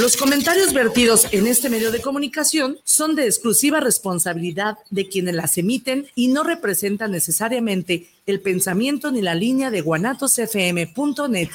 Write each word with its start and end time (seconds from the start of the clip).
Los 0.00 0.16
comentarios 0.16 0.72
vertidos 0.72 1.26
en 1.30 1.46
este 1.46 1.68
medio 1.68 1.92
de 1.92 2.00
comunicación 2.00 2.78
son 2.84 3.14
de 3.14 3.26
exclusiva 3.26 3.80
responsabilidad 3.80 4.78
de 4.88 5.06
quienes 5.06 5.34
las 5.34 5.58
emiten 5.58 6.06
y 6.14 6.28
no 6.28 6.42
representan 6.42 7.10
necesariamente 7.10 8.08
el 8.24 8.40
pensamiento 8.40 9.10
ni 9.10 9.20
la 9.20 9.34
línea 9.34 9.70
de 9.70 9.82
guanatosfm.net. 9.82 11.50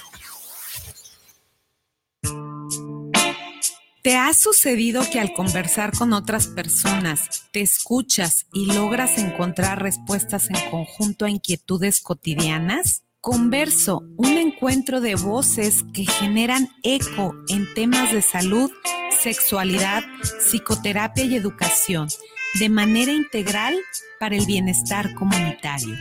¿Te 4.03 4.15
ha 4.15 4.31
sucedido 4.35 5.01
que 5.11 5.19
al 5.19 5.33
conversar 5.33 5.97
con 5.97 6.13
otras 6.13 6.45
personas 6.45 7.45
te 7.51 7.61
escuchas 7.61 8.45
y 8.53 8.67
logras 8.67 9.17
encontrar 9.17 9.81
respuestas 9.81 10.51
en 10.51 10.69
conjunto 10.69 11.25
a 11.25 11.31
inquietudes 11.31 11.99
cotidianas? 11.99 13.01
Converso, 13.25 14.03
un 14.17 14.37
encuentro 14.37 15.01
de 15.01 15.15
voces 15.15 15.83
que 15.95 16.05
generan 16.05 16.69
eco 16.83 17.33
en 17.49 17.65
temas 17.73 18.13
de 18.13 18.21
salud, 18.21 18.69
sexualidad, 19.19 20.03
psicoterapia 20.47 21.25
y 21.25 21.35
educación, 21.35 22.07
de 22.59 22.69
manera 22.69 23.11
integral 23.11 23.75
para 24.19 24.35
el 24.35 24.45
bienestar 24.45 25.15
comunitario. 25.15 25.95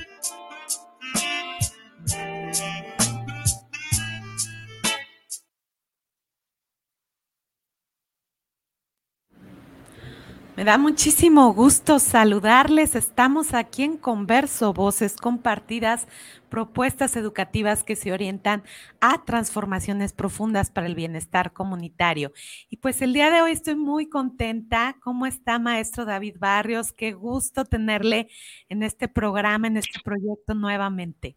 Me 10.57 10.63
da 10.63 10.79
muchísimo 10.79 11.53
gusto 11.53 11.99
saludarles. 11.99 12.95
Estamos 12.95 13.55
aquí 13.55 13.83
en 13.83 13.97
Converso, 13.97 14.73
voces 14.73 15.17
compartidas, 15.17 16.07
propuestas 16.49 17.17
educativas 17.17 17.83
que 17.83 17.97
se 17.97 18.13
orientan 18.13 18.63
a 19.01 19.25
transformaciones 19.25 20.13
profundas 20.13 20.71
para 20.71 20.87
el 20.87 20.95
bienestar 20.95 21.53
comunitario. 21.53 22.33
Y 22.71 22.77
pues 22.77 23.03
el 23.03 23.13
día 23.13 23.31
de 23.31 23.43
hoy 23.43 23.51
estoy 23.51 23.75
muy 23.75 24.09
contenta. 24.09 24.97
¿Cómo 25.03 25.27
está, 25.27 25.59
maestro 25.59 26.05
David 26.05 26.37
Barrios? 26.39 26.93
Qué 26.93 27.13
gusto 27.13 27.65
tenerle 27.65 28.29
en 28.69 28.85
este 28.85 29.09
programa, 29.09 29.67
en 29.67 29.79
este 29.79 29.99
proyecto 30.05 30.55
nuevamente. 30.55 31.37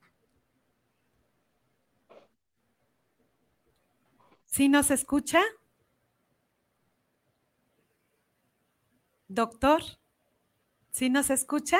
¿Sí 4.46 4.70
nos 4.70 4.92
escucha? 4.92 5.42
Doctor, 9.28 9.82
¿sí 10.92 11.10
nos 11.10 11.30
escucha? 11.30 11.78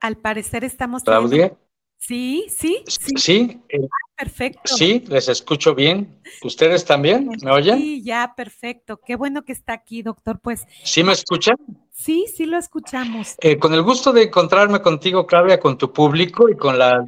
Al 0.00 0.16
parecer 0.16 0.64
estamos... 0.64 1.02
Claudia. 1.02 1.56
Sí, 1.98 2.46
sí. 2.50 2.82
Sí, 2.86 3.14
sí, 3.16 3.62
ah, 3.72 3.86
perfecto. 4.16 4.76
Sí, 4.76 5.02
les 5.08 5.28
escucho 5.28 5.74
bien. 5.74 6.20
¿Ustedes 6.42 6.84
también? 6.84 7.30
¿Me 7.42 7.50
oyen? 7.50 7.78
Sí, 7.78 8.02
ya, 8.02 8.34
perfecto. 8.36 9.00
Qué 9.04 9.16
bueno 9.16 9.42
que 9.42 9.52
está 9.52 9.72
aquí, 9.72 10.02
doctor. 10.02 10.38
Pues. 10.40 10.66
¿Sí 10.82 11.02
me 11.02 11.12
escuchan? 11.12 11.56
Sí, 11.90 12.26
sí 12.34 12.44
lo 12.44 12.58
escuchamos. 12.58 13.36
Eh, 13.40 13.58
con 13.58 13.72
el 13.72 13.82
gusto 13.82 14.12
de 14.12 14.24
encontrarme 14.24 14.82
contigo, 14.82 15.26
Claudia, 15.26 15.58
con 15.58 15.78
tu 15.78 15.92
público 15.94 16.50
y 16.50 16.56
con 16.56 16.78
la 16.78 17.02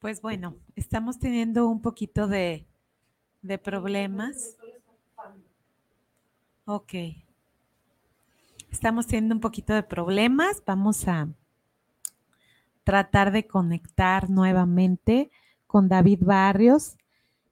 Pues 0.00 0.22
bueno, 0.22 0.54
estamos 0.76 1.18
teniendo 1.18 1.66
un 1.68 1.82
poquito 1.82 2.28
de, 2.28 2.68
problemas. 3.64 4.56
Ok. 6.66 6.94
Estamos 8.70 9.08
teniendo 9.08 9.34
un 9.34 9.40
poquito 9.40 9.74
de 9.74 9.82
problemas. 9.82 10.62
Vamos 10.64 11.08
a 11.08 11.28
tratar 12.84 13.32
de 13.32 13.48
conectar 13.48 14.30
nuevamente 14.30 15.32
con 15.66 15.88
David 15.88 16.20
Barrios. 16.22 16.96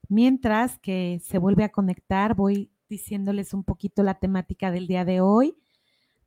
Mientras 0.09 0.79
que 0.79 1.21
se 1.25 1.39
vuelve 1.39 1.65
a 1.65 1.73
conectar, 1.73 2.37
voy 2.37 2.71
diciéndoles 2.89 3.55
un 3.55 3.65
poquito 3.65 4.05
la 4.05 4.21
temática 4.21 4.71
del 4.71 4.87
día 4.87 5.05
de 5.05 5.21
hoy. 5.21 5.59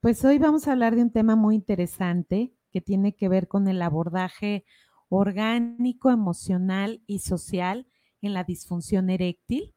Pues 0.02 0.26
hoy 0.26 0.38
vamos 0.38 0.68
a 0.68 0.74
hablar 0.74 0.98
de 0.98 1.02
un 1.02 1.12
tema 1.12 1.38
muy 1.38 1.56
interesante 1.56 2.52
que 2.72 2.82
tiene 2.82 3.16
que 3.16 3.30
ver 3.30 3.48
con 3.48 3.70
el 3.70 3.82
abordaje 3.82 4.66
orgánico, 5.10 6.12
emocional 6.12 7.02
y 7.08 7.20
social 7.20 7.88
en 8.22 8.34
la 8.34 8.44
disfunción 8.44 9.10
eréctil. 9.10 9.74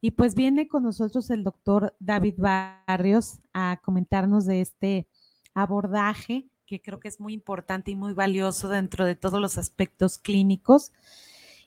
Y 0.00 0.12
pues 0.12 0.34
viene 0.34 0.66
con 0.66 0.82
nosotros 0.82 1.30
el 1.30 1.44
doctor 1.44 1.94
David 2.00 2.34
Barrios 2.38 3.40
a 3.52 3.80
comentarnos 3.84 4.46
de 4.46 4.62
este 4.62 5.06
abordaje 5.54 6.50
que 6.70 6.80
creo 6.80 7.00
que 7.00 7.08
es 7.08 7.18
muy 7.18 7.34
importante 7.34 7.90
y 7.90 7.96
muy 7.96 8.12
valioso 8.12 8.68
dentro 8.68 9.04
de 9.04 9.16
todos 9.16 9.40
los 9.40 9.58
aspectos 9.58 10.18
clínicos 10.18 10.92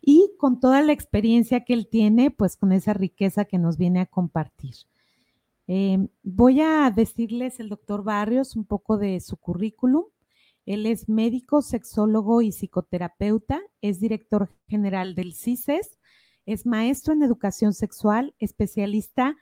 y 0.02 0.32
con 0.38 0.62
toda 0.62 0.82
la 0.82 0.94
experiencia 0.94 1.66
que 1.66 1.74
él 1.74 1.90
tiene, 1.90 2.32
pues 2.32 2.56
con 2.56 2.72
esa 2.72 2.94
riqueza 2.94 3.44
que 3.44 3.58
nos 3.58 3.78
viene 3.78 4.00
a 4.00 4.06
compartir. 4.06 4.76
Eh, 5.68 6.08
voy 6.24 6.62
a 6.62 6.90
decirles 6.90 7.60
el 7.60 7.68
doctor 7.68 8.04
Barrios 8.04 8.56
un 8.56 8.64
poco 8.64 8.98
de 8.98 9.20
su 9.20 9.36
currículum. 9.36 10.06
Él 10.66 10.86
es 10.86 11.10
médico, 11.10 11.62
sexólogo 11.62 12.42
y 12.42 12.52
psicoterapeuta, 12.52 13.62
es 13.82 14.00
director 14.00 14.50
general 14.68 15.16
del 15.16 15.34
CISES, 15.34 16.00
es 16.46 16.66
maestro 16.66 17.14
en 17.14 17.24
educación 17.24 17.74
sexual, 17.74 18.36
especialista 18.40 19.36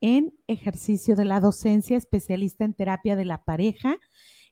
en 0.00 0.34
ejercicio 0.46 1.14
de 1.16 1.24
la 1.24 1.40
docencia, 1.40 1.96
especialista 1.96 2.64
en 2.64 2.74
terapia 2.74 3.16
de 3.16 3.24
la 3.24 3.44
pareja, 3.44 3.98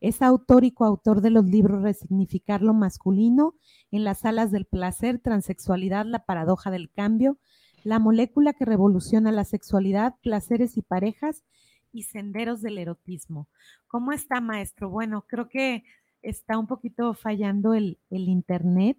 es 0.01 0.23
autor 0.23 0.65
y 0.65 0.73
coautor 0.73 1.21
de 1.21 1.31
los 1.31 1.45
libros 1.45 1.83
Resignificar 1.83 2.63
lo 2.63 2.73
masculino, 2.73 3.55
En 3.91 4.05
las 4.05 4.25
alas 4.25 4.51
del 4.51 4.65
placer, 4.65 5.19
Transexualidad, 5.19 6.07
La 6.07 6.25
paradoja 6.25 6.71
del 6.71 6.91
cambio, 6.91 7.39
La 7.85 7.99
molécula 7.99 8.55
que 8.55 8.65
revoluciona 8.65 9.31
la 9.31 9.45
sexualidad, 9.45 10.15
Placeres 10.23 10.79
y 10.79 10.83
parejas 10.83 11.45
y 11.93 12.05
Senderos 12.05 12.63
del 12.63 12.79
erotismo. 12.79 13.49
¿Cómo 13.89 14.13
está, 14.13 14.41
maestro? 14.41 14.89
Bueno, 14.89 15.27
creo 15.29 15.49
que 15.49 15.85
está 16.23 16.59
un 16.59 16.67
poquito 16.67 17.15
fallando 17.15 17.75
el, 17.75 17.99
internet 18.11 18.99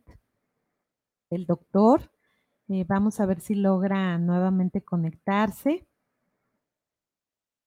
el 1.29 1.45
doctor. 1.45 2.11
Eh, 2.67 2.85
vamos 2.87 3.19
a 3.19 3.25
ver 3.25 3.39
si 3.39 3.55
logra 3.55 4.17
nuevamente 4.17 4.81
conectarse. 4.81 5.87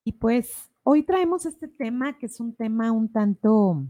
Y 0.04 0.12
pues 0.12 0.70
hoy 0.82 1.02
traemos 1.02 1.46
este 1.46 1.68
tema 1.68 2.18
que 2.18 2.26
es 2.26 2.40
un 2.40 2.54
tema 2.54 2.92
un 2.92 3.10
tanto, 3.10 3.82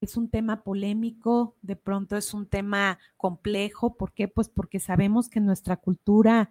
es 0.00 0.16
un 0.16 0.28
tema 0.28 0.62
polémico, 0.62 1.56
de 1.62 1.76
pronto 1.76 2.16
es 2.16 2.34
un 2.34 2.46
tema 2.46 2.98
complejo. 3.16 3.96
¿Por 3.96 4.12
qué? 4.12 4.28
Pues 4.28 4.48
porque 4.48 4.80
sabemos 4.80 5.28
que 5.28 5.40
nuestra 5.40 5.76
cultura 5.76 6.50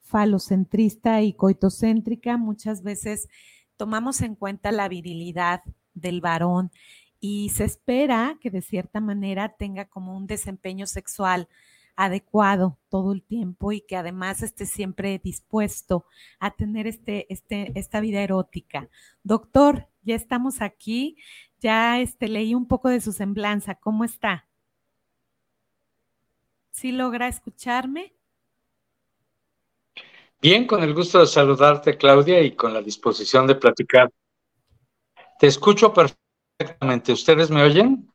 falocentrista 0.00 1.20
y 1.22 1.34
coitocéntrica 1.34 2.36
muchas 2.38 2.82
veces 2.82 3.28
tomamos 3.76 4.22
en 4.22 4.34
cuenta 4.34 4.72
la 4.72 4.88
virilidad 4.88 5.62
del 5.96 6.20
varón 6.20 6.70
y 7.18 7.48
se 7.48 7.64
espera 7.64 8.38
que 8.40 8.50
de 8.50 8.62
cierta 8.62 9.00
manera 9.00 9.56
tenga 9.56 9.86
como 9.86 10.16
un 10.16 10.26
desempeño 10.26 10.86
sexual 10.86 11.48
adecuado 11.96 12.78
todo 12.90 13.12
el 13.12 13.22
tiempo 13.22 13.72
y 13.72 13.80
que 13.80 13.96
además 13.96 14.42
esté 14.42 14.66
siempre 14.66 15.18
dispuesto 15.18 16.04
a 16.38 16.50
tener 16.50 16.86
este, 16.86 17.26
este, 17.32 17.72
esta 17.74 18.00
vida 18.00 18.20
erótica. 18.20 18.88
Doctor, 19.24 19.88
ya 20.02 20.14
estamos 20.14 20.60
aquí, 20.60 21.16
ya 21.58 21.98
este, 21.98 22.28
leí 22.28 22.54
un 22.54 22.68
poco 22.68 22.90
de 22.90 23.00
su 23.00 23.12
semblanza, 23.12 23.74
¿cómo 23.74 24.04
está? 24.04 24.46
¿Sí 26.70 26.92
logra 26.92 27.28
escucharme? 27.28 28.12
Bien, 30.42 30.66
con 30.66 30.82
el 30.82 30.92
gusto 30.92 31.20
de 31.20 31.26
saludarte, 31.26 31.96
Claudia, 31.96 32.42
y 32.42 32.54
con 32.54 32.74
la 32.74 32.82
disposición 32.82 33.46
de 33.46 33.54
platicar 33.54 34.12
te 35.38 35.46
escucho 35.46 35.92
perfectamente. 35.92 37.12
¿Ustedes 37.12 37.50
me 37.50 37.62
oyen? 37.62 38.10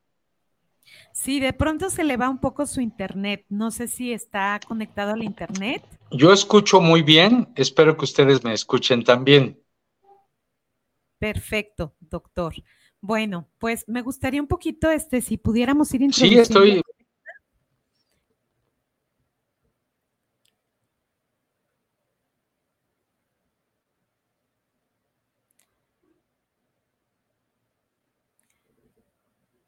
Sí, 1.14 1.40
de 1.40 1.54
pronto 1.54 1.90
se 1.90 2.04
le 2.04 2.18
va 2.18 2.30
un 2.30 2.40
poco 2.40 2.66
su 2.66 2.82
internet. 2.82 3.46
No 3.50 3.72
sé 3.72 3.88
si 3.88 4.14
está 4.14 4.60
conectado 4.66 5.14
al 5.14 5.24
internet. 5.24 5.84
Yo 6.12 6.32
escucho 6.32 6.82
muy 6.82 7.02
bien. 7.02 7.50
Espero 7.56 7.98
que 7.98 8.06
ustedes 8.06 8.44
me 8.44 8.54
escuchen 8.54 9.04
también. 9.04 9.62
Perfecto, 11.20 11.96
doctor. 12.00 12.56
Bueno, 13.02 13.50
pues 13.58 13.84
me 13.88 14.02
gustaría 14.02 14.42
un 14.42 14.48
poquito, 14.48 14.90
este, 14.90 15.22
si 15.22 15.38
pudiéramos 15.38 15.94
ir. 15.94 16.14
Sí, 16.14 16.38
estoy, 16.38 16.82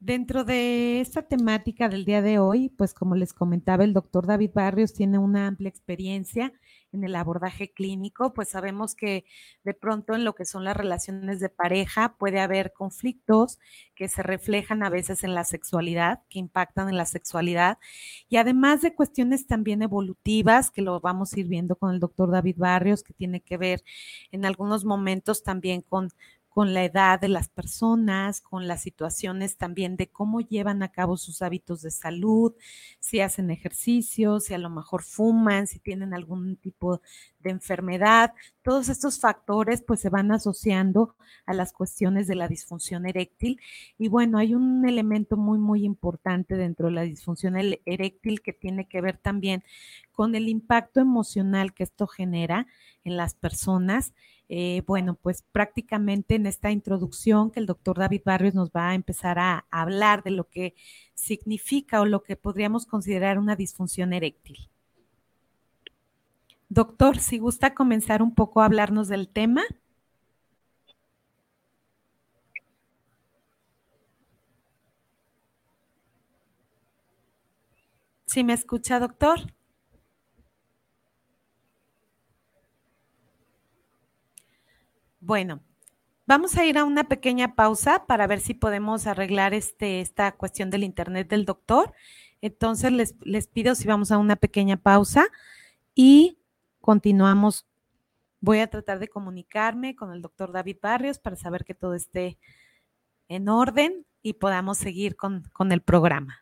Dentro 0.05 0.44
de 0.44 1.00
esta 1.00 1.21
temática 1.21 1.88
del 1.88 2.03
día 2.03 2.21
de 2.21 2.38
hoy, 2.38 2.67
pues 2.67 2.94
como 2.94 3.15
les 3.15 3.31
comentaba, 3.33 3.85
el 3.85 3.94
doctor 3.94 4.27
David 4.27 4.51
Barrios 4.53 4.94
tiene 4.94 5.17
una 5.17 5.47
amplia 5.47 5.69
experiencia 5.69 6.51
en 6.91 7.05
el 7.05 7.15
abordaje 7.15 7.71
clínico, 7.71 8.33
pues 8.33 8.50
sabemos 8.50 8.95
que 8.95 9.23
de 9.63 9.73
pronto 9.73 10.13
en 10.13 10.25
lo 10.25 10.35
que 10.35 10.44
son 10.44 10.65
las 10.65 10.75
relaciones 10.75 11.39
de 11.39 11.47
pareja 11.47 12.17
puede 12.17 12.41
haber 12.41 12.73
conflictos 12.73 13.59
que 13.95 14.09
se 14.09 14.23
reflejan 14.23 14.83
a 14.83 14.89
veces 14.89 15.23
en 15.23 15.33
la 15.33 15.45
sexualidad, 15.45 16.19
que 16.29 16.39
impactan 16.39 16.89
en 16.89 16.97
la 16.97 17.06
sexualidad, 17.06 17.77
y 18.27 18.35
además 18.35 18.81
de 18.81 18.94
cuestiones 18.94 19.47
también 19.47 19.81
evolutivas, 19.83 20.69
que 20.69 20.81
lo 20.81 20.99
vamos 20.99 21.31
a 21.31 21.39
ir 21.39 21.47
viendo 21.47 21.77
con 21.77 21.94
el 21.94 22.01
doctor 22.01 22.29
David 22.29 22.57
Barrios, 22.57 23.03
que 23.03 23.13
tiene 23.13 23.39
que 23.39 23.56
ver 23.56 23.85
en 24.31 24.44
algunos 24.44 24.83
momentos 24.83 25.44
también 25.44 25.81
con 25.81 26.09
con 26.53 26.75
la 26.75 26.83
edad 26.83 27.19
de 27.19 27.29
las 27.29 27.50
personas, 27.50 28.39
con 28.39 28.67
las 28.67 28.83
situaciones 28.83 29.57
también 29.57 29.97
de 29.97 30.11
cómo 30.11 30.39
llevan 30.39 30.83
a 30.83 30.91
cabo 30.91 31.17
sus 31.17 31.41
hábitos 31.41 31.81
de 31.81 31.89
salud, 31.89 32.53
si 33.00 33.21
hacen 33.21 33.50
ejercicio, 33.50 34.39
si 34.39 34.53
a 34.53 34.59
lo 34.59 34.69
mejor 34.69 35.01
fuman, 35.01 35.65
si 35.65 35.79
tienen 35.79 36.13
algún 36.13 36.57
tipo 36.57 37.01
de 37.39 37.50
enfermedad. 37.50 38.33
Todos 38.61 38.89
estos 38.89 39.19
factores 39.19 39.81
pues 39.81 40.00
se 40.01 40.09
van 40.09 40.31
asociando 40.31 41.15
a 41.47 41.55
las 41.55 41.73
cuestiones 41.73 42.27
de 42.27 42.35
la 42.35 42.47
disfunción 42.47 43.07
eréctil. 43.07 43.59
Y 43.97 44.09
bueno, 44.09 44.38
hay 44.38 44.53
un 44.53 44.88
elemento 44.88 45.38
muy, 45.38 45.57
muy 45.57 45.83
importante 45.83 46.56
dentro 46.56 46.85
de 46.85 46.94
la 46.94 47.01
disfunción 47.01 47.56
eréctil 47.57 48.44
que 48.44 48.53
tiene 48.53 48.88
que 48.88 49.01
ver 49.01 49.17
también 49.17 49.63
con 50.11 50.35
el 50.35 50.47
impacto 50.49 50.99
emocional 50.99 51.73
que 51.73 51.81
esto 51.81 52.06
genera 52.06 52.67
en 53.03 53.17
las 53.17 53.33
personas 53.33 54.13
eh, 54.50 54.84
bueno, 54.86 55.16
pues 55.16 55.44
prácticamente 55.51 56.36
en 56.36 56.45
esta 56.45 56.72
introducción 56.72 57.50
que 57.51 57.60
el 57.60 57.66
doctor 57.66 57.98
David 57.98 58.22
Barrios 58.25 58.54
nos 58.54 58.72
va 58.72 58.90
a 58.90 58.95
empezar 58.95 59.40
a, 59.40 59.66
hablar 59.72 60.24
de 60.24 60.31
lo 60.31 60.50
que 60.50 60.75
significa 61.16 62.01
o 62.01 62.06
lo 62.06 62.24
que 62.24 62.36
podríamos 62.36 62.86
considerar 62.86 63.40
una 63.40 63.56
disfunción 63.56 64.13
eréctil. 64.13 64.69
Doctor, 66.69 67.19
si 67.19 67.38
gusta 67.40 67.74
comenzar 67.74 68.22
un 68.22 68.34
poco 68.34 68.62
a 68.62 68.66
hablarnos 68.66 69.07
del 69.07 69.28
tema. 69.28 69.63
¿Sí 78.25 78.44
me 78.44 78.54
escucha, 78.54 79.00
doctor? 79.00 79.40
Bueno, 85.25 85.61
vamos 86.25 86.57
a 86.57 86.65
ir 86.65 86.77
a 86.77 86.83
una 86.83 87.05
pequeña 87.05 87.55
pausa 87.55 88.05
para 88.07 88.27
ver 88.27 88.41
si 88.41 88.53
podemos 88.53 89.07
arreglar 89.07 89.53
este, 89.53 90.01
esta 90.01 90.33
cuestión 90.33 90.69
del 90.69 90.83
internet 90.83 91.29
del 91.29 91.45
doctor. 91.45 91.93
Entonces 92.41 92.91
les, 92.91 93.15
les 93.21 93.47
pido 93.47 93.73
si 93.73 93.87
vamos 93.87 94.11
a 94.11 94.17
una 94.17 94.35
pequeña 94.35 94.75
pausa 94.75 95.27
y 95.95 96.39
continuamos. 96.81 97.65
Voy 98.41 98.59
a 98.59 98.69
tratar 98.69 98.99
de 98.99 99.07
comunicarme 99.07 99.95
con 99.95 100.11
el 100.11 100.21
doctor 100.21 100.51
David 100.51 100.79
Barrios 100.81 101.19
para 101.19 101.37
saber 101.37 101.63
que 101.63 101.73
todo 101.73 101.93
esté 101.93 102.37
en 103.29 103.47
orden 103.47 104.05
y 104.21 104.33
podamos 104.33 104.77
seguir 104.77 105.15
con, 105.15 105.43
con 105.53 105.71
el 105.71 105.79
programa. 105.79 106.41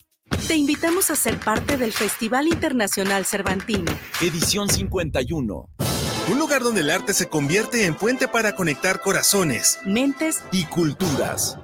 Te 0.47 0.55
invitamos 0.55 1.11
a 1.11 1.15
ser 1.15 1.39
parte 1.39 1.77
del 1.77 1.93
Festival 1.93 2.47
Internacional 2.47 3.25
Cervantino. 3.25 3.91
Edición 4.21 4.69
51. 4.69 5.69
Un 6.29 6.39
lugar 6.39 6.61
donde 6.61 6.81
el 6.81 6.89
arte 6.89 7.13
se 7.13 7.29
convierte 7.29 7.85
en 7.85 7.95
puente 7.95 8.27
para 8.27 8.55
conectar 8.55 9.01
corazones, 9.01 9.79
mentes 9.85 10.43
y 10.51 10.65
culturas. 10.65 11.57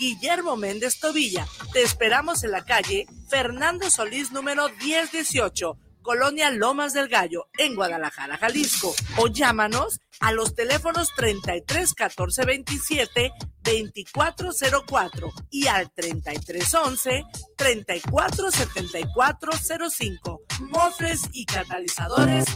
Guillermo 0.00 0.56
Méndez 0.56 0.98
Tobilla. 0.98 1.46
Te 1.74 1.82
esperamos 1.82 2.42
en 2.42 2.52
la 2.52 2.64
calle 2.64 3.06
Fernando 3.28 3.90
Solís 3.90 4.32
número 4.32 4.70
1018, 4.82 5.76
Colonia 6.00 6.50
Lomas 6.50 6.94
del 6.94 7.08
Gallo, 7.08 7.48
en 7.58 7.74
Guadalajara, 7.74 8.38
Jalisco. 8.38 8.94
O 9.18 9.26
llámanos 9.26 10.00
a 10.20 10.32
los 10.32 10.54
teléfonos 10.54 11.10
33 11.14 11.92
14 11.92 12.46
27 12.46 13.30
2404 13.62 15.32
y 15.50 15.66
al 15.66 15.92
33 15.92 16.74
11 16.74 17.24
34 17.58 18.50
74 18.50 19.52
05. 19.90 20.40
Mofres 20.60 21.28
y 21.34 21.44
catalizadores 21.44 22.46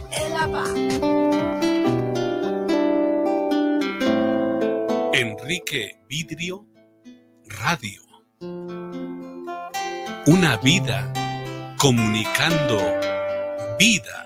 El 5.13 5.29
Enrique 5.29 5.99
Vidrio 6.09 6.74
Radio. 7.59 8.01
Una 10.27 10.57
vida 10.57 11.11
comunicando 11.77 12.77
vida. 13.79 14.25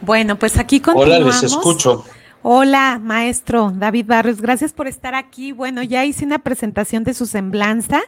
Bueno, 0.00 0.36
pues 0.36 0.58
aquí 0.58 0.80
continuamos. 0.80 1.20
Hola, 1.20 1.30
les 1.30 1.42
escucho. 1.44 2.04
Hola, 2.44 2.98
maestro 3.00 3.70
David 3.70 4.06
Barrios, 4.06 4.40
gracias 4.40 4.72
por 4.72 4.88
estar 4.88 5.14
aquí. 5.14 5.52
Bueno, 5.52 5.80
ya 5.84 6.04
hice 6.04 6.24
una 6.24 6.40
presentación 6.40 7.04
de 7.04 7.14
su 7.14 7.26
semblanza 7.26 8.00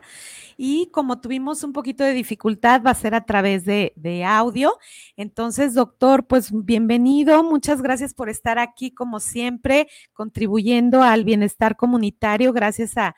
y 0.57 0.89
como 0.91 1.21
tuvimos 1.21 1.63
un 1.63 1.73
poquito 1.73 2.03
de 2.03 2.15
dificultad, 2.15 2.83
va 2.85 2.91
a 2.91 2.95
ser 2.95 3.15
a 3.15 3.25
través 3.25 3.65
de, 3.65 3.93
de, 3.95 4.25
audio. 4.25 4.77
Entonces, 5.17 5.75
doctor, 5.75 6.27
pues 6.27 6.51
bienvenido. 6.53 7.45
Muchas 7.45 7.81
gracias 7.81 8.13
por 8.13 8.29
estar 8.29 8.59
aquí, 8.59 8.91
como 8.91 9.21
siempre, 9.21 9.87
contribuyendo 10.13 11.03
al 11.03 11.23
bienestar 11.23 11.77
comunitario. 11.77 12.53
Gracias 12.53 12.97
a, 12.97 13.15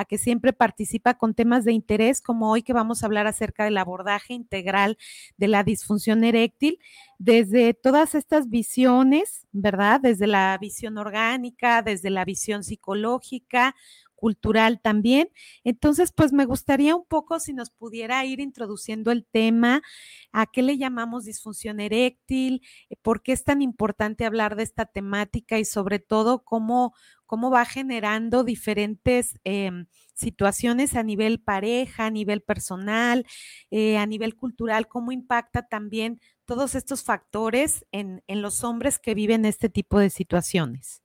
a 0.00 0.04
que 0.04 0.18
siempre 0.18 0.52
participa 0.52 1.14
con 1.14 1.34
temas 1.34 1.64
de 1.64 1.72
interés, 1.72 2.20
como 2.20 2.50
hoy 2.50 2.62
que 2.62 2.72
vamos 2.72 3.02
a 3.02 3.06
hablar 3.06 3.26
acerca 3.26 3.64
del 3.64 3.78
abordaje 3.78 4.34
integral 4.34 4.98
de 5.36 5.48
la 5.48 5.62
disfunción 5.62 6.24
eréctil, 6.24 6.78
desde 7.18 7.74
todas 7.74 8.14
estas 8.14 8.48
visiones, 8.48 9.46
¿verdad? 9.52 10.00
Desde 10.00 10.26
la 10.26 10.56
visión 10.58 10.96
orgánica, 10.96 11.82
desde 11.82 12.10
la 12.10 12.24
visión 12.24 12.64
psicológica, 12.64 13.74
cultural 14.20 14.80
también. 14.80 15.30
Entonces, 15.64 16.12
pues 16.12 16.32
me 16.32 16.44
gustaría 16.44 16.94
un 16.94 17.06
poco 17.06 17.40
si 17.40 17.54
nos 17.54 17.70
pudiera 17.70 18.24
ir 18.24 18.38
introduciendo 18.38 19.10
el 19.10 19.26
tema, 19.26 19.82
a 20.30 20.46
qué 20.46 20.62
le 20.62 20.78
llamamos 20.78 21.24
disfunción 21.24 21.80
eréctil, 21.80 22.62
por 23.02 23.22
qué 23.22 23.32
es 23.32 23.42
tan 23.44 23.62
importante 23.62 24.26
hablar 24.26 24.54
de 24.56 24.62
esta 24.62 24.84
temática 24.84 25.58
y 25.58 25.64
sobre 25.64 25.98
todo 25.98 26.44
cómo, 26.44 26.94
cómo 27.26 27.50
va 27.50 27.64
generando 27.64 28.44
diferentes 28.44 29.40
eh, 29.44 29.70
situaciones 30.14 30.94
a 30.94 31.02
nivel 31.02 31.40
pareja, 31.40 32.06
a 32.06 32.10
nivel 32.10 32.42
personal, 32.42 33.26
eh, 33.70 33.96
a 33.96 34.06
nivel 34.06 34.36
cultural, 34.36 34.86
cómo 34.86 35.12
impacta 35.12 35.66
también 35.66 36.20
todos 36.44 36.74
estos 36.74 37.02
factores 37.02 37.86
en, 37.90 38.22
en 38.26 38.42
los 38.42 38.64
hombres 38.64 38.98
que 38.98 39.14
viven 39.14 39.44
este 39.44 39.70
tipo 39.70 39.98
de 39.98 40.10
situaciones. 40.10 41.02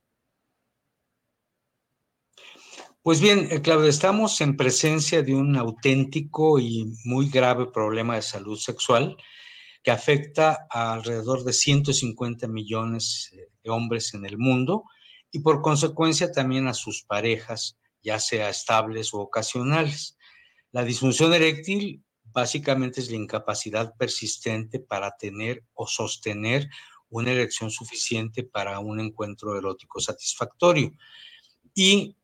Pues 3.05 3.21
bien, 3.21 3.49
eh, 3.51 3.61
Claudia, 3.61 3.91
estamos 3.91 4.41
en 4.41 4.57
presencia 4.57 5.21
de 5.21 5.35
un 5.35 5.55
auténtico 5.57 6.57
y 6.57 6.91
muy 7.03 7.29
grave 7.29 7.67
problema 7.67 8.15
de 8.15 8.23
salud 8.23 8.57
sexual 8.57 9.15
que 9.83 9.91
afecta 9.91 10.65
a 10.71 10.93
alrededor 10.93 11.43
de 11.43 11.53
150 11.53 12.47
millones 12.47 13.29
eh, 13.33 13.51
de 13.63 13.69
hombres 13.69 14.15
en 14.15 14.25
el 14.25 14.39
mundo 14.39 14.85
y 15.31 15.41
por 15.41 15.61
consecuencia 15.61 16.31
también 16.31 16.67
a 16.67 16.73
sus 16.73 17.03
parejas, 17.03 17.77
ya 18.01 18.19
sea 18.19 18.49
estables 18.49 19.13
o 19.13 19.19
ocasionales. 19.19 20.17
La 20.71 20.83
disfunción 20.83 21.31
eréctil 21.31 22.03
básicamente 22.23 23.01
es 23.01 23.11
la 23.11 23.17
incapacidad 23.17 23.95
persistente 23.97 24.79
para 24.79 25.15
tener 25.15 25.63
o 25.75 25.85
sostener 25.85 26.67
una 27.09 27.33
erección 27.33 27.69
suficiente 27.69 28.41
para 28.41 28.79
un 28.79 28.99
encuentro 28.99 29.55
erótico 29.55 29.99
satisfactorio. 29.99 30.91
Y 31.75 32.15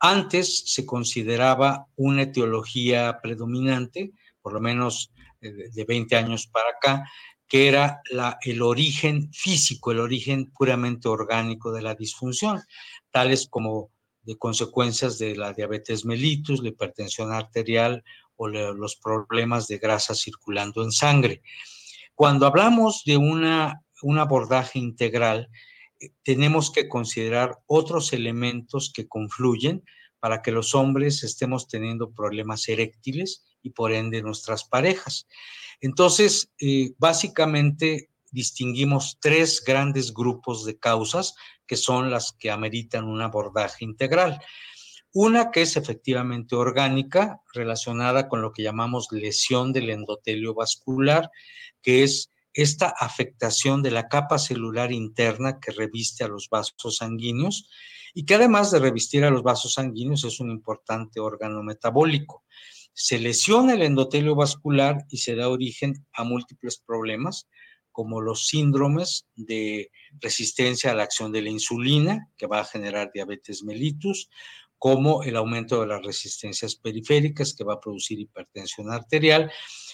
antes 0.00 0.64
se 0.66 0.86
consideraba 0.86 1.86
una 1.96 2.22
etiología 2.22 3.18
predominante, 3.22 4.12
por 4.40 4.52
lo 4.52 4.60
menos 4.60 5.12
eh, 5.40 5.70
de 5.72 5.84
20 5.84 6.16
años 6.16 6.46
para 6.46 6.70
acá, 6.70 7.10
que 7.48 7.68
era 7.68 8.02
el 8.42 8.62
origen 8.62 9.32
físico, 9.32 9.90
el 9.90 10.00
origen 10.00 10.50
puramente 10.50 11.08
orgánico 11.08 11.72
de 11.72 11.82
la 11.82 11.94
disfunción, 11.94 12.62
tales 13.10 13.48
como 13.48 13.90
de 14.22 14.36
consecuencias 14.36 15.18
de 15.18 15.34
la 15.34 15.54
diabetes 15.54 16.04
mellitus, 16.04 16.62
la 16.62 16.68
hipertensión 16.68 17.32
arterial 17.32 18.04
o 18.36 18.48
los 18.48 18.96
problemas 18.96 19.66
de 19.66 19.78
grasa 19.78 20.14
circulando 20.14 20.84
en 20.84 20.92
sangre. 20.92 21.42
Cuando 22.14 22.46
hablamos 22.46 23.02
de 23.06 23.16
una, 23.16 23.82
un 24.02 24.18
abordaje 24.18 24.78
integral, 24.78 25.48
tenemos 26.22 26.70
que 26.70 26.88
considerar 26.88 27.58
otros 27.66 28.12
elementos 28.12 28.92
que 28.94 29.08
confluyen 29.08 29.84
para 30.20 30.42
que 30.42 30.52
los 30.52 30.74
hombres 30.74 31.22
estemos 31.22 31.68
teniendo 31.68 32.12
problemas 32.12 32.68
eréctiles 32.68 33.44
y 33.62 33.70
por 33.70 33.92
ende 33.92 34.22
nuestras 34.22 34.64
parejas. 34.64 35.26
Entonces, 35.80 36.52
eh, 36.60 36.92
básicamente 36.98 38.10
distinguimos 38.30 39.18
tres 39.20 39.62
grandes 39.64 40.12
grupos 40.12 40.64
de 40.64 40.78
causas 40.78 41.34
que 41.66 41.76
son 41.76 42.10
las 42.10 42.32
que 42.32 42.50
ameritan 42.50 43.04
un 43.04 43.20
abordaje 43.20 43.84
integral. 43.84 44.40
Una 45.12 45.50
que 45.50 45.62
es 45.62 45.76
efectivamente 45.76 46.54
orgánica, 46.54 47.40
relacionada 47.54 48.28
con 48.28 48.42
lo 48.42 48.52
que 48.52 48.62
llamamos 48.62 49.08
lesión 49.10 49.72
del 49.72 49.90
endotelio 49.90 50.54
vascular, 50.54 51.30
que 51.82 52.02
es 52.02 52.30
esta 52.58 52.88
afectación 52.88 53.84
de 53.84 53.92
la 53.92 54.08
capa 54.08 54.36
celular 54.36 54.90
interna 54.90 55.60
que 55.60 55.70
reviste 55.70 56.24
a 56.24 56.28
los 56.28 56.48
vasos 56.50 56.96
sanguíneos 56.96 57.70
y 58.14 58.24
que 58.24 58.34
además 58.34 58.72
de 58.72 58.80
revestir 58.80 59.24
a 59.24 59.30
los 59.30 59.44
vasos 59.44 59.74
sanguíneos 59.74 60.24
es 60.24 60.40
un 60.40 60.50
importante 60.50 61.20
órgano 61.20 61.62
metabólico. 61.62 62.42
Se 62.92 63.20
lesiona 63.20 63.74
el 63.74 63.82
endotelio 63.82 64.34
vascular 64.34 65.04
y 65.08 65.18
se 65.18 65.36
da 65.36 65.48
origen 65.48 66.04
a 66.12 66.24
múltiples 66.24 66.82
problemas, 66.84 67.46
como 67.92 68.20
los 68.20 68.48
síndromes 68.48 69.28
de 69.36 69.92
resistencia 70.20 70.90
a 70.90 70.94
la 70.96 71.04
acción 71.04 71.30
de 71.30 71.42
la 71.42 71.50
insulina, 71.50 72.28
que 72.36 72.48
va 72.48 72.58
a 72.58 72.64
generar 72.64 73.12
diabetes 73.14 73.62
mellitus, 73.62 74.28
como 74.78 75.22
el 75.24 75.36
aumento 75.36 75.80
de 75.80 75.88
las 75.88 76.02
resistencias 76.02 76.76
periféricas, 76.76 77.54
que 77.54 77.64
va 77.64 77.74
a 77.74 77.80
producir 77.80 78.20
hipertensión 78.20 78.90
arterial, 78.90 79.50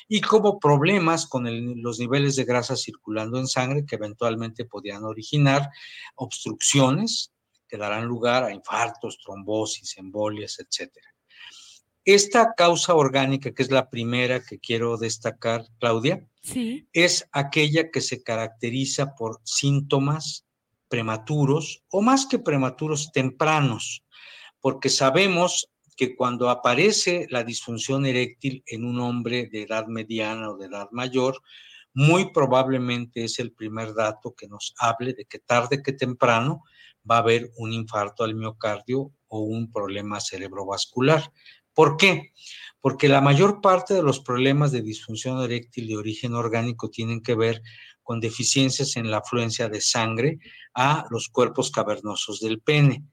y 0.09 0.21
como 0.21 0.61
problemas 0.61 1.27
con 1.27 1.47
los 1.83 1.99
niveles 1.99 2.37
de 2.37 2.45
grasa 2.45 2.77
circulando 2.77 3.39
en 3.39 3.47
sangre 3.47 3.87
que 3.87 3.97
eventualmente 3.97 4.67
podían 4.67 5.05
originar 5.05 5.71
obstrucciones 6.17 7.33
que 7.67 7.79
darán 7.79 8.05
lugar 8.05 8.45
a 8.45 8.53
infartos, 8.53 9.19
trombosis, 9.25 9.97
embolias, 9.97 10.59
etc. 10.61 10.93
Esta 12.05 12.53
causa 12.55 12.95
orgánica, 12.95 13.53
que 13.53 13.63
es 13.63 13.71
la 13.71 13.89
primera 13.89 14.45
que 14.45 14.59
quiero 14.59 14.99
destacar, 14.99 15.65
Claudia, 15.81 16.29
sí. 16.43 16.87
es 16.93 17.27
aquella 17.33 17.91
que 17.91 18.03
se 18.03 18.23
caracteriza 18.23 19.15
por 19.15 19.41
síntomas 19.45 20.45
prematuros 20.89 21.83
o 21.89 22.03
más 22.03 22.27
que 22.27 22.39
prematuros 22.39 23.11
tempranos, 23.11 24.04
porque 24.65 24.89
sabemos 24.89 25.69
que 25.95 26.17
cuando 26.17 26.49
aparece 26.49 27.27
la 27.29 27.45
disfunción 27.45 28.07
eréctil 28.07 28.63
en 28.67 28.87
un 28.87 28.99
hombre 28.99 29.47
de 29.53 29.65
edad 29.65 29.89
mediana 29.89 30.49
o 30.49 30.57
de 30.57 30.69
edad 30.69 30.89
mayor, 30.91 31.43
muy 31.93 32.33
probablemente 32.33 33.25
es 33.25 33.39
el 33.41 33.53
primer 33.53 33.93
dato 33.93 34.35
que 34.35 34.49
nos 34.49 34.73
hable 34.79 35.13
de 35.13 35.27
que 35.27 35.39
tarde 35.39 35.83
que 35.83 35.93
temprano 35.93 36.63
va 37.09 37.17
a 37.17 37.19
haber 37.19 37.51
un 37.59 37.75
infarto 37.75 38.25
al 38.25 38.37
miocardio 38.37 39.13
o 39.29 39.41
un 39.41 39.71
problema 39.71 40.19
cerebrovascular. 40.19 41.31
¿Por 41.75 41.99
qué? 41.99 42.33
Porque 42.81 43.11
la 43.11 43.21
mayor 43.21 43.61
parte 43.61 43.93
de 43.93 44.03
los 44.03 44.21
problemas 44.21 44.73
de 44.73 44.81
disfunción 44.81 45.43
eréctil 45.43 45.89
de 45.89 45.99
origen 45.99 46.33
orgánico 46.33 46.89
tienen 46.89 47.21
que 47.21 47.35
ver 47.35 47.61
con 48.03 48.19
deficiencias 48.19 48.97
en 48.97 49.11
la 49.11 49.19
afluencia 49.19 49.69
de 49.69 49.83
sangre 49.83 50.39
a 50.73 51.05
los 51.11 51.29
cuerpos 51.29 51.71
cavernosos 51.71 52.41
del 52.41 52.63
pene. 52.63 53.05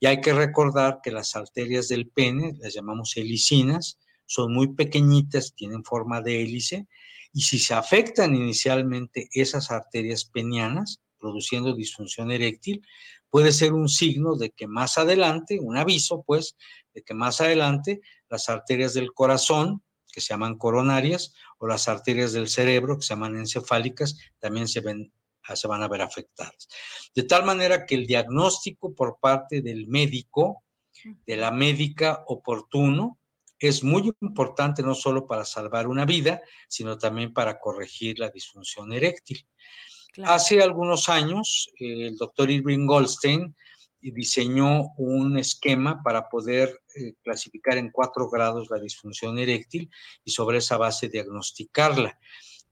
Y 0.00 0.06
hay 0.06 0.20
que 0.20 0.32
recordar 0.32 1.00
que 1.02 1.10
las 1.10 1.34
arterias 1.34 1.88
del 1.88 2.08
pene, 2.08 2.54
las 2.60 2.74
llamamos 2.74 3.16
helicinas, 3.16 3.98
son 4.26 4.54
muy 4.54 4.74
pequeñitas, 4.74 5.54
tienen 5.54 5.84
forma 5.84 6.20
de 6.20 6.42
hélice, 6.42 6.86
y 7.32 7.42
si 7.42 7.58
se 7.58 7.74
afectan 7.74 8.34
inicialmente 8.34 9.28
esas 9.32 9.70
arterias 9.70 10.24
penianas, 10.24 11.00
produciendo 11.18 11.74
disfunción 11.74 12.30
eréctil, 12.30 12.82
puede 13.30 13.52
ser 13.52 13.72
un 13.72 13.88
signo 13.88 14.36
de 14.36 14.50
que 14.50 14.66
más 14.66 14.98
adelante, 14.98 15.58
un 15.60 15.76
aviso 15.76 16.22
pues, 16.26 16.56
de 16.94 17.02
que 17.02 17.14
más 17.14 17.40
adelante 17.40 18.00
las 18.28 18.48
arterias 18.48 18.94
del 18.94 19.12
corazón, 19.12 19.82
que 20.12 20.20
se 20.20 20.28
llaman 20.28 20.56
coronarias, 20.56 21.34
o 21.58 21.66
las 21.66 21.88
arterias 21.88 22.32
del 22.32 22.48
cerebro, 22.48 22.96
que 22.96 23.02
se 23.02 23.10
llaman 23.10 23.36
encefálicas, 23.36 24.16
también 24.38 24.68
se, 24.68 24.80
ven, 24.80 25.12
se 25.56 25.68
van 25.68 25.82
a 25.82 25.88
ver 25.88 26.02
afectadas. 26.02 26.68
De 27.14 27.22
tal 27.22 27.44
manera 27.44 27.86
que 27.86 27.94
el 27.94 28.06
diagnóstico 28.06 28.94
por 28.94 29.18
parte 29.20 29.62
del 29.62 29.86
médico, 29.86 30.64
de 31.26 31.36
la 31.36 31.50
médica 31.50 32.24
oportuno, 32.26 33.18
es 33.58 33.82
muy 33.82 34.12
importante 34.20 34.82
no 34.82 34.94
solo 34.94 35.26
para 35.26 35.44
salvar 35.44 35.88
una 35.88 36.04
vida, 36.04 36.40
sino 36.68 36.96
también 36.96 37.32
para 37.32 37.58
corregir 37.58 38.18
la 38.18 38.30
disfunción 38.30 38.92
eréctil. 38.92 39.46
Hace 40.24 40.62
algunos 40.62 41.08
años, 41.08 41.70
el 41.78 42.16
doctor 42.16 42.50
Irving 42.50 42.86
Goldstein 42.86 43.54
diseñó 44.00 44.94
un 44.96 45.38
esquema 45.38 46.02
para 46.02 46.28
poder 46.28 46.80
eh, 46.94 47.14
clasificar 47.22 47.78
en 47.78 47.90
cuatro 47.90 48.28
grados 48.30 48.68
la 48.70 48.78
disfunción 48.78 49.38
eréctil 49.38 49.90
y 50.24 50.30
sobre 50.30 50.58
esa 50.58 50.76
base 50.76 51.08
diagnosticarla. 51.08 52.18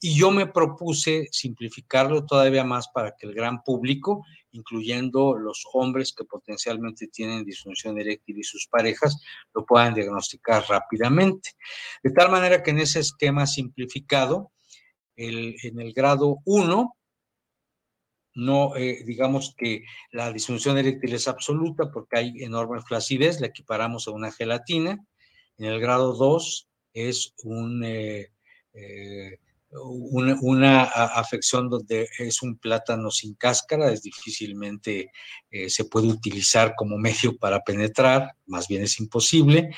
Y 0.07 0.15
yo 0.15 0.31
me 0.31 0.47
propuse 0.47 1.29
simplificarlo 1.33 2.25
todavía 2.25 2.63
más 2.63 2.87
para 2.95 3.17
que 3.17 3.27
el 3.27 3.35
gran 3.35 3.65
público, 3.65 4.25
incluyendo 4.53 5.37
los 5.37 5.65
hombres 5.73 6.15
que 6.17 6.25
potencialmente 6.25 7.09
tienen 7.09 7.45
disfunción 7.45 7.99
eréctil 7.99 8.39
y 8.39 8.45
sus 8.45 8.69
parejas, 8.69 9.21
lo 9.53 9.67
puedan 9.67 9.95
diagnosticar 9.95 10.65
rápidamente. 10.69 11.51
De 12.05 12.13
tal 12.13 12.31
manera 12.31 12.63
que 12.63 12.71
en 12.71 12.79
ese 12.79 13.01
esquema 13.01 13.49
simplificado, 13.49 14.53
en 15.17 15.81
el 15.81 15.93
grado 15.93 16.39
1, 16.45 16.97
no, 18.37 18.77
eh, 18.77 19.03
digamos 19.05 19.57
que 19.59 19.83
la 20.13 20.33
disfunción 20.33 20.79
eréctil 20.79 21.15
es 21.15 21.27
absoluta 21.27 21.91
porque 21.91 22.17
hay 22.17 22.45
enorme 22.45 22.81
flacidez, 22.81 23.41
la 23.41 23.49
equiparamos 23.49 24.07
a 24.07 24.13
una 24.13 24.31
gelatina. 24.31 25.05
En 25.59 25.65
el 25.65 25.81
grado 25.81 26.13
2 26.13 26.69
es 26.93 27.35
un, 27.43 27.83
eh, 27.83 28.31
eh, 28.73 29.41
una, 29.71 30.83
afección 30.85 31.69
donde 31.69 32.09
es 32.19 32.43
un 32.43 32.57
plátano 32.59 33.11
sin 33.11 33.35
cáscara, 33.35 33.91
es 33.91 34.03
difícilmente 34.03 35.11
se 35.69 35.85
puede 35.85 36.09
utilizar 36.09 36.75
como 36.77 36.99
medio 36.99 37.37
para 37.37 37.63
penetrar, 37.63 38.33
más 38.47 38.69
bien 38.69 38.83
es 38.83 39.01
imposible. 39.01 39.71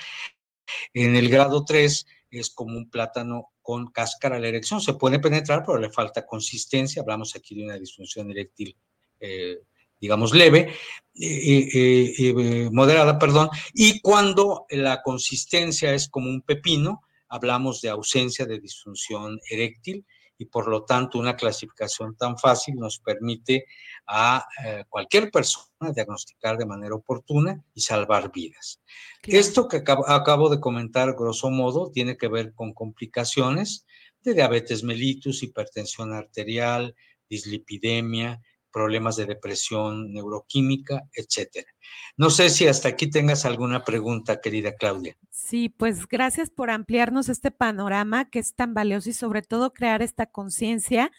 En 0.93 1.17
el 1.17 1.29
grado 1.29 1.65
3 1.65 2.07
es 2.31 2.51
como 2.51 2.77
un 2.77 2.91
plátano 2.91 3.51
con 3.63 3.91
cáscara 3.91 4.37
a 4.37 4.41
la 4.41 4.49
erección. 4.49 4.81
Se 4.81 4.95
puede 4.95 5.19
penetrar, 5.19 5.63
pero 5.65 5.79
le 5.79 5.91
falta 5.91 6.27
consistencia. 6.27 7.03
Hablamos 7.03 7.35
aquí 7.37 7.55
de 7.55 7.65
una 7.65 7.79
disfunción 7.79 8.31
eréctil, 8.31 8.77
eh, 9.21 9.59
digamos, 10.01 10.33
leve, 10.33 10.73
eh, 11.15 11.69
eh, 11.75 12.69
moderada, 12.73 13.19
perdón. 13.19 13.51
Y 13.75 14.01
cuando 14.01 14.67
la 14.71 15.03
consistencia 15.03 15.93
es 15.93 16.09
como 16.09 16.29
un 16.29 16.43
pepino, 16.43 17.03
hablamos 17.29 17.81
de 17.81 17.91
ausencia 17.91 18.47
de 18.47 18.61
disfunción 18.61 19.39
eréctil 19.51 20.05
y 20.39 20.47
por 20.47 20.69
lo 20.69 20.85
tanto 20.85 21.19
una 21.19 21.37
clasificación 21.37 22.17
tan 22.17 22.39
fácil 22.39 22.77
nos 22.77 23.01
permite 23.01 23.67
a 24.07 24.47
eh, 24.65 24.85
cualquier 24.89 25.31
persona 25.31 25.93
diagnosticar 25.93 26.57
de 26.57 26.65
manera 26.65 26.95
oportuna 26.95 27.63
y 27.75 27.81
salvar 27.81 28.31
vidas. 28.33 28.81
Esto 29.25 29.67
que 29.67 29.79
acabo, 29.79 30.49
de 30.49 30.61
comentar, 30.61 31.15
grosso 31.15 31.51
modo, 31.51 31.91
tiene 31.91 32.17
que 32.17 32.29
ver 32.29 32.55
con 32.55 32.73
complicaciones 32.73 33.85
de 34.23 34.35
diabetes 34.35 34.85
mellitus, 34.85 35.43
hipertensión 35.43 36.13
arterial, 36.13 36.95
dislipidemia, 37.29 38.41
problemas 38.73 39.17
de 39.17 39.27
depresión 39.27 40.13
neuroquímica, 40.13 41.03
etcétera. 41.13 41.71
No 42.17 42.31
sé 42.31 42.51
si 42.51 42.67
hasta 42.67 42.89
aquí 42.89 43.09
tengas 43.11 43.45
alguna 43.45 43.85
pregunta, 43.85 44.41
querida 44.41 44.75
Claudia. 44.75 45.17
Sí, 45.31 45.69
pues 45.69 46.07
gracias 46.07 46.51
por 46.51 46.71
ampliarnos 46.71 47.29
este 47.29 47.51
panorama 47.51 48.29
que 48.31 48.39
es 48.39 48.55
tan 48.55 48.75
valioso 48.75 49.11
y 49.11 49.13
sobre 49.15 49.43
todo 49.43 49.73
crear 49.73 50.03
esta 50.03 50.27
conciencia 50.27 51.11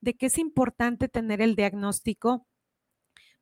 de 0.00 0.14
que 0.16 0.26
es 0.26 0.38
importante 0.38 1.08
tener 1.08 1.40
el 1.40 1.56
diagnóstico 1.56 2.46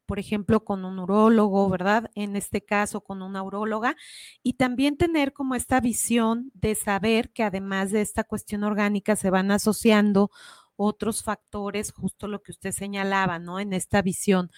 por 0.07 0.19
ejemplo, 0.19 0.65
con 0.65 0.85
un 0.85 0.99
urólogo, 0.99 1.69
¿verdad? 1.69 2.11
En 2.15 2.37
este 2.37 2.63
caso, 2.65 3.01
con 3.01 3.23
una 3.23 3.43
uróloga, 3.43 3.97
y 4.43 4.55
también 4.55 4.97
tener 4.97 5.33
como 5.33 5.55
esta 5.55 5.81
visión 5.81 6.51
de 6.55 6.75
saber 6.75 7.31
que 7.31 7.43
además 7.43 7.91
de 7.91 8.03
esta 8.03 8.25
cuestión 8.25 8.65
orgánica 8.65 9.17
se 9.17 9.31
van 9.31 9.51
asociando 9.51 10.31
otros 10.77 11.23
factores, 11.23 11.93
justo 11.93 12.29
lo 12.29 12.43
que 12.43 12.53
usted 12.53 12.73
señalaba, 12.73 13.39
¿no? 13.39 13.61
En 13.61 13.73
esta 13.73 14.03
visión. 14.03 14.51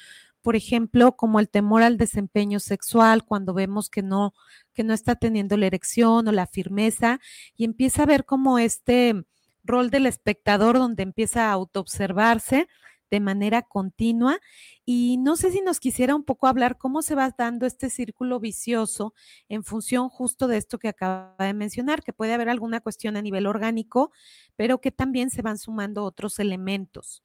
Por 0.43 0.57
ejemplo, 0.57 1.17
como 1.17 1.41
el 1.41 1.49
temor 1.49 1.83
al 1.83 1.97
desempeño 1.97 2.61
sexual, 2.61 3.25
cuando 3.25 3.53
vemos 3.53 3.91
que 3.91 4.03
no, 4.03 4.33
que 4.75 4.85
no 4.85 4.95
está 4.95 5.17
teniendo 5.17 5.57
la 5.57 5.67
erección 5.67 6.29
o 6.29 6.33
la 6.33 6.47
firmeza, 6.47 7.21
y 7.57 7.65
empieza 7.65 8.05
a 8.05 8.07
ver 8.07 8.25
como 8.25 8.59
este 8.59 9.25
rol 9.65 9.91
del 9.91 10.07
espectador 10.07 10.79
donde 10.79 11.03
empieza 11.03 11.49
a 11.49 11.53
autoobservarse 11.53 12.69
de 13.11 13.21
manera 13.21 13.63
continua. 13.63 14.39
Y 14.85 15.19
no 15.19 15.37
sé 15.37 15.51
si 15.51 15.61
nos 15.61 15.81
quisiera 15.81 16.15
un 16.15 16.25
poco 16.25 16.47
hablar 16.47 16.79
cómo 16.79 17.03
se 17.03 17.15
va 17.15 17.35
dando 17.37 17.67
este 17.67 17.91
círculo 17.91 18.41
vicioso 18.41 19.15
en 19.49 19.65
función 19.65 20.09
justo 20.09 20.49
de 20.49 20.57
esto 20.59 20.79
que 20.79 20.89
acaba 20.89 21.37
de 21.39 21.55
mencionar, 21.55 22.03
que 22.03 22.13
puede 22.13 22.35
haber 22.35 22.49
alguna 22.49 22.81
cuestión 22.81 23.17
a 23.17 23.23
nivel 23.23 23.47
orgánico, 23.47 24.13
pero 24.57 24.81
que 24.81 24.91
también 24.93 25.31
se 25.31 25.43
van 25.43 25.59
sumando 25.59 26.05
otros 26.05 26.39
elementos. 26.39 27.23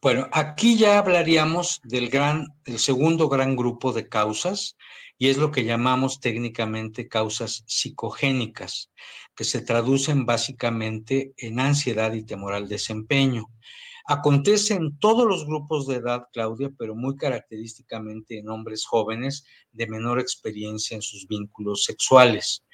Bueno, 0.00 0.28
aquí 0.32 0.76
ya 0.76 0.98
hablaríamos 0.98 1.80
del 1.84 2.08
gran, 2.08 2.48
el 2.64 2.78
segundo 2.78 3.28
gran 3.28 3.56
grupo 3.56 3.92
de 3.92 4.08
causas, 4.08 4.76
y 5.18 5.28
es 5.28 5.36
lo 5.36 5.50
que 5.50 5.64
llamamos 5.64 6.20
técnicamente 6.20 7.08
causas 7.08 7.64
psicogénicas, 7.66 8.90
que 9.34 9.44
se 9.44 9.60
traducen 9.62 10.26
básicamente 10.26 11.32
en 11.36 11.60
ansiedad 11.60 12.12
y 12.12 12.24
temor 12.24 12.54
al 12.54 12.68
desempeño. 12.68 13.46
Acontece 14.06 14.74
en 14.74 14.98
todos 14.98 15.26
los 15.26 15.46
grupos 15.46 15.86
de 15.86 15.96
edad, 15.96 16.24
Claudia, 16.32 16.70
pero 16.78 16.94
muy 16.94 17.16
característicamente 17.16 18.38
en 18.38 18.50
hombres 18.50 18.84
jóvenes 18.84 19.46
de 19.72 19.86
menor 19.86 20.20
experiencia 20.20 20.94
en 20.94 21.02
sus 21.02 21.26
vínculos 21.26 21.84
sexuales, 21.84 22.64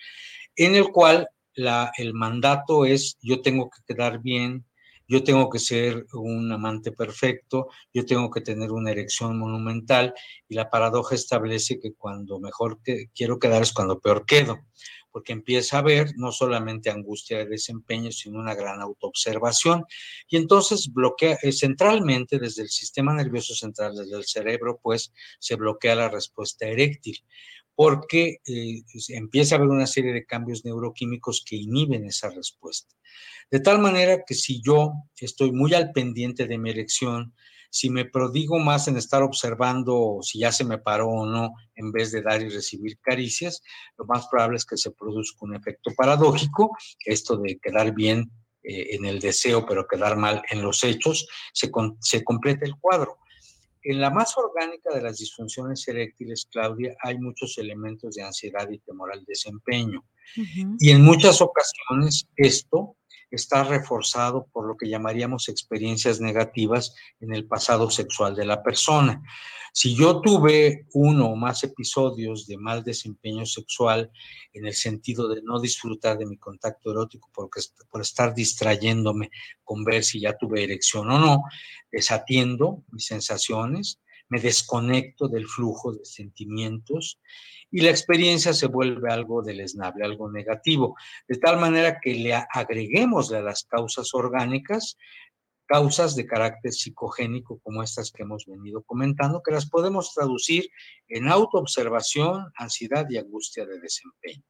en 0.57 0.75
el 0.75 0.89
cual 0.89 1.29
el 1.55 2.15
mandato 2.15 2.85
es 2.85 3.17
yo 3.21 3.43
tengo 3.43 3.71
que 3.71 3.83
quedar 3.87 4.21
bien, 4.21 4.65
yo 5.11 5.25
tengo 5.25 5.51
que 5.51 5.59
ser 5.59 6.07
un 6.13 6.53
amante 6.53 6.93
perfecto, 6.93 7.67
yo 7.93 8.07
tengo 8.07 8.31
que 8.31 8.43
tener 8.43 8.71
una 8.71 8.93
erección 8.93 9.37
monumental 9.37 10.15
y 10.49 10.55
la 10.55 10.71
paradoja 10.71 11.17
establece 11.17 11.81
que 11.81 11.95
cuando 11.95 12.39
mejor 12.39 12.79
quiero 13.13 13.41
quedar 13.41 13.61
es 13.63 13.73
cuando 13.73 13.99
peor 13.99 14.25
quedo, 14.25 14.61
porque 15.11 15.33
empieza 15.33 15.77
a 15.77 15.81
haber 15.81 16.13
no 16.17 16.31
solamente 16.31 16.91
angustia 16.91 17.39
de 17.39 17.47
desempeño, 17.47 18.13
sino 18.13 18.39
una 18.39 18.55
gran 18.55 18.81
autoobservación. 18.81 19.85
Y 20.29 20.37
entonces 20.37 20.93
bloquea 20.93 21.39
eh, 21.43 21.51
centralmente 21.51 22.39
desde 22.39 22.63
el 22.63 22.69
sistema 22.69 23.13
nervioso 23.13 23.53
central, 23.57 23.97
desde 23.97 24.17
el 24.17 24.25
cerebro, 24.27 24.79
pues 24.81 25.13
se 25.41 25.57
bloquea 25.57 25.97
la 25.97 26.09
respuesta 26.09 26.69
eréctil 26.69 27.19
porque 27.83 28.43
eh, 28.45 28.83
empieza 29.09 29.55
a 29.55 29.57
haber 29.57 29.71
una 29.71 29.87
serie 29.87 30.13
de 30.13 30.27
cambios 30.27 30.67
neuroquímicos 30.67 31.43
que 31.43 31.57
inhiben 31.57 32.05
esa 32.05 32.29
respuesta. 32.29 32.95
De 33.51 33.59
tal 33.59 33.79
manera 33.79 34.23
que 34.27 34.35
si 34.35 34.61
yo 34.61 34.93
estoy 35.17 35.51
muy 35.51 35.73
al 35.73 35.91
pendiente 35.91 36.47
de 36.47 36.59
mi 36.59 36.69
erección, 36.69 37.33
si 37.71 37.89
me 37.89 38.05
prodigo 38.05 38.59
más 38.59 38.87
en 38.89 38.99
estar 38.99 39.23
observando 39.23 40.19
si 40.21 40.41
ya 40.41 40.53
se 40.53 40.63
me 40.63 40.77
paró 40.77 41.09
o 41.09 41.25
no, 41.25 41.55
en 41.75 41.91
vez 41.91 42.13
de 42.13 42.21
dar 42.21 42.43
y 42.43 42.51
recibir 42.51 42.99
caricias, 43.01 43.63
lo 43.97 44.05
más 44.05 44.27
probable 44.31 44.59
es 44.59 44.67
que 44.67 44.77
se 44.77 44.91
produzca 44.91 45.47
un 45.47 45.55
efecto 45.55 45.91
paradójico, 45.97 46.77
esto 47.07 47.39
de 47.39 47.59
quedar 47.61 47.95
bien 47.95 48.31
eh, 48.63 48.89
en 48.91 49.07
el 49.07 49.21
deseo, 49.21 49.65
pero 49.65 49.87
quedar 49.89 50.19
mal 50.19 50.43
en 50.51 50.61
los 50.61 50.85
hechos, 50.85 51.27
se, 51.55 51.71
se 52.01 52.25
completa 52.25 52.67
el 52.67 52.75
cuadro. 52.79 53.17
En 53.83 54.01
la 54.01 54.11
más 54.11 54.37
orgánica 54.37 54.95
de 54.95 55.03
las 55.03 55.19
disfunciones 55.19 55.87
eréctiles, 55.89 56.47
Claudia, 56.51 56.95
hay 57.03 57.19
muchos 57.19 57.57
elementos 57.59 58.15
de 58.15 58.23
ansiedad 58.23 58.69
y 58.71 58.79
temor 58.79 59.13
al 59.13 59.25
desempeño. 59.25 60.05
Y 60.79 60.91
en 60.91 61.03
muchas 61.03 61.41
ocasiones 61.41 62.27
esto 62.37 62.97
está 63.31 63.65
reforzado 63.65 64.47
por 64.53 64.67
lo 64.67 64.77
que 64.77 64.89
llamaríamos 64.89 65.49
experiencias 65.49 66.21
negativas 66.21 66.95
en 67.21 67.35
el 67.35 67.47
pasado 67.47 67.91
sexual 67.91 68.35
de 68.35 68.45
la 68.45 68.63
persona. 68.63 69.23
Si 69.73 69.95
yo 69.95 70.21
tuve 70.21 70.87
uno 70.95 71.27
o 71.27 71.37
más 71.37 71.63
episodios 71.63 72.47
de 72.47 72.57
mal 72.57 72.83
desempeño 72.83 73.47
sexual 73.47 74.11
en 74.53 74.67
el 74.67 74.75
sentido 74.75 75.29
de 75.29 75.43
no 75.43 75.61
disfrutar 75.61 76.19
de 76.19 76.27
mi 76.27 76.39
contacto 76.39 76.91
erótico 76.91 77.31
porque, 77.33 77.61
por 77.89 78.01
estar 78.01 78.35
distrayéndome 78.35 79.31
con 79.63 79.85
ver 79.85 80.03
si 80.03 80.21
ya 80.21 80.37
tuve 80.37 80.65
erección 80.65 81.11
o 81.11 81.19
no, 81.19 81.43
desatiendo 81.93 82.83
mis 82.91 83.07
sensaciones, 83.07 84.01
me 84.31 84.41
desconecto 84.41 85.29
del 85.29 85.47
flujo 85.47 85.93
de 85.93 86.05
sentimientos 86.05 87.21
y 87.71 87.83
la 87.83 87.91
experiencia 87.91 88.53
se 88.53 88.67
vuelve 88.67 89.13
algo 89.13 89.43
deleznable, 89.43 90.05
algo 90.05 90.31
negativo, 90.31 90.97
de 91.29 91.37
tal 91.37 91.61
manera 91.61 92.01
que 92.01 92.15
le 92.15 92.35
agreguemos 92.35 93.33
a 93.33 93.41
las 93.43 93.65
causas 93.65 94.15
orgánicas 94.15 94.97
causas 95.71 96.17
de 96.17 96.27
carácter 96.27 96.73
psicogénico 96.73 97.61
como 97.61 97.85
estas 97.85 98.11
que 98.11 98.25
hemos 98.25 98.45
venido 98.45 98.83
comentando, 98.83 99.41
que 99.41 99.53
las 99.53 99.71
podemos 99.71 100.13
traducir 100.13 100.69
en 101.07 101.29
autoobservación, 101.29 102.51
ansiedad 102.57 103.07
y 103.09 103.19
angustia 103.19 103.65
de 103.67 103.79
desempeño. 103.79 104.43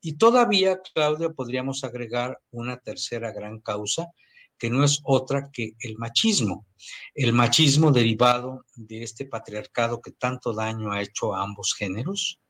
Y 0.00 0.16
todavía, 0.16 0.80
Claudia, 0.94 1.30
podríamos 1.30 1.82
agregar 1.82 2.38
una 2.52 2.76
tercera 2.76 3.32
gran 3.32 3.58
causa, 3.62 4.12
que 4.58 4.70
no 4.70 4.84
es 4.84 5.00
otra 5.04 5.50
que 5.52 5.74
el 5.80 5.96
machismo. 5.96 6.66
El 7.14 7.32
machismo 7.32 7.92
derivado 7.92 8.64
de 8.74 9.02
este 9.02 9.26
patriarcado 9.26 10.00
que 10.00 10.12
tanto 10.12 10.52
daño 10.52 10.92
ha 10.92 11.02
hecho 11.02 11.34
a 11.34 11.42
ambos 11.42 11.74
géneros, 11.74 12.40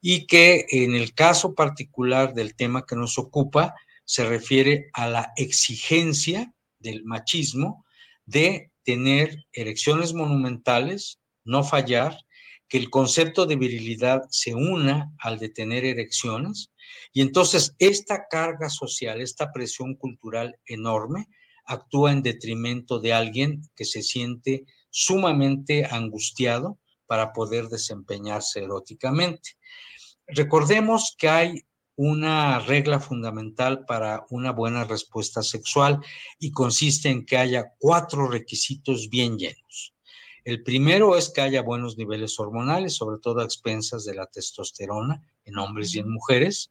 y 0.00 0.26
que 0.26 0.66
en 0.68 0.94
el 0.94 1.14
caso 1.14 1.54
particular 1.54 2.34
del 2.34 2.54
tema 2.54 2.84
que 2.84 2.94
nos 2.94 3.18
ocupa 3.18 3.74
se 4.04 4.26
refiere 4.28 4.90
a 4.92 5.08
la 5.08 5.32
exigencia 5.34 6.52
del 6.78 7.04
machismo 7.04 7.86
de 8.26 8.70
tener 8.82 9.46
erecciones 9.52 10.12
monumentales, 10.12 11.20
no 11.44 11.64
fallar, 11.64 12.18
que 12.68 12.78
el 12.78 12.90
concepto 12.90 13.46
de 13.46 13.56
virilidad 13.56 14.22
se 14.30 14.54
una 14.54 15.12
al 15.18 15.38
de 15.38 15.48
tener 15.48 15.84
erecciones, 15.84 16.70
y 17.12 17.20
entonces 17.20 17.74
esta 17.78 18.26
carga 18.28 18.70
social, 18.70 19.20
esta 19.20 19.52
presión 19.52 19.94
cultural 19.94 20.58
enorme, 20.66 21.28
actúa 21.66 22.12
en 22.12 22.22
detrimento 22.22 22.98
de 23.00 23.12
alguien 23.12 23.62
que 23.74 23.84
se 23.84 24.02
siente 24.02 24.64
sumamente 24.90 25.86
angustiado 25.86 26.78
para 27.06 27.32
poder 27.32 27.68
desempeñarse 27.68 28.62
eróticamente. 28.62 29.50
Recordemos 30.26 31.14
que 31.18 31.28
hay 31.28 31.62
una 31.96 32.58
regla 32.58 32.98
fundamental 32.98 33.84
para 33.84 34.24
una 34.30 34.52
buena 34.52 34.84
respuesta 34.84 35.42
sexual 35.42 36.00
y 36.38 36.50
consiste 36.50 37.08
en 37.08 37.24
que 37.24 37.36
haya 37.36 37.72
cuatro 37.78 38.28
requisitos 38.28 39.08
bien 39.08 39.38
llenos. 39.38 39.93
El 40.44 40.62
primero 40.62 41.16
es 41.16 41.30
que 41.30 41.40
haya 41.40 41.62
buenos 41.62 41.96
niveles 41.96 42.38
hormonales, 42.38 42.94
sobre 42.94 43.18
todo 43.18 43.40
a 43.40 43.44
expensas 43.44 44.04
de 44.04 44.14
la 44.14 44.26
testosterona 44.26 45.22
en 45.44 45.56
hombres 45.58 45.94
y 45.94 46.00
en 46.00 46.10
mujeres. 46.10 46.70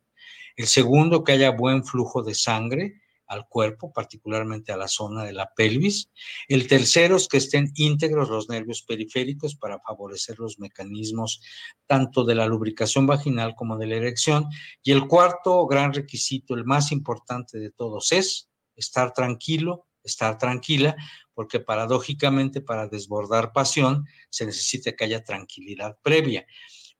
El 0.55 0.67
segundo, 0.67 1.23
que 1.23 1.31
haya 1.31 1.49
buen 1.51 1.83
flujo 1.83 2.21
de 2.21 2.35
sangre 2.35 3.01
al 3.25 3.47
cuerpo, 3.47 3.91
particularmente 3.91 4.71
a 4.71 4.77
la 4.77 4.87
zona 4.87 5.23
de 5.23 5.33
la 5.33 5.51
pelvis. 5.55 6.11
El 6.47 6.67
tercero 6.67 7.15
es 7.15 7.27
que 7.27 7.37
estén 7.37 7.71
íntegros 7.75 8.29
los 8.29 8.47
nervios 8.47 8.83
periféricos 8.83 9.55
para 9.55 9.79
favorecer 9.79 10.37
los 10.37 10.59
mecanismos 10.59 11.41
tanto 11.87 12.23
de 12.25 12.35
la 12.35 12.45
lubricación 12.45 13.07
vaginal 13.07 13.55
como 13.55 13.77
de 13.77 13.87
la 13.87 13.95
erección. 13.95 14.49
Y 14.83 14.91
el 14.91 15.07
cuarto 15.07 15.65
gran 15.65 15.93
requisito, 15.93 16.53
el 16.53 16.65
más 16.65 16.91
importante 16.91 17.57
de 17.57 17.71
todos, 17.71 18.11
es 18.11 18.49
estar 18.75 19.13
tranquilo, 19.13 19.87
estar 20.03 20.37
tranquila, 20.37 20.95
porque 21.33 21.59
paradójicamente 21.59 22.61
para 22.61 22.87
desbordar 22.87 23.51
pasión 23.53 24.05
se 24.29 24.45
necesita 24.45 24.91
que 24.93 25.05
haya 25.05 25.23
tranquilidad 25.23 25.97
previa. 26.01 26.45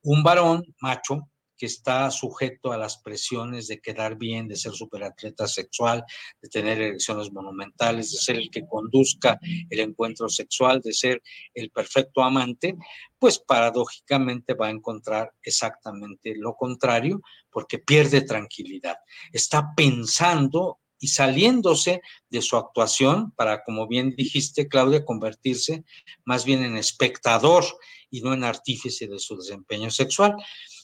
Un 0.02 0.22
varón 0.22 0.74
macho 0.80 1.28
que 1.56 1.66
está 1.66 2.10
sujeto 2.10 2.72
a 2.72 2.78
las 2.78 2.98
presiones 2.98 3.68
de 3.68 3.80
quedar 3.80 4.16
bien, 4.16 4.48
de 4.48 4.56
ser 4.56 4.72
superatleta 4.72 5.46
sexual, 5.46 6.04
de 6.42 6.48
tener 6.48 6.80
erecciones 6.80 7.32
monumentales, 7.32 8.10
de 8.10 8.18
ser 8.18 8.36
el 8.36 8.50
que 8.50 8.66
conduzca 8.66 9.38
el 9.70 9.80
encuentro 9.80 10.28
sexual, 10.28 10.80
de 10.80 10.92
ser 10.92 11.22
el 11.54 11.70
perfecto 11.70 12.22
amante, 12.22 12.76
pues 13.18 13.38
paradójicamente 13.38 14.54
va 14.54 14.66
a 14.66 14.70
encontrar 14.70 15.32
exactamente 15.42 16.34
lo 16.36 16.54
contrario, 16.54 17.20
porque 17.50 17.78
pierde 17.78 18.22
tranquilidad. 18.22 18.96
Está 19.32 19.72
pensando 19.76 20.80
y 21.04 21.08
saliéndose 21.08 22.00
de 22.30 22.40
su 22.40 22.56
actuación 22.56 23.30
para, 23.32 23.62
como 23.62 23.86
bien 23.86 24.14
dijiste, 24.16 24.68
Claudia, 24.68 25.04
convertirse 25.04 25.84
más 26.24 26.46
bien 26.46 26.64
en 26.64 26.78
espectador 26.78 27.62
y 28.08 28.22
no 28.22 28.32
en 28.32 28.42
artífice 28.42 29.06
de 29.06 29.18
su 29.18 29.36
desempeño 29.36 29.90
sexual. 29.90 30.34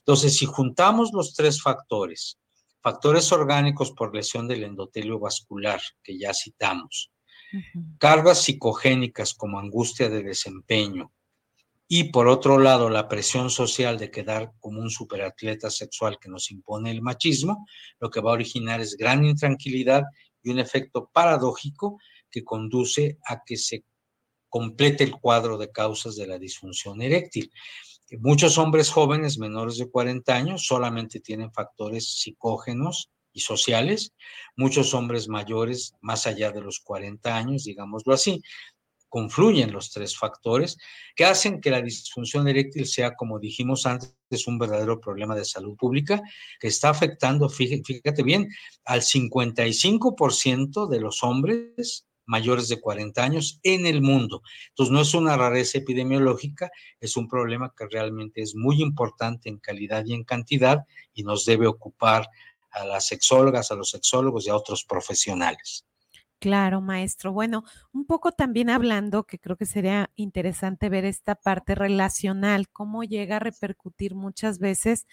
Entonces, 0.01 0.37
si 0.37 0.45
juntamos 0.45 1.13
los 1.15 1.33
tres 1.33 1.63
factores, 1.63 2.39
factores 2.83 3.33
orgánicos 3.33 3.93
por 3.93 4.15
lesión 4.15 4.47
del 4.47 4.65
endotelio 4.65 5.19
vascular, 5.19 5.81
que 6.03 6.19
ya 6.19 6.35
citamos, 6.35 7.11
cargas 7.97 8.43
psicogénicas 8.43 9.33
como 9.33 9.59
angustia 9.59 10.11
de 10.11 10.23
desempeño, 10.23 11.15
y 11.93 12.05
por 12.05 12.29
otro 12.29 12.61
lado 12.61 12.89
la 12.89 13.09
presión 13.09 13.51
social 13.51 13.99
de 13.99 14.13
quedar 14.13 14.53
como 14.61 14.81
un 14.81 14.91
superatleta 14.91 15.71
sexual 15.71 16.21
que 16.21 16.29
nos 16.29 16.53
impone 16.53 16.93
el 16.93 17.03
machismo, 17.03 17.67
lo 17.99 18.11
que 18.11 18.21
va 18.21 18.31
a 18.31 18.35
originar 18.35 18.81
es 18.81 18.97
gran 18.97 19.25
intranquilidad 19.25 20.05
y 20.41 20.51
un 20.51 20.61
efecto 20.61 21.11
paradójico 21.13 21.99
que 22.31 22.45
conduce 22.45 23.19
a 23.27 23.43
que 23.45 23.57
se 23.57 23.83
complete 24.49 25.03
el 25.03 25.19
cuadro 25.19 25.59
de 25.59 25.73
causas 25.73 26.15
de 26.15 26.29
la 26.29 26.39
disfunción 26.39 27.03
eréctil. 27.03 27.51
Muchos 28.21 28.57
hombres 28.57 28.89
jóvenes 28.89 29.39
menores 29.39 29.77
de 29.77 29.91
40 29.91 30.33
años 30.33 30.67
solamente 30.67 31.19
tienen 31.19 31.53
factores 31.53 32.21
psicógenos 32.21 33.11
y 33.33 33.41
sociales. 33.41 34.15
Muchos 34.55 34.95
hombres 34.95 35.27
mayores, 35.27 35.95
más 36.01 36.29
allá 36.29 36.53
de 36.53 36.61
los 36.61 36.79
40 36.79 37.37
años, 37.37 37.65
digámoslo 37.65 38.15
así, 38.15 38.41
confluyen 39.11 39.73
los 39.73 39.91
tres 39.91 40.17
factores 40.17 40.79
que 41.15 41.27
hacen 41.27 41.61
que 41.61 41.71
la 41.71 41.83
disfunción 41.83 42.49
eréctil 42.49 42.87
sea, 42.87 43.15
como 43.15 43.39
dijimos 43.39 43.85
antes, 43.85 44.15
un 44.47 44.59
verdadero 44.59 45.01
problema 45.01 45.35
de 45.35 45.45
salud 45.45 45.77
pública 45.77 46.23
que 46.59 46.69
está 46.69 46.89
afectando, 46.89 47.49
fíjate 47.49 48.23
bien, 48.23 48.49
al 48.85 49.03
55% 49.03 50.89
de 50.89 51.01
los 51.01 51.23
hombres 51.23 52.07
mayores 52.27 52.69
de 52.69 52.81
40 52.81 53.23
años 53.23 53.59
en 53.65 53.87
el 53.87 54.01
mundo. 54.01 54.43
Entonces, 54.69 54.93
no 54.93 55.01
es 55.01 55.15
una 55.15 55.37
rareza 55.37 55.79
epidemiológica, 55.79 56.71
es 57.01 57.17
un 57.17 57.27
problema 57.27 57.75
que 57.77 57.89
realmente 57.91 58.41
es 58.41 58.55
muy 58.55 58.81
importante 58.81 59.49
en 59.49 59.59
calidad 59.59 60.05
y 60.07 60.15
en 60.15 60.23
cantidad 60.23 60.85
y 61.13 61.25
nos 61.25 61.45
debe 61.45 61.67
ocupar 61.67 62.29
a 62.71 62.85
las 62.85 63.09
sexólogas, 63.09 63.73
a 63.73 63.75
los 63.75 63.91
sexólogos 63.91 64.47
y 64.47 64.51
a 64.51 64.57
otros 64.57 64.85
profesionales. 64.85 65.85
Claro, 66.43 66.81
maestro. 66.81 67.33
Bueno, 67.35 67.65
un 67.93 68.07
poco 68.07 68.33
también 68.33 68.71
hablando, 68.71 69.25
que 69.25 69.39
creo 69.39 69.57
que 69.59 69.67
sería 69.67 70.11
interesante 70.17 70.89
ver 70.89 71.05
esta 71.05 71.35
parte 71.35 71.75
relacional, 71.75 72.71
cómo 72.71 73.05
llega 73.05 73.37
a 73.37 73.39
repercutir 73.41 74.15
muchas 74.15 74.59
veces 74.59 75.07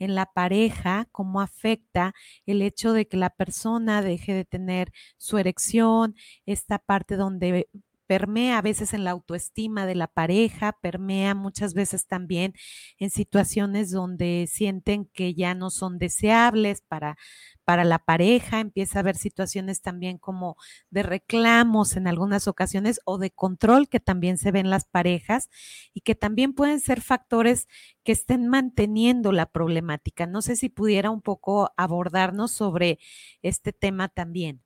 en 0.00 0.16
la 0.16 0.26
pareja, 0.26 1.06
cómo 1.12 1.40
afecta 1.40 2.14
el 2.46 2.62
hecho 2.62 2.92
de 2.94 3.06
que 3.06 3.16
la 3.16 3.30
persona 3.30 4.02
deje 4.02 4.34
de 4.34 4.44
tener 4.44 4.90
su 5.18 5.38
erección, 5.38 6.16
esta 6.46 6.80
parte 6.80 7.14
donde 7.14 7.68
permea 8.12 8.58
a 8.58 8.62
veces 8.62 8.92
en 8.92 9.04
la 9.04 9.12
autoestima 9.12 9.86
de 9.86 9.94
la 9.94 10.06
pareja, 10.06 10.76
permea 10.82 11.34
muchas 11.34 11.72
veces 11.72 12.06
también 12.06 12.52
en 12.98 13.08
situaciones 13.08 13.90
donde 13.90 14.46
sienten 14.52 15.06
que 15.06 15.32
ya 15.32 15.54
no 15.54 15.70
son 15.70 15.96
deseables 15.96 16.82
para, 16.82 17.16
para 17.64 17.84
la 17.84 17.98
pareja, 18.00 18.60
empieza 18.60 18.98
a 18.98 19.00
haber 19.00 19.16
situaciones 19.16 19.80
también 19.80 20.18
como 20.18 20.56
de 20.90 21.02
reclamos 21.02 21.96
en 21.96 22.06
algunas 22.06 22.48
ocasiones 22.48 23.00
o 23.06 23.16
de 23.16 23.30
control 23.30 23.88
que 23.88 23.98
también 23.98 24.36
se 24.36 24.52
ven 24.52 24.68
las 24.68 24.84
parejas 24.84 25.48
y 25.94 26.02
que 26.02 26.14
también 26.14 26.52
pueden 26.52 26.80
ser 26.80 27.00
factores 27.00 27.66
que 28.04 28.12
estén 28.12 28.46
manteniendo 28.46 29.32
la 29.32 29.46
problemática. 29.46 30.26
No 30.26 30.42
sé 30.42 30.56
si 30.56 30.68
pudiera 30.68 31.10
un 31.10 31.22
poco 31.22 31.70
abordarnos 31.78 32.52
sobre 32.52 32.98
este 33.40 33.72
tema 33.72 34.08
también. 34.08 34.60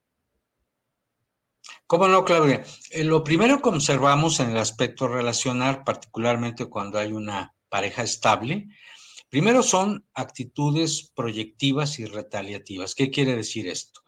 ¿Cómo 1.87 2.09
no, 2.09 2.24
Claudia? 2.24 2.64
Eh, 2.90 3.05
lo 3.05 3.22
primero 3.22 3.62
que 3.62 3.68
observamos 3.68 4.40
en 4.40 4.50
el 4.50 4.59
aspecto 4.59 5.07
relacional, 5.07 5.85
particularmente 5.85 6.66
cuando 6.66 6.98
hay 6.98 7.12
una 7.12 7.55
pareja 7.68 8.02
estable, 8.02 8.68
primero 9.29 9.62
son 9.62 10.05
actitudes 10.14 11.12
proyectivas 11.14 11.98
y 11.98 12.07
retaliativas. 12.07 12.94
¿Qué 12.94 13.11
quiere 13.11 13.37
decir 13.37 13.68
esto? 13.68 14.00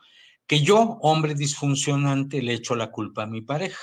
Que 0.47 0.61
yo, 0.61 0.99
hombre 1.03 1.35
disfuncionante, 1.35 2.43
le 2.43 2.55
echo 2.55 2.75
la 2.75 2.91
culpa 2.91 3.25
a 3.25 3.27
mi 3.27 3.43
pareja 3.43 3.83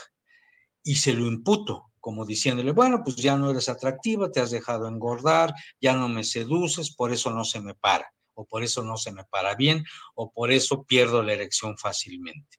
y 0.84 0.96
se 0.96 1.14
lo 1.14 1.26
imputo, 1.26 1.92
como 2.00 2.26
diciéndole, 2.26 2.72
bueno, 2.72 3.02
pues 3.04 3.16
ya 3.16 3.38
no 3.38 3.50
eres 3.50 3.70
atractiva, 3.70 4.32
te 4.32 4.40
has 4.40 4.52
dejado 4.52 4.88
engordar, 4.88 5.54
ya 5.80 5.94
no 5.94 6.08
me 6.10 6.24
seduces, 6.24 6.94
por 6.96 7.12
eso 7.12 7.32
no 7.32 7.46
se 7.46 7.62
me 7.62 7.76
para, 7.76 8.12
o 8.34 8.46
por 8.46 8.64
eso 8.64 8.84
no 8.84 8.98
se 8.98 9.12
me 9.12 9.24
para 9.24 9.56
bien, 9.56 9.84
o 10.16 10.32
por 10.32 10.52
eso 10.52 10.84
pierdo 10.84 11.24
la 11.24 11.34
erección 11.34 11.78
fácilmente. 11.78 12.58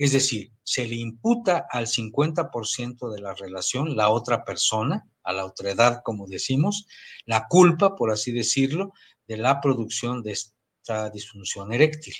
Es 0.00 0.12
decir, 0.12 0.50
se 0.62 0.86
le 0.86 0.96
imputa 0.96 1.66
al 1.70 1.86
50% 1.86 3.12
de 3.12 3.20
la 3.20 3.34
relación, 3.34 3.98
la 3.98 4.08
otra 4.08 4.46
persona, 4.46 5.06
a 5.22 5.34
la 5.34 5.44
otra 5.44 5.72
edad, 5.72 6.00
como 6.02 6.26
decimos, 6.26 6.86
la 7.26 7.46
culpa, 7.46 7.96
por 7.96 8.10
así 8.10 8.32
decirlo, 8.32 8.94
de 9.28 9.36
la 9.36 9.60
producción 9.60 10.22
de 10.22 10.32
esta 10.32 11.10
disfunción 11.10 11.74
eréctil. 11.74 12.14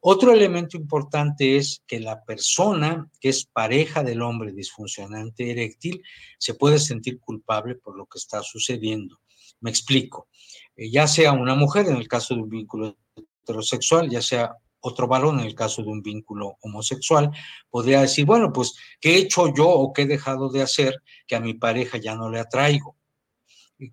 Otro 0.00 0.32
elemento 0.32 0.76
importante 0.76 1.56
es 1.56 1.84
que 1.86 2.00
la 2.00 2.24
persona 2.24 3.08
que 3.20 3.28
es 3.28 3.44
pareja 3.44 4.02
del 4.02 4.20
hombre 4.20 4.50
disfuncionante 4.52 5.52
eréctil 5.52 6.02
se 6.36 6.54
puede 6.54 6.80
sentir 6.80 7.20
culpable 7.20 7.76
por 7.76 7.96
lo 7.96 8.06
que 8.06 8.18
está 8.18 8.42
sucediendo. 8.42 9.20
Me 9.60 9.70
explico. 9.70 10.26
Eh, 10.74 10.90
ya 10.90 11.06
sea 11.06 11.30
una 11.30 11.54
mujer 11.54 11.86
en 11.86 11.94
el 11.94 12.08
caso 12.08 12.34
de 12.34 12.42
un 12.42 12.48
vínculo 12.48 12.96
heterosexual, 13.14 14.10
ya 14.10 14.20
sea 14.20 14.56
otro 14.86 15.08
varón, 15.08 15.40
en 15.40 15.46
el 15.46 15.54
caso 15.54 15.82
de 15.82 15.88
un 15.88 16.02
vínculo 16.02 16.58
homosexual, 16.60 17.30
podría 17.70 18.02
decir, 18.02 18.26
bueno, 18.26 18.52
pues, 18.52 18.74
¿qué 19.00 19.14
he 19.14 19.18
hecho 19.20 19.52
yo 19.54 19.66
o 19.66 19.94
qué 19.94 20.02
he 20.02 20.06
dejado 20.06 20.50
de 20.50 20.60
hacer 20.60 20.94
que 21.26 21.36
a 21.36 21.40
mi 21.40 21.54
pareja 21.54 21.96
ya 21.96 22.14
no 22.14 22.28
le 22.28 22.38
atraigo? 22.38 22.94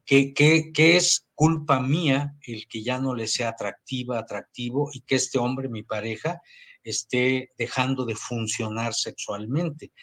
¿Qué, 0.05 0.33
qué, 0.33 0.97
es 0.97 1.27
culpa 1.33 1.79
mía 1.79 2.35
el 2.45 2.67
que 2.67 2.83
ya 2.83 2.99
no 2.99 3.15
le 3.15 3.27
sea 3.27 3.49
atractiva, 3.49 4.19
atractivo 4.19 4.89
y 4.93 5.01
que 5.01 5.15
este 5.15 5.39
hombre, 5.39 5.69
mi 5.69 5.83
pareja, 5.83 6.41
esté 6.83 7.53
dejando 7.57 8.03
de 8.03 8.15
funcionar 8.15 8.93
sexualmente? 8.93 9.93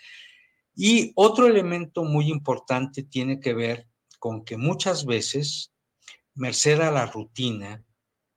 Y 0.75 1.13
otro 1.17 1.47
elemento 1.47 2.03
muy 2.03 2.31
importante 2.31 3.03
tiene 3.03 3.41
que 3.41 3.53
ver 3.53 3.87
con 4.19 4.43
que 4.43 4.57
muchas 4.57 5.05
veces, 5.05 5.71
merced 6.35 6.81
a 6.81 6.91
la 6.91 7.05
rutina, 7.05 7.85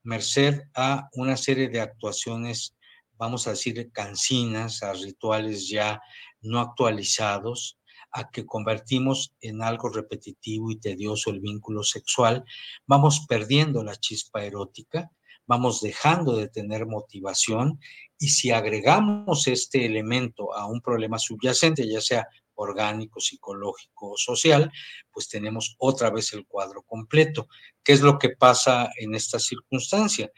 merced 0.04 0.62
a 0.76 1.10
una 1.14 1.38
serie 1.38 1.70
de 1.70 1.82
actuaciones 1.82 2.76
vamos 3.22 3.46
a 3.46 3.52
decir, 3.52 3.92
cansinas, 3.92 4.82
a 4.82 4.94
rituales 4.94 5.70
ya 5.70 6.02
no 6.42 6.60
actualizados, 6.60 7.78
a 8.12 8.32
que 8.32 8.48
convertimos 8.48 9.36
en 9.42 9.62
algo 9.62 9.90
repetitivo 9.90 10.72
y 10.72 10.80
tedioso 10.80 11.30
el 11.30 11.40
vínculo 11.40 11.84
sexual, 11.84 12.44
vamos 12.88 13.28
perdiendo 13.30 13.84
la 13.84 13.96
chispa 13.96 14.44
erótica, 14.44 15.12
vamos 15.46 15.82
dejando 15.82 16.36
de 16.36 16.48
tener 16.48 16.88
motivación 16.88 17.80
y 18.18 18.30
si 18.30 18.50
agregamos 18.50 19.48
este 19.48 19.86
elemento 19.86 20.56
a 20.56 20.66
un 20.66 20.82
problema 20.82 21.20
subyacente, 21.20 21.88
ya 21.88 22.02
sea 22.02 22.28
orgánico, 22.62 23.19
psicológico 23.19 24.13
social, 24.17 24.71
pues 25.12 25.28
tenemos 25.28 25.76
otra 25.80 26.10
vez 26.10 26.34
el 26.34 26.45
cuadro 26.45 26.84
completo. 26.84 27.47
¿Qué 27.84 27.93
es 27.93 28.02
lo 28.02 28.17
que 28.17 28.30
pasa 28.30 28.89
en 28.97 29.15
esta 29.15 29.39
circunstancia? 29.39 30.32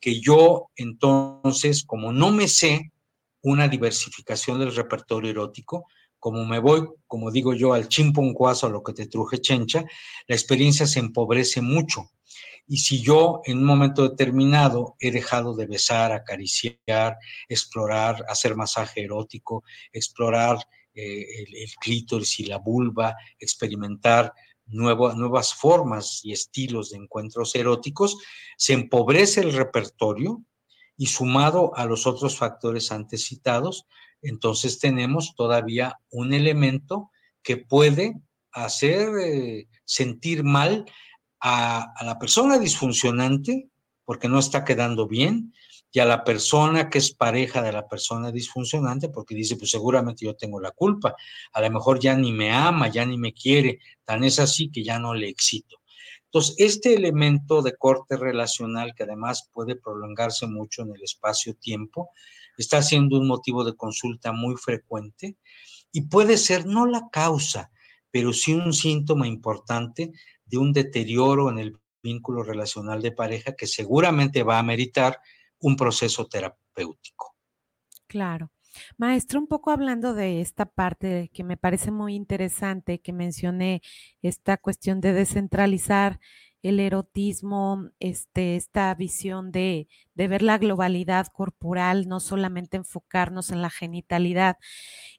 Que 0.00 0.20
yo 0.20 0.70
entonces, 0.76 1.84
como 1.84 2.12
no 2.12 2.30
me 2.30 2.48
sé 2.48 2.92
una 3.42 3.68
diversificación 3.68 4.58
del 4.58 4.74
repertorio 4.74 5.30
erótico, 5.30 5.86
como 6.18 6.44
me 6.44 6.58
voy, 6.58 6.88
como 7.06 7.30
digo 7.30 7.54
yo, 7.54 7.72
al 7.72 7.88
chimponcuazo, 7.88 8.66
a 8.66 8.70
lo 8.70 8.82
que 8.82 8.92
te 8.92 9.06
truje 9.06 9.40
chencha, 9.40 9.84
la 10.26 10.34
experiencia 10.34 10.86
se 10.86 10.98
empobrece 10.98 11.60
mucho. 11.60 12.10
Y 12.66 12.78
si 12.78 13.00
yo 13.00 13.40
en 13.44 13.58
un 13.58 13.64
momento 13.64 14.06
determinado 14.06 14.96
he 15.00 15.10
dejado 15.10 15.56
de 15.56 15.66
besar, 15.66 16.12
acariciar, 16.12 17.16
explorar, 17.48 18.24
hacer 18.28 18.56
masaje 18.56 19.04
erótico, 19.04 19.64
explorar 19.92 20.58
eh, 21.00 21.44
el, 21.46 21.70
clítoris 21.80 22.40
y 22.40 22.46
la 22.46 22.58
vulva, 22.58 23.14
experimentar 23.38 24.32
nuevas 24.66 25.54
formas 25.54 26.20
y 26.24 26.32
estilos 26.32 26.90
de 26.90 26.98
encuentros 26.98 27.54
eróticos, 27.54 28.18
se 28.56 28.72
empobrece 28.72 29.40
el 29.40 29.52
repertorio 29.52 30.42
y 30.96 31.06
sumado 31.06 31.74
a 31.76 31.86
los 31.86 32.06
otros 32.06 32.36
factores 32.36 32.90
antes 32.90 33.24
citados, 33.24 33.86
entonces 34.20 34.80
tenemos 34.80 35.34
todavía 35.36 36.00
un 36.10 36.34
elemento 36.34 37.10
que 37.42 37.56
puede 37.56 38.20
hacer 38.50 39.08
eh, 39.20 39.68
sentir 39.84 40.42
mal 40.42 40.84
a, 41.40 41.94
la 42.04 42.18
persona 42.18 42.58
disfuncionante 42.58 43.68
porque 44.04 44.28
no 44.28 44.40
está 44.40 44.64
quedando 44.64 45.06
bien 45.06 45.54
y 45.90 46.00
a 46.00 46.04
la 46.04 46.22
persona 46.22 46.90
que 46.90 46.98
es 46.98 47.14
pareja 47.14 47.62
de 47.62 47.72
la 47.72 47.88
persona 47.88 48.30
disfuncionante 48.30 49.08
porque 49.08 49.34
dice, 49.34 49.56
pues 49.56 49.70
seguramente 49.70 50.24
yo 50.24 50.36
tengo 50.36 50.60
la 50.60 50.70
culpa, 50.70 51.14
a 51.52 51.60
lo 51.60 51.70
mejor 51.70 51.98
ya 51.98 52.14
ni 52.14 52.32
me 52.32 52.52
ama, 52.52 52.88
ya 52.88 53.06
ni 53.06 53.16
me 53.16 53.32
quiere, 53.32 53.80
tan 54.04 54.24
es 54.24 54.38
así 54.38 54.70
que 54.70 54.84
ya 54.84 54.98
no 54.98 55.14
le 55.14 55.28
excito. 55.28 55.76
Entonces, 56.24 56.56
este 56.58 56.94
elemento 56.94 57.62
de 57.62 57.74
corte 57.76 58.18
relacional 58.18 58.94
que 58.94 59.04
además 59.04 59.48
puede 59.50 59.76
prolongarse 59.76 60.46
mucho 60.46 60.82
en 60.82 60.94
el 60.94 61.02
espacio-tiempo, 61.02 62.10
está 62.58 62.82
siendo 62.82 63.18
un 63.18 63.26
motivo 63.26 63.64
de 63.64 63.74
consulta 63.74 64.32
muy 64.32 64.56
frecuente 64.56 65.36
y 65.90 66.02
puede 66.02 66.36
ser 66.36 66.66
no 66.66 66.86
la 66.86 67.08
causa, 67.10 67.70
pero 68.10 68.34
sí 68.34 68.52
un 68.52 68.74
síntoma 68.74 69.26
importante 69.26 70.12
de 70.44 70.58
un 70.58 70.74
deterioro 70.74 71.48
en 71.48 71.58
el 71.60 71.78
vínculo 72.02 72.42
relacional 72.42 73.00
de 73.00 73.12
pareja 73.12 73.54
que 73.54 73.66
seguramente 73.66 74.42
va 74.42 74.58
a 74.58 74.62
meritar 74.62 75.20
un 75.60 75.76
proceso 75.76 76.26
terapéutico. 76.26 77.34
Claro. 78.06 78.50
Maestro, 78.96 79.40
un 79.40 79.46
poco 79.46 79.70
hablando 79.70 80.14
de 80.14 80.40
esta 80.40 80.66
parte 80.66 81.30
que 81.32 81.44
me 81.44 81.56
parece 81.56 81.90
muy 81.90 82.14
interesante, 82.14 83.00
que 83.00 83.12
mencioné 83.12 83.82
esta 84.22 84.56
cuestión 84.56 85.00
de 85.00 85.12
descentralizar 85.12 86.20
el 86.62 86.80
erotismo, 86.80 87.90
este, 88.00 88.56
esta 88.56 88.92
visión 88.94 89.52
de, 89.52 89.88
de 90.14 90.28
ver 90.28 90.42
la 90.42 90.58
globalidad 90.58 91.26
corporal, 91.28 92.08
no 92.08 92.20
solamente 92.20 92.76
enfocarnos 92.76 93.50
en 93.50 93.62
la 93.62 93.70
genitalidad, 93.70 94.56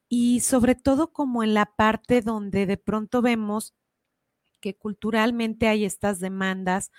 y 0.09 0.41
sobre 0.41 0.75
todo 0.75 1.13
como 1.13 1.43
en 1.43 1.53
la 1.53 1.65
parte 1.65 2.21
donde 2.21 2.65
de 2.65 2.77
pronto 2.77 3.21
vemos 3.21 3.73
que 4.59 4.75
culturalmente 4.75 5.67
hay 5.67 5.85
estas 5.85 6.19
demandas 6.19 6.91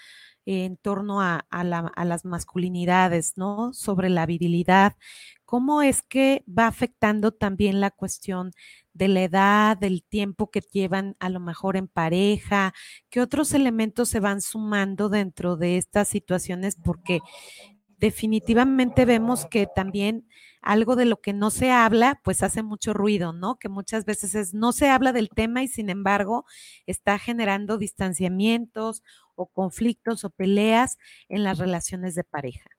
en 0.50 0.76
torno 0.76 1.20
a, 1.20 1.46
a, 1.48 1.64
las 2.04 2.24
masculinidades, 2.24 3.34
¿no? 3.36 3.72
Sobre 3.72 4.08
la 4.10 4.26
virilidad. 4.26 4.96
¿Cómo 5.44 5.80
es 5.82 6.02
que 6.02 6.44
va 6.46 6.66
afectando 6.66 7.30
también 7.30 7.80
la 7.80 7.92
cuestión 7.92 8.50
de 8.92 9.06
la 9.06 9.22
edad, 9.22 9.76
del 9.76 10.02
tiempo 10.02 10.50
que 10.50 10.60
llevan 10.60 11.16
a 11.20 11.28
lo 11.28 11.38
mejor 11.38 11.76
en 11.76 11.86
pareja? 11.86 12.74
¿Qué 13.10 13.20
otros 13.20 13.54
elementos 13.54 14.08
se 14.08 14.18
van 14.18 14.40
sumando 14.40 15.08
dentro 15.08 15.56
de 15.56 15.76
estas 15.76 16.08
situaciones? 16.08 16.76
Porque 16.76 17.20
definitivamente 18.00 19.04
vemos 19.04 19.44
que 19.46 19.66
también 19.66 20.26
algo 20.62 20.96
de 20.96 21.04
lo 21.04 21.20
que 21.20 21.32
no 21.32 21.50
se 21.50 21.70
habla, 21.70 22.20
pues 22.24 22.42
hace 22.42 22.62
mucho 22.62 22.92
ruido, 22.92 23.32
¿no? 23.32 23.58
Que 23.58 23.68
muchas 23.68 24.04
veces 24.04 24.34
es, 24.34 24.54
no 24.54 24.72
se 24.72 24.88
habla 24.88 25.12
del 25.12 25.28
tema 25.28 25.62
y 25.62 25.68
sin 25.68 25.90
embargo 25.90 26.44
está 26.86 27.18
generando 27.18 27.78
distanciamientos 27.78 29.02
o 29.34 29.46
conflictos 29.46 30.24
o 30.24 30.30
peleas 30.30 30.98
en 31.28 31.44
las 31.44 31.58
relaciones 31.58 32.14
de 32.14 32.24
pareja. 32.24 32.70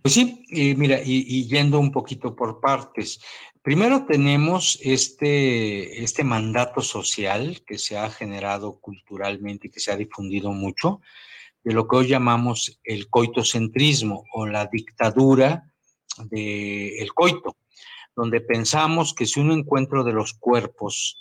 Pues 0.00 0.14
sí, 0.14 0.44
mira, 0.76 1.00
y, 1.04 1.46
yendo 1.46 1.78
un 1.78 1.92
poquito 1.92 2.34
por 2.34 2.60
partes. 2.60 3.20
Primero 3.62 4.06
tenemos 4.06 4.78
este, 4.82 6.02
este 6.02 6.24
mandato 6.24 6.80
social 6.80 7.62
que 7.66 7.78
se 7.78 7.96
ha 7.96 8.10
generado 8.10 8.80
culturalmente 8.80 9.68
y 9.68 9.70
que 9.70 9.80
se 9.80 9.92
ha 9.92 9.96
difundido 9.96 10.52
mucho, 10.52 11.00
de 11.64 11.72
lo 11.72 11.86
que 11.86 11.96
hoy 11.96 12.08
llamamos 12.08 12.80
el 12.84 13.08
coitocentrismo 13.08 14.24
o 14.34 14.46
la 14.46 14.66
dictadura 14.66 15.72
del 16.24 17.12
coito, 17.14 17.56
donde 18.16 18.40
pensamos 18.40 19.14
que 19.14 19.26
si 19.26 19.40
un 19.40 19.52
encuentro 19.52 20.04
de 20.04 20.12
los 20.12 20.34
cuerpos, 20.34 21.18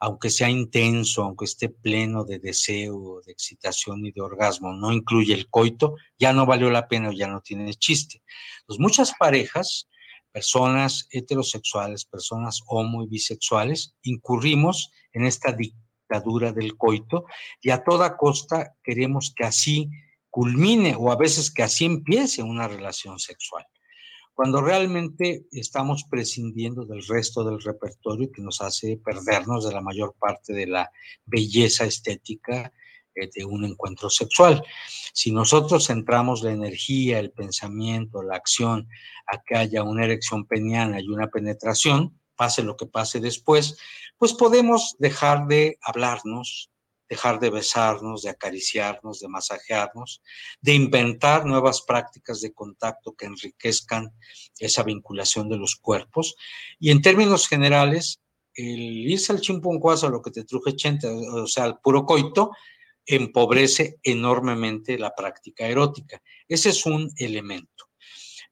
aunque 0.00 0.30
sea 0.30 0.50
intenso, 0.50 1.22
aunque 1.22 1.46
esté 1.46 1.68
pleno 1.68 2.24
de 2.24 2.38
deseo, 2.38 3.22
de 3.24 3.32
excitación 3.32 4.04
y 4.04 4.12
de 4.12 4.20
orgasmo, 4.20 4.72
no 4.74 4.92
incluye 4.92 5.32
el 5.32 5.48
coito, 5.48 5.94
ya 6.18 6.32
no 6.32 6.44
valió 6.44 6.70
la 6.70 6.88
pena 6.88 7.08
o 7.08 7.12
ya 7.12 7.28
no 7.28 7.40
tiene 7.40 7.72
chiste. 7.74 8.22
Pues 8.66 8.78
muchas 8.78 9.14
parejas, 9.18 9.88
personas 10.32 11.06
heterosexuales, 11.10 12.04
personas 12.04 12.60
homo 12.66 13.04
y 13.04 13.06
bisexuales, 13.06 13.94
incurrimos 14.02 14.90
en 15.12 15.24
esta 15.24 15.52
dictadura 15.52 15.83
dictadura 16.04 16.52
del 16.52 16.76
coito 16.76 17.24
y 17.60 17.70
a 17.70 17.82
toda 17.82 18.16
costa 18.16 18.74
queremos 18.82 19.32
que 19.34 19.44
así 19.44 19.90
culmine 20.30 20.94
o 20.98 21.10
a 21.10 21.16
veces 21.16 21.50
que 21.50 21.62
así 21.62 21.84
empiece 21.84 22.42
una 22.42 22.68
relación 22.68 23.18
sexual. 23.18 23.64
Cuando 24.34 24.60
realmente 24.60 25.46
estamos 25.52 26.04
prescindiendo 26.10 26.84
del 26.84 27.06
resto 27.06 27.44
del 27.44 27.62
repertorio 27.62 28.32
que 28.32 28.42
nos 28.42 28.60
hace 28.60 28.96
perdernos 28.96 29.64
de 29.66 29.72
la 29.72 29.80
mayor 29.80 30.14
parte 30.18 30.52
de 30.52 30.66
la 30.66 30.90
belleza 31.24 31.84
estética 31.84 32.72
eh, 33.14 33.30
de 33.32 33.44
un 33.44 33.64
encuentro 33.64 34.10
sexual. 34.10 34.64
Si 35.12 35.30
nosotros 35.30 35.86
centramos 35.86 36.42
la 36.42 36.50
energía, 36.50 37.20
el 37.20 37.30
pensamiento, 37.30 38.24
la 38.24 38.34
acción 38.34 38.88
a 39.28 39.40
que 39.40 39.54
haya 39.54 39.84
una 39.84 40.04
erección 40.04 40.46
peniana 40.46 41.00
y 41.00 41.06
una 41.06 41.28
penetración, 41.28 42.18
pase 42.36 42.62
lo 42.62 42.76
que 42.76 42.86
pase 42.86 43.20
después, 43.20 43.76
pues 44.18 44.32
podemos 44.32 44.96
dejar 44.98 45.46
de 45.46 45.78
hablarnos, 45.82 46.70
dejar 47.08 47.38
de 47.38 47.50
besarnos, 47.50 48.22
de 48.22 48.30
acariciarnos, 48.30 49.20
de 49.20 49.28
masajearnos, 49.28 50.22
de 50.60 50.74
inventar 50.74 51.44
nuevas 51.44 51.82
prácticas 51.82 52.40
de 52.40 52.52
contacto 52.52 53.14
que 53.14 53.26
enriquezcan 53.26 54.12
esa 54.58 54.82
vinculación 54.82 55.48
de 55.48 55.58
los 55.58 55.76
cuerpos. 55.76 56.34
Y 56.78 56.90
en 56.90 57.02
términos 57.02 57.48
generales, 57.48 58.20
el 58.54 58.80
irse 58.80 59.32
al 59.32 59.40
chimpuncuazo, 59.40 60.08
lo 60.08 60.22
que 60.22 60.30
te 60.30 60.44
truje 60.44 60.76
chente, 60.76 61.08
o 61.08 61.46
sea, 61.46 61.64
al 61.64 61.80
puro 61.80 62.06
coito, 62.06 62.52
empobrece 63.06 63.98
enormemente 64.02 64.98
la 64.98 65.14
práctica 65.14 65.66
erótica. 65.66 66.22
Ese 66.48 66.70
es 66.70 66.86
un 66.86 67.12
elemento. 67.18 67.73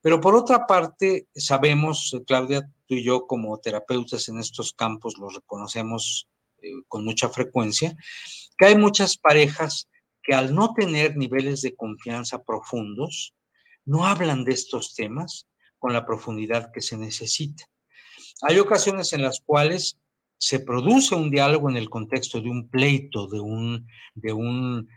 Pero 0.03 0.21
por 0.21 0.35
otra 0.35 0.67
parte, 0.67 1.29
sabemos, 1.35 2.15
Claudia, 2.27 2.69
tú 2.87 2.97
y 2.97 3.05
yo 3.05 3.27
como 3.27 3.57
terapeutas 3.59 4.29
en 4.29 4.39
estos 4.39 4.73
campos 4.73 5.17
lo 5.17 5.29
reconocemos 5.29 6.29
eh, 6.61 6.71
con 6.89 7.05
mucha 7.05 7.29
frecuencia, 7.29 7.97
que 8.59 8.67
hay 8.67 8.77
muchas 8.77 9.17
parejas 9.17 9.89
que 10.23 10.35
al 10.35 10.55
no 10.55 10.75
tener 10.75 11.17
niveles 11.17 11.63
de 11.63 11.75
confianza 11.75 12.43
profundos, 12.43 13.35
no 13.85 14.05
hablan 14.05 14.45
de 14.45 14.53
estos 14.53 14.95
temas 14.95 15.47
con 15.79 15.93
la 15.93 16.05
profundidad 16.05 16.71
que 16.73 16.81
se 16.81 16.97
necesita. 16.97 17.65
Hay 18.43 18.59
ocasiones 18.59 19.13
en 19.13 19.23
las 19.23 19.41
cuales 19.41 19.99
se 20.43 20.59
produce 20.59 21.15
un 21.15 21.31
diálogo 21.31 21.71
en 21.71 21.77
el 21.77 21.89
contexto 21.89 22.41
de 22.41 22.51
un 22.51 22.69
pleito, 22.69 23.29
de 23.29 23.39
un, 23.39 23.87
de 24.13 24.33
un 24.33 24.89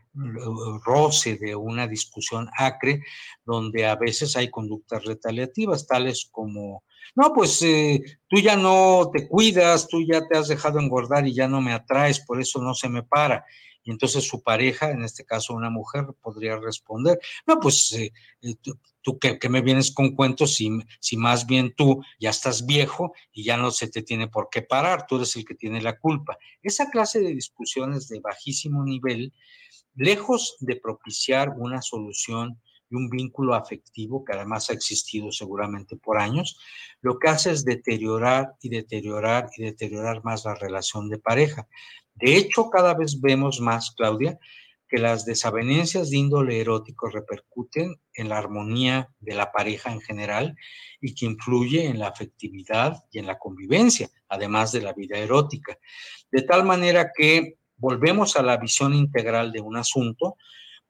roce, 0.83 1.37
de 1.37 1.55
una 1.55 1.87
discusión 1.87 2.49
acre, 2.57 3.03
donde 3.45 3.85
a 3.85 3.95
veces 3.95 4.35
hay 4.35 4.49
conductas 4.49 5.05
retaliativas, 5.05 5.85
tales 5.85 6.27
como 6.31 6.83
No, 7.15 7.31
pues 7.31 7.61
eh, 7.61 8.01
tú 8.27 8.39
ya 8.39 8.55
no 8.55 9.11
te 9.13 9.27
cuidas, 9.27 9.87
tú 9.87 10.01
ya 10.01 10.27
te 10.27 10.35
has 10.35 10.47
dejado 10.47 10.79
engordar 10.79 11.27
y 11.27 11.35
ya 11.35 11.47
no 11.47 11.61
me 11.61 11.73
atraes, 11.73 12.25
por 12.25 12.41
eso 12.41 12.59
no 12.59 12.73
se 12.73 12.89
me 12.89 13.03
para. 13.03 13.45
Y 13.85 13.91
entonces 13.91 14.27
su 14.27 14.41
pareja, 14.41 14.89
en 14.89 15.03
este 15.03 15.23
caso 15.23 15.53
una 15.53 15.69
mujer, 15.69 16.05
podría 16.19 16.57
responder, 16.57 17.19
no, 17.45 17.59
pues 17.59 17.93
eh, 17.93 18.11
eh, 18.41 18.55
tú, 19.01 19.19
que, 19.19 19.37
me 19.47 19.61
vienes 19.61 19.91
con 19.91 20.15
cuentos 20.15 20.55
si, 20.55 20.69
si 20.99 21.15
más 21.15 21.45
bien 21.45 21.73
tú 21.75 22.03
ya 22.19 22.31
estás 22.31 22.65
viejo 22.65 23.13
y 23.31 23.43
ya 23.43 23.57
no 23.57 23.69
se 23.69 23.87
te 23.87 24.01
tiene 24.01 24.27
por 24.27 24.49
qué 24.49 24.63
parar, 24.63 25.05
tú 25.07 25.17
eres 25.17 25.35
el 25.35 25.45
que 25.45 25.53
tiene 25.53 25.81
la 25.83 25.99
culpa. 25.99 26.35
Esa 26.63 26.89
clase 26.89 27.19
de 27.19 27.33
discusiones 27.33 28.07
de 28.07 28.19
bajísimo 28.19 28.83
nivel, 28.83 29.31
lejos 29.93 30.57
de 30.61 30.77
propiciar 30.77 31.53
una 31.55 31.83
solución 31.83 32.59
y 32.89 32.95
un 32.95 33.09
vínculo 33.09 33.53
afectivo 33.53 34.25
que 34.25 34.33
además 34.33 34.69
ha 34.69 34.73
existido 34.73 35.31
seguramente 35.31 35.95
por 35.95 36.17
años, 36.17 36.59
lo 37.01 37.19
que 37.19 37.29
hace 37.29 37.51
es 37.51 37.65
deteriorar 37.65 38.55
y 38.61 38.69
deteriorar 38.69 39.49
y 39.57 39.63
deteriorar 39.63 40.23
más 40.23 40.45
la 40.45 40.55
relación 40.55 41.09
de 41.09 41.19
pareja. 41.19 41.67
De 42.15 42.37
hecho, 42.37 42.69
cada 42.69 42.93
vez 42.93 43.19
vemos 43.19 43.59
más, 43.59 43.91
Claudia, 43.91 44.39
que 44.87 44.97
las 44.97 45.25
desavenencias 45.25 46.09
de 46.09 46.17
índole 46.17 46.61
erótico 46.61 47.09
repercuten 47.09 47.95
en 48.13 48.29
la 48.29 48.37
armonía 48.37 49.09
de 49.19 49.35
la 49.35 49.51
pareja 49.51 49.91
en 49.91 49.99
general 49.99 50.55
y 51.01 51.13
que 51.15 51.25
influye 51.25 51.85
en 51.85 51.99
la 51.99 52.07
afectividad 52.07 53.03
y 53.11 53.19
en 53.19 53.25
la 53.25 53.37
convivencia, 53.37 54.09
además 54.29 54.71
de 54.71 54.81
la 54.81 54.93
vida 54.93 55.17
erótica. 55.17 55.77
De 56.31 56.43
tal 56.43 56.63
manera 56.65 57.11
que 57.15 57.57
volvemos 57.77 58.35
a 58.35 58.43
la 58.43 58.57
visión 58.57 58.93
integral 58.93 59.51
de 59.51 59.61
un 59.61 59.75
asunto, 59.75 60.37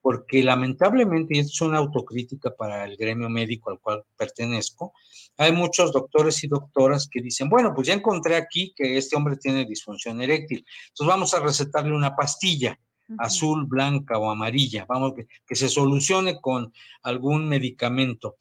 porque 0.05 0.43
lamentablemente, 0.43 1.35
y 1.35 1.39
esto 1.39 1.51
es 1.51 1.61
una 1.61 1.79
autocrítica 1.79 2.55
para 2.55 2.85
el 2.85 2.95
gremio 2.95 3.27
médico 3.27 3.71
al 3.71 3.79
cual 3.79 4.03
pertenezco, 4.15 4.93
hay 5.35 5.51
muchos 5.51 5.91
doctores 5.91 6.43
y 6.43 6.47
doctoras 6.47 7.09
que 7.11 7.23
dicen, 7.23 7.49
bueno, 7.49 7.73
pues 7.73 7.87
ya 7.87 7.95
encontré 7.95 8.35
aquí 8.35 8.71
que 8.75 8.97
este 8.99 9.15
hombre 9.15 9.35
tiene 9.35 9.65
disfunción 9.65 10.21
eréctil, 10.21 10.63
entonces 10.89 11.07
vamos 11.07 11.33
a 11.33 11.39
recetarle 11.39 11.91
una 11.91 12.15
pastilla 12.15 12.79
azul, 13.17 13.65
blanca 13.65 14.19
o 14.19 14.29
amarilla, 14.29 14.85
vamos, 14.87 15.15
que, 15.15 15.25
que 15.43 15.55
se 15.55 15.69
solucione 15.69 16.39
con 16.39 16.71
algún 17.01 17.49
medicamento 17.49 18.37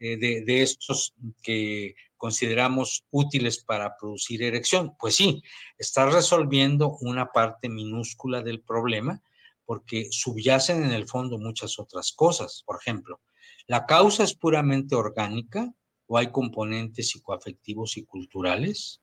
eh, 0.00 0.16
de, 0.16 0.40
de 0.46 0.62
estos 0.62 1.12
que 1.42 1.94
consideramos 2.16 3.04
útiles 3.10 3.62
para 3.62 3.98
producir 3.98 4.42
erección. 4.42 4.94
Pues 4.98 5.16
sí, 5.16 5.42
está 5.76 6.08
resolviendo 6.08 6.96
una 7.02 7.32
parte 7.32 7.68
minúscula 7.68 8.40
del 8.40 8.62
problema, 8.62 9.20
porque 9.64 10.08
subyacen 10.10 10.84
en 10.84 10.92
el 10.92 11.08
fondo 11.08 11.38
muchas 11.38 11.78
otras 11.78 12.12
cosas. 12.12 12.62
Por 12.66 12.78
ejemplo, 12.80 13.20
¿la 13.66 13.86
causa 13.86 14.24
es 14.24 14.34
puramente 14.34 14.94
orgánica 14.94 15.72
o 16.06 16.18
hay 16.18 16.30
componentes 16.30 17.10
psicoafectivos 17.10 17.96
y 17.96 18.04
culturales? 18.04 19.00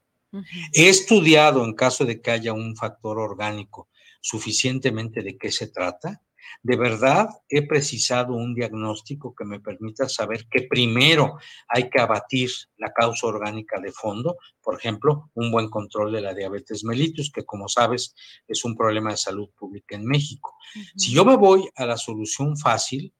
He 0.73 0.89
estudiado, 0.89 1.65
en 1.65 1.73
caso 1.73 2.05
de 2.05 2.21
que 2.21 2.31
haya 2.31 2.53
un 2.53 2.75
factor 2.75 3.17
orgánico, 3.17 3.89
suficientemente 4.21 5.23
de 5.23 5.37
qué 5.37 5.51
se 5.51 5.67
trata. 5.67 6.21
De 6.61 6.75
verdad, 6.75 7.29
he 7.47 7.65
precisado 7.65 8.33
un 8.33 8.53
diagnóstico 8.53 9.33
que 9.35 9.45
me 9.45 9.59
permita 9.59 10.09
saber 10.09 10.47
que 10.49 10.63
primero 10.63 11.37
hay 11.67 11.89
que 11.89 11.99
abatir 11.99 12.49
la 12.77 12.91
causa 12.91 13.27
orgánica 13.27 13.79
de 13.79 13.91
fondo, 13.91 14.37
por 14.61 14.77
ejemplo, 14.77 15.29
un 15.33 15.51
buen 15.51 15.69
control 15.69 16.11
de 16.11 16.21
la 16.21 16.33
diabetes 16.33 16.83
mellitus, 16.83 17.31
que 17.31 17.45
como 17.45 17.67
sabes 17.67 18.13
es 18.47 18.63
un 18.65 18.75
problema 18.75 19.11
de 19.11 19.17
salud 19.17 19.49
pública 19.57 19.95
en 19.95 20.05
México. 20.05 20.55
Si 20.95 21.11
yo 21.11 21.25
me 21.25 21.37
voy 21.37 21.67
a 21.75 21.85
la 21.85 21.97
solución 21.97 22.57
fácil, 22.57 23.13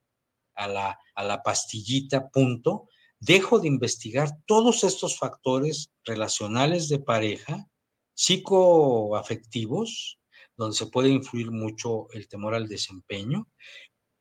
a 0.56 0.68
la, 0.68 1.00
a 1.16 1.24
la 1.24 1.42
pastillita, 1.42 2.30
punto, 2.30 2.90
dejo 3.20 3.60
de 3.60 3.68
investigar 3.68 4.30
todos 4.46 4.84
estos 4.84 5.18
factores 5.18 5.92
relacionales 6.04 6.90
de 6.90 7.00
pareja, 7.00 7.68
psicoafectivos, 8.14 10.19
donde 10.60 10.76
se 10.76 10.88
puede 10.88 11.08
influir 11.08 11.52
mucho 11.52 12.08
el 12.12 12.28
temor 12.28 12.54
al 12.54 12.68
desempeño, 12.68 13.48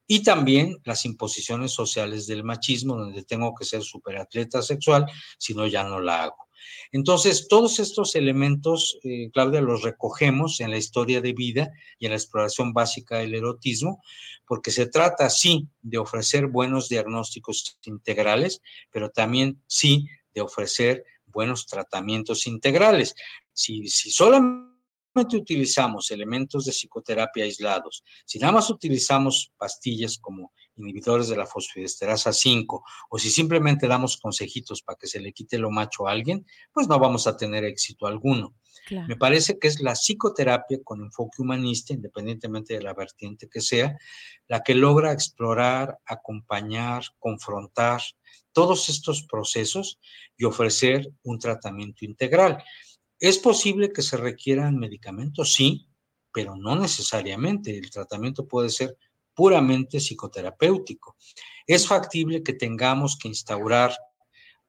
y 0.06 0.22
también 0.22 0.78
las 0.84 1.04
imposiciones 1.04 1.72
sociales 1.72 2.26
del 2.28 2.44
machismo, 2.44 2.96
donde 2.96 3.24
tengo 3.24 3.54
que 3.54 3.64
ser 3.64 3.82
superatleta 3.82 4.62
sexual, 4.62 5.04
si 5.36 5.52
no 5.52 5.66
ya 5.66 5.82
no 5.82 6.00
la 6.00 6.22
hago. 6.22 6.48
Entonces, 6.92 7.48
todos 7.48 7.80
estos 7.80 8.14
elementos, 8.14 8.98
eh, 9.02 9.30
Claudia, 9.32 9.60
los 9.60 9.82
recogemos 9.82 10.60
en 10.60 10.70
la 10.70 10.78
historia 10.78 11.20
de 11.20 11.32
vida 11.32 11.70
y 11.98 12.06
en 12.06 12.12
la 12.12 12.16
exploración 12.16 12.72
básica 12.72 13.18
del 13.18 13.34
erotismo, 13.34 14.00
porque 14.46 14.70
se 14.70 14.86
trata, 14.86 15.28
sí, 15.28 15.68
de 15.82 15.98
ofrecer 15.98 16.46
buenos 16.46 16.88
diagnósticos 16.88 17.78
integrales, 17.82 18.62
pero 18.90 19.10
también, 19.10 19.60
sí, 19.66 20.06
de 20.32 20.40
ofrecer 20.40 21.04
buenos 21.26 21.66
tratamientos 21.66 22.46
integrales. 22.46 23.14
Si, 23.52 23.88
si 23.88 24.10
solamente 24.10 24.67
utilizamos 25.14 26.10
elementos 26.10 26.64
de 26.64 26.72
psicoterapia 26.72 27.44
aislados, 27.44 28.04
si 28.24 28.38
nada 28.38 28.52
más 28.52 28.70
utilizamos 28.70 29.52
pastillas 29.56 30.18
como 30.18 30.52
inhibidores 30.76 31.28
de 31.28 31.36
la 31.36 31.46
fosfodiesterasa 31.46 32.32
5 32.32 32.84
o 33.10 33.18
si 33.18 33.30
simplemente 33.30 33.88
damos 33.88 34.16
consejitos 34.16 34.82
para 34.82 34.96
que 34.96 35.06
se 35.06 35.20
le 35.20 35.32
quite 35.32 35.58
lo 35.58 35.70
macho 35.70 36.06
a 36.06 36.12
alguien, 36.12 36.46
pues 36.72 36.88
no 36.88 36.98
vamos 36.98 37.26
a 37.26 37.36
tener 37.36 37.64
éxito 37.64 38.06
alguno. 38.06 38.54
Me 39.06 39.16
parece 39.16 39.58
que 39.58 39.68
es 39.68 39.80
la 39.80 39.92
psicoterapia 39.92 40.78
con 40.82 41.02
enfoque 41.02 41.42
humanista, 41.42 41.92
independientemente 41.92 42.74
de 42.74 42.82
la 42.82 42.94
vertiente 42.94 43.48
que 43.48 43.60
sea, 43.60 43.98
la 44.46 44.62
que 44.62 44.74
logra 44.74 45.12
explorar, 45.12 45.98
acompañar, 46.06 47.02
confrontar 47.18 48.00
todos 48.52 48.88
estos 48.88 49.24
procesos 49.24 50.00
y 50.38 50.44
ofrecer 50.44 51.10
un 51.22 51.38
tratamiento 51.38 52.06
integral. 52.06 52.64
¿Es 53.20 53.38
posible 53.38 53.92
que 53.92 54.02
se 54.02 54.16
requieran 54.16 54.78
medicamentos? 54.78 55.52
Sí, 55.52 55.88
pero 56.32 56.56
no 56.56 56.76
necesariamente. 56.76 57.76
El 57.76 57.90
tratamiento 57.90 58.46
puede 58.46 58.70
ser 58.70 58.96
puramente 59.34 59.98
psicoterapéutico. 59.98 61.16
Es 61.66 61.86
factible 61.86 62.42
que 62.42 62.52
tengamos 62.52 63.18
que 63.18 63.28
instaurar 63.28 63.96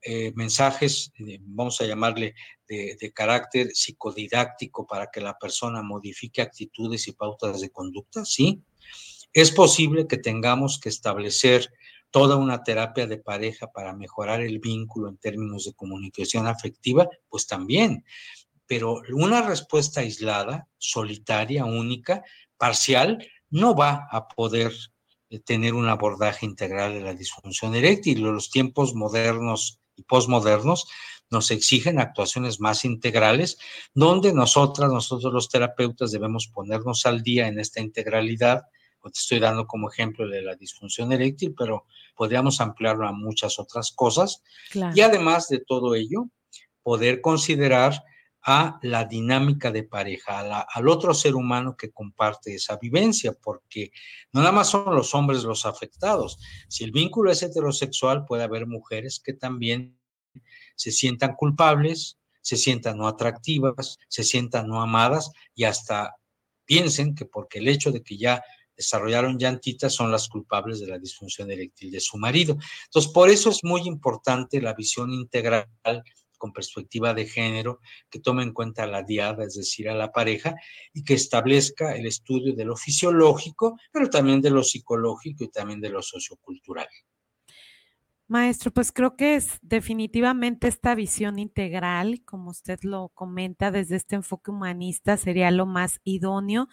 eh, 0.01 0.31
mensajes, 0.35 1.11
vamos 1.41 1.81
a 1.81 1.85
llamarle, 1.85 2.33
de, 2.67 3.11
carácter 3.13 3.71
psicodidáctico 3.73 4.87
para 4.87 5.09
que 5.11 5.19
la 5.19 5.37
persona 5.37 5.81
modifique 5.81 6.41
actitudes 6.41 7.07
y 7.07 7.13
pautas 7.13 7.61
de 7.61 7.69
conducta, 7.69 8.23
sí. 8.23 8.63
Es 9.33 9.51
posible 9.51 10.07
que 10.07 10.17
tengamos 10.17 10.79
que 10.79 10.89
establecer 10.89 11.69
toda 12.11 12.37
una 12.37 12.63
terapia 12.63 13.07
de 13.07 13.17
pareja 13.17 13.71
para 13.71 13.93
mejorar 13.93 14.41
el 14.41 14.59
vínculo 14.59 15.09
en 15.09 15.17
términos 15.17 15.65
de 15.65 15.73
comunicación 15.73 16.47
afectiva, 16.47 17.07
pues 17.27 17.45
también 17.45 18.05
pero 18.69 19.01
una 19.13 19.41
respuesta 19.41 20.01
aislada, 20.01 20.67
solitaria, 20.77 21.65
única, 21.65 22.23
parcial, 22.55 23.27
no 23.49 23.73
va 23.73 24.07
a 24.11 24.27
poder 24.27 24.71
eh, 25.31 25.39
tener 25.39 25.73
un 25.73 25.89
abordaje 25.89 26.45
integral 26.45 26.93
de 26.93 27.01
la 27.01 27.15
disfunción 27.15 27.73
eréctil. 27.73 28.21
Los 28.21 28.51
tiempos 28.51 28.93
modernos 28.93 29.79
y 29.95 30.03
posmodernos 30.03 30.87
nos 31.31 31.49
exigen 31.49 31.99
actuaciones 31.99 32.59
más 32.59 32.85
integrales, 32.85 33.57
donde 33.95 34.33
nosotras, 34.33 34.91
nosotros 34.91 35.33
los 35.33 35.49
terapeutas, 35.49 36.11
debemos 36.11 36.47
ponernos 36.47 37.07
al 37.07 37.23
día 37.23 37.47
en 37.47 37.59
esta 37.59 37.81
integralidad. 37.81 38.61
Te 39.01 39.09
estoy 39.15 39.39
dando 39.39 39.65
como 39.65 39.89
ejemplo 39.89 40.27
de 40.27 40.43
la 40.43 40.55
disfunción 40.55 41.11
eréctil, 41.11 41.55
pero 41.57 41.87
podríamos 42.15 42.61
ampliarlo 42.61 43.07
a 43.07 43.13
muchas 43.13 43.57
otras 43.57 43.91
cosas. 43.91 44.43
Y 44.93 45.01
además 45.01 45.47
de 45.47 45.57
todo 45.57 45.95
ello, 45.95 46.29
poder 46.83 47.19
considerar 47.21 48.03
a 48.43 48.79
la 48.83 49.05
dinámica 49.05 49.71
de 49.71 49.83
pareja, 49.83 50.65
al 50.67 50.87
otro 50.87 51.13
ser 51.13 51.35
humano 51.35 51.75
que 51.77 51.91
comparte 51.91 52.55
esa 52.55 52.77
vivencia, 52.77 53.33
porque 53.33 53.91
no 54.31 54.41
nada 54.41 54.53
más 54.53 54.69
son 54.69 54.95
los 54.95 55.13
hombres 55.13 55.43
los 55.43 55.65
afectados. 55.65 56.37
Si 56.67 56.83
el 56.83 56.91
vínculo 56.91 57.31
es 57.31 57.43
heterosexual, 57.43 58.25
puede 58.25 58.43
haber 58.43 58.65
mujeres 58.65 59.19
que 59.19 59.33
también 59.33 59.99
se 60.75 60.91
sientan 60.91 61.35
culpables, 61.35 62.17
se 62.41 62.55
sientan 62.55 62.97
no 62.97 63.07
atractivas, 63.07 63.97
se 64.07 64.23
sientan 64.23 64.67
no 64.67 64.81
amadas 64.81 65.31
y 65.53 65.65
hasta 65.65 66.15
piensen 66.65 67.15
que 67.15 67.25
porque 67.25 67.59
el 67.59 67.67
hecho 67.67 67.91
de 67.91 68.01
que 68.01 68.17
ya 68.17 68.41
desarrollaron 68.77 69.37
llantitas 69.37 69.93
son 69.93 70.09
las 70.09 70.29
culpables 70.29 70.79
de 70.79 70.87
la 70.87 70.97
disfunción 70.97 71.51
eréctil 71.51 71.91
de 71.91 71.99
su 71.99 72.17
marido. 72.17 72.57
Entonces, 72.85 73.11
por 73.11 73.29
eso 73.29 73.49
es 73.49 73.63
muy 73.63 73.81
importante 73.81 74.61
la 74.61 74.73
visión 74.73 75.11
integral 75.11 75.67
con 76.39 76.51
perspectiva 76.51 77.13
de 77.13 77.27
género, 77.27 77.81
que 78.09 78.19
tome 78.19 78.41
en 78.41 78.53
cuenta 78.53 78.83
a 78.83 78.87
la 78.87 79.03
diada, 79.03 79.43
es 79.43 79.53
decir, 79.53 79.87
a 79.87 79.93
la 79.93 80.11
pareja, 80.11 80.55
y 80.91 81.03
que 81.03 81.13
establezca 81.13 81.95
el 81.95 82.07
estudio 82.07 82.55
de 82.55 82.65
lo 82.65 82.75
fisiológico, 82.75 83.77
pero 83.91 84.09
también 84.09 84.41
de 84.41 84.49
lo 84.49 84.63
psicológico 84.63 85.43
y 85.43 85.49
también 85.49 85.79
de 85.79 85.89
lo 85.89 86.01
sociocultural. 86.01 86.87
Maestro, 88.31 88.69
pues 88.71 88.91
creo 88.91 89.15
que 89.15 89.33
es 89.35 89.57
definitivamente 89.63 90.67
esta 90.67 90.93
visión 90.93 91.39
integral, 91.39 92.21
como 92.25 92.51
usted 92.51 92.77
lo 92.83 93.09
comenta, 93.09 93.71
desde 93.71 93.95
este 93.95 94.15
enfoque 94.17 94.51
humanista 94.51 95.17
sería 95.17 95.49
lo 95.49 95.65
más 95.65 95.99
idóneo 96.03 96.67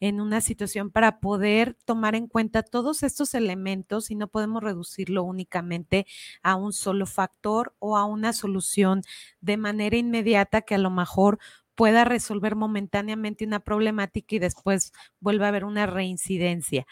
en 0.00 0.20
una 0.20 0.42
situación 0.42 0.90
para 0.90 1.18
poder 1.18 1.78
tomar 1.86 2.14
en 2.14 2.26
cuenta 2.26 2.62
todos 2.62 3.02
estos 3.02 3.32
elementos 3.32 4.10
y 4.10 4.16
no 4.16 4.28
podemos 4.28 4.62
reducirlo 4.62 5.22
únicamente 5.22 6.06
a 6.42 6.56
un 6.56 6.74
solo 6.74 7.06
factor 7.06 7.74
o 7.78 7.96
a 7.96 8.04
una 8.04 8.34
solución 8.34 9.00
de 9.40 9.56
manera 9.56 9.96
inmediata 9.96 10.60
que 10.60 10.74
a 10.74 10.78
lo 10.78 10.90
mejor 10.90 11.38
pueda 11.78 12.04
resolver 12.04 12.56
momentáneamente 12.56 13.44
una 13.44 13.60
problemática 13.60 14.34
y 14.34 14.40
después 14.40 14.90
vuelva 15.20 15.46
a 15.46 15.50
haber 15.50 15.64
una 15.64 15.86
reincidencia. 15.86 16.86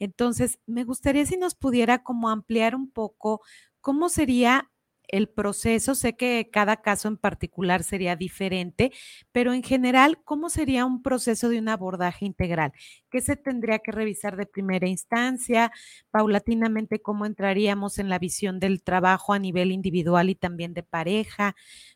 Entonces, 0.00 0.58
me 0.66 0.82
gustaría 0.82 1.24
si 1.26 1.36
nos 1.36 1.54
pudiera 1.54 2.02
como 2.02 2.28
ampliar 2.28 2.74
un 2.74 2.90
poco 2.90 3.40
cómo 3.80 4.08
sería 4.08 4.68
el 5.06 5.28
proceso. 5.28 5.94
Sé 5.94 6.16
que 6.16 6.48
cada 6.52 6.78
caso 6.82 7.06
en 7.06 7.18
particular 7.18 7.84
sería 7.84 8.16
diferente, 8.16 8.90
pero 9.30 9.52
en 9.52 9.62
general, 9.62 10.18
¿cómo 10.24 10.48
sería 10.50 10.86
un 10.86 11.02
proceso 11.02 11.48
de 11.48 11.60
un 11.60 11.68
abordaje 11.68 12.24
integral? 12.26 12.72
¿Qué 13.12 13.20
se 13.20 13.36
tendría 13.36 13.78
que 13.78 13.92
revisar 13.92 14.36
de 14.36 14.46
primera 14.46 14.88
instancia? 14.88 15.70
Paulatinamente, 16.10 17.00
¿cómo 17.00 17.26
entraríamos 17.26 17.98
en 17.98 18.08
la 18.08 18.18
visión 18.18 18.58
del 18.58 18.82
trabajo 18.82 19.34
a 19.34 19.38
nivel 19.38 19.70
individual 19.70 20.30
y 20.30 20.34
también 20.34 20.74
de 20.74 20.82
pareja? 20.82 21.54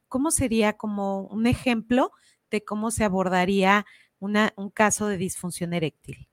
¿Cómo 0.08 0.30
sería 0.30 0.74
como 0.74 1.22
un 1.22 1.46
ejemplo 1.48 2.12
de 2.50 2.64
cómo 2.64 2.90
se 2.90 3.04
abordaría 3.04 3.86
un 4.18 4.70
caso 4.72 5.08
de 5.08 5.16
disfunción 5.16 5.72
eréctil. 5.72 6.28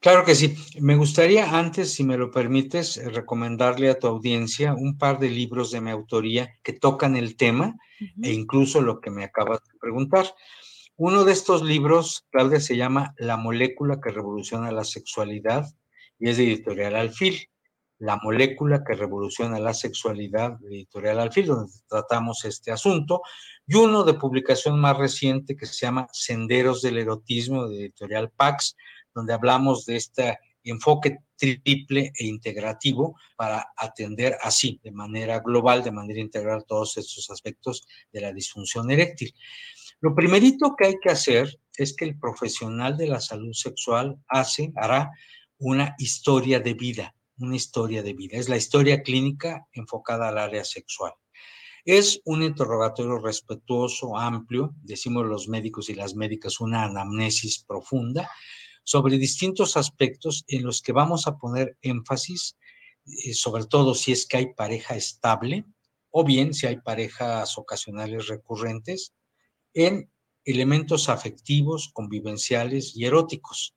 Claro 0.00 0.24
que 0.24 0.34
sí. 0.34 0.56
Me 0.80 0.96
gustaría 0.96 1.58
antes, 1.58 1.92
si 1.92 2.04
me 2.04 2.16
lo 2.16 2.30
permites, 2.30 2.98
recomendarle 3.12 3.90
a 3.90 3.98
tu 3.98 4.06
audiencia 4.06 4.72
un 4.72 4.96
par 4.96 5.18
de 5.18 5.28
libros 5.28 5.70
de 5.70 5.82
mi 5.82 5.90
autoría 5.90 6.58
que 6.62 6.72
tocan 6.72 7.16
el 7.16 7.36
tema 7.36 7.76
e 8.22 8.32
incluso 8.32 8.80
lo 8.80 9.00
que 9.00 9.10
me 9.10 9.24
acabas 9.24 9.60
de 9.60 9.78
preguntar. 9.78 10.34
Uno 10.96 11.24
de 11.24 11.32
estos 11.32 11.62
libros, 11.62 12.26
Claudia, 12.30 12.60
se 12.60 12.78
llama 12.78 13.14
La 13.18 13.36
molécula 13.36 14.00
que 14.00 14.10
revoluciona 14.10 14.72
la 14.72 14.84
sexualidad 14.84 15.66
y 16.18 16.30
es 16.30 16.38
de 16.38 16.44
editorial 16.44 16.96
Alfil. 16.96 17.50
La 18.00 18.16
molécula 18.16 18.82
que 18.82 18.94
revoluciona 18.94 19.58
la 19.58 19.74
sexualidad, 19.74 20.58
editorial 20.64 21.20
Alfil, 21.20 21.46
donde 21.46 21.72
tratamos 21.86 22.46
este 22.46 22.72
asunto 22.72 23.20
y 23.66 23.74
uno 23.74 24.04
de 24.04 24.14
publicación 24.14 24.80
más 24.80 24.96
reciente 24.96 25.54
que 25.54 25.66
se 25.66 25.84
llama 25.84 26.08
Senderos 26.10 26.80
del 26.80 26.96
Erotismo 26.96 27.68
de 27.68 27.76
editorial 27.76 28.30
Pax, 28.30 28.74
donde 29.14 29.34
hablamos 29.34 29.84
de 29.84 29.96
este 29.96 30.38
enfoque 30.64 31.18
triple 31.36 32.10
e 32.18 32.26
integrativo 32.26 33.16
para 33.36 33.66
atender 33.76 34.36
así, 34.42 34.80
de 34.82 34.92
manera 34.92 35.40
global, 35.40 35.82
de 35.82 35.92
manera 35.92 36.20
integral, 36.20 36.64
todos 36.66 36.96
estos 36.96 37.28
aspectos 37.30 37.86
de 38.12 38.22
la 38.22 38.32
disfunción 38.32 38.90
eréctil. 38.90 39.34
Lo 40.00 40.14
primerito 40.14 40.74
que 40.74 40.86
hay 40.86 40.94
que 41.02 41.10
hacer 41.10 41.60
es 41.76 41.94
que 41.94 42.06
el 42.06 42.18
profesional 42.18 42.96
de 42.96 43.08
la 43.08 43.20
salud 43.20 43.52
sexual 43.52 44.18
hace, 44.26 44.72
hará 44.76 45.10
una 45.58 45.94
historia 45.98 46.60
de 46.60 46.72
vida, 46.72 47.14
una 47.40 47.56
historia 47.56 48.02
de 48.02 48.12
vida. 48.12 48.38
Es 48.38 48.48
la 48.48 48.56
historia 48.56 49.02
clínica 49.02 49.66
enfocada 49.72 50.28
al 50.28 50.38
área 50.38 50.64
sexual. 50.64 51.12
Es 51.84 52.20
un 52.24 52.42
interrogatorio 52.42 53.18
respetuoso, 53.18 54.16
amplio, 54.16 54.74
decimos 54.82 55.26
los 55.26 55.48
médicos 55.48 55.88
y 55.88 55.94
las 55.94 56.14
médicas, 56.14 56.60
una 56.60 56.84
anamnesis 56.84 57.64
profunda 57.66 58.30
sobre 58.84 59.18
distintos 59.18 59.76
aspectos 59.76 60.44
en 60.48 60.64
los 60.64 60.82
que 60.82 60.92
vamos 60.92 61.26
a 61.26 61.38
poner 61.38 61.76
énfasis, 61.80 62.56
eh, 63.06 63.34
sobre 63.34 63.64
todo 63.64 63.94
si 63.94 64.12
es 64.12 64.26
que 64.26 64.36
hay 64.36 64.54
pareja 64.54 64.96
estable 64.96 65.64
o 66.10 66.24
bien 66.24 66.52
si 66.52 66.66
hay 66.66 66.80
parejas 66.80 67.56
ocasionales 67.56 68.26
recurrentes, 68.26 69.14
en 69.74 70.10
elementos 70.44 71.08
afectivos, 71.08 71.90
convivenciales 71.92 72.96
y 72.96 73.04
eróticos. 73.04 73.76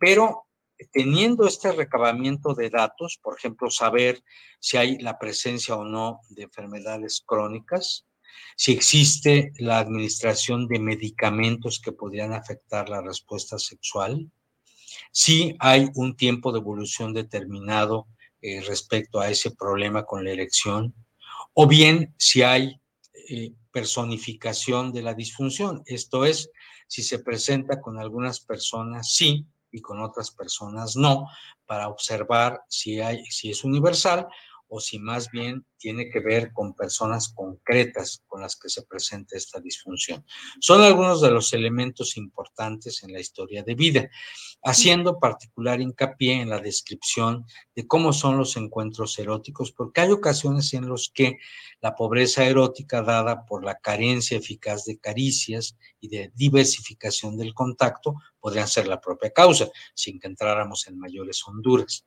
Pero 0.00 0.47
teniendo 0.92 1.46
este 1.46 1.72
recabamiento 1.72 2.54
de 2.54 2.70
datos, 2.70 3.18
por 3.22 3.36
ejemplo, 3.36 3.70
saber 3.70 4.22
si 4.60 4.76
hay 4.76 4.98
la 4.98 5.18
presencia 5.18 5.76
o 5.76 5.84
no 5.84 6.20
de 6.30 6.44
enfermedades 6.44 7.22
crónicas, 7.24 8.06
si 8.56 8.72
existe 8.72 9.52
la 9.58 9.78
administración 9.78 10.68
de 10.68 10.78
medicamentos 10.78 11.80
que 11.80 11.92
podrían 11.92 12.32
afectar 12.32 12.88
la 12.88 13.00
respuesta 13.00 13.58
sexual, 13.58 14.30
si 15.12 15.56
hay 15.58 15.88
un 15.94 16.16
tiempo 16.16 16.52
de 16.52 16.58
evolución 16.58 17.12
determinado 17.12 18.06
eh, 18.40 18.60
respecto 18.62 19.20
a 19.20 19.30
ese 19.30 19.50
problema 19.50 20.04
con 20.04 20.24
la 20.24 20.30
erección, 20.30 20.94
o 21.54 21.66
bien 21.66 22.14
si 22.18 22.42
hay 22.42 22.80
eh, 23.28 23.52
personificación 23.72 24.92
de 24.92 25.02
la 25.02 25.14
disfunción, 25.14 25.82
esto 25.86 26.24
es, 26.24 26.50
si 26.86 27.02
se 27.02 27.18
presenta 27.18 27.80
con 27.80 27.98
algunas 27.98 28.40
personas, 28.40 29.12
sí, 29.12 29.46
y 29.78 29.80
con 29.80 30.00
otras 30.02 30.30
personas 30.30 30.96
no, 30.96 31.26
para 31.66 31.88
observar 31.88 32.60
si, 32.68 33.00
hay, 33.00 33.24
si 33.26 33.50
es 33.50 33.64
universal 33.64 34.26
o 34.68 34.80
si 34.80 34.98
más 34.98 35.30
bien 35.30 35.66
tiene 35.78 36.10
que 36.10 36.20
ver 36.20 36.52
con 36.52 36.74
personas 36.74 37.28
concretas 37.28 38.22
con 38.26 38.42
las 38.42 38.56
que 38.56 38.68
se 38.68 38.82
presenta 38.82 39.36
esta 39.36 39.60
disfunción. 39.60 40.24
Son 40.60 40.82
algunos 40.82 41.20
de 41.20 41.30
los 41.30 41.52
elementos 41.52 42.16
importantes 42.16 43.02
en 43.02 43.12
la 43.12 43.20
historia 43.20 43.62
de 43.62 43.74
vida, 43.74 44.10
haciendo 44.62 45.18
particular 45.18 45.80
hincapié 45.80 46.40
en 46.40 46.50
la 46.50 46.58
descripción 46.58 47.46
de 47.74 47.86
cómo 47.86 48.12
son 48.12 48.36
los 48.36 48.56
encuentros 48.56 49.18
eróticos, 49.18 49.72
porque 49.72 50.02
hay 50.02 50.10
ocasiones 50.10 50.74
en 50.74 50.88
los 50.88 51.10
que 51.14 51.38
la 51.80 51.94
pobreza 51.94 52.44
erótica 52.44 53.02
dada 53.02 53.46
por 53.46 53.64
la 53.64 53.78
carencia 53.78 54.36
eficaz 54.36 54.84
de 54.84 54.98
caricias 54.98 55.76
y 56.00 56.08
de 56.08 56.32
diversificación 56.34 57.36
del 57.38 57.54
contacto 57.54 58.16
podrían 58.40 58.68
ser 58.68 58.88
la 58.88 59.00
propia 59.00 59.30
causa, 59.30 59.68
sin 59.94 60.18
que 60.18 60.26
entráramos 60.26 60.86
en 60.88 60.98
mayores 60.98 61.42
honduras. 61.46 62.04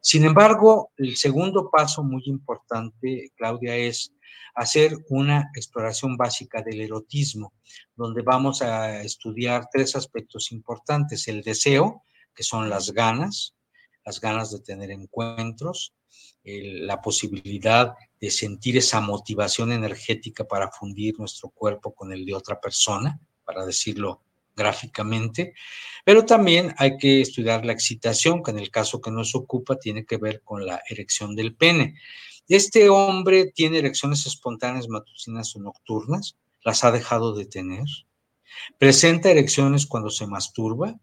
Sin 0.00 0.24
embargo, 0.24 0.92
el 0.96 1.16
segundo 1.16 1.68
paso 1.70 2.04
muy 2.04 2.22
importante, 2.26 2.95
Claudia, 3.36 3.76
es 3.76 4.12
hacer 4.54 4.96
una 5.08 5.50
exploración 5.54 6.16
básica 6.16 6.62
del 6.62 6.80
erotismo, 6.80 7.52
donde 7.94 8.22
vamos 8.22 8.62
a 8.62 9.02
estudiar 9.02 9.68
tres 9.70 9.96
aspectos 9.96 10.50
importantes, 10.52 11.28
el 11.28 11.42
deseo, 11.42 12.02
que 12.34 12.42
son 12.42 12.68
las 12.68 12.92
ganas, 12.92 13.54
las 14.04 14.20
ganas 14.20 14.50
de 14.52 14.60
tener 14.60 14.90
encuentros, 14.90 15.94
la 16.44 17.00
posibilidad 17.00 17.94
de 18.20 18.30
sentir 18.30 18.76
esa 18.76 19.00
motivación 19.00 19.72
energética 19.72 20.44
para 20.44 20.70
fundir 20.70 21.18
nuestro 21.18 21.50
cuerpo 21.50 21.92
con 21.94 22.12
el 22.12 22.24
de 22.24 22.34
otra 22.34 22.60
persona, 22.60 23.18
para 23.44 23.66
decirlo 23.66 24.22
gráficamente, 24.54 25.54
pero 26.04 26.24
también 26.24 26.74
hay 26.78 26.96
que 26.96 27.20
estudiar 27.20 27.66
la 27.66 27.72
excitación, 27.72 28.42
que 28.42 28.52
en 28.52 28.58
el 28.58 28.70
caso 28.70 29.00
que 29.00 29.10
nos 29.10 29.34
ocupa 29.34 29.76
tiene 29.76 30.06
que 30.06 30.16
ver 30.16 30.40
con 30.42 30.64
la 30.64 30.80
erección 30.88 31.36
del 31.36 31.54
pene. 31.54 31.94
Este 32.48 32.88
hombre 32.88 33.50
tiene 33.52 33.78
erecciones 33.78 34.24
espontáneas 34.26 34.88
matutinas 34.88 35.54
o 35.56 35.60
nocturnas, 35.60 36.36
las 36.62 36.84
ha 36.84 36.92
dejado 36.92 37.34
de 37.34 37.46
tener. 37.46 37.84
Presenta 38.78 39.30
erecciones 39.30 39.86
cuando 39.86 40.10
se 40.10 40.26
masturba, 40.26 40.94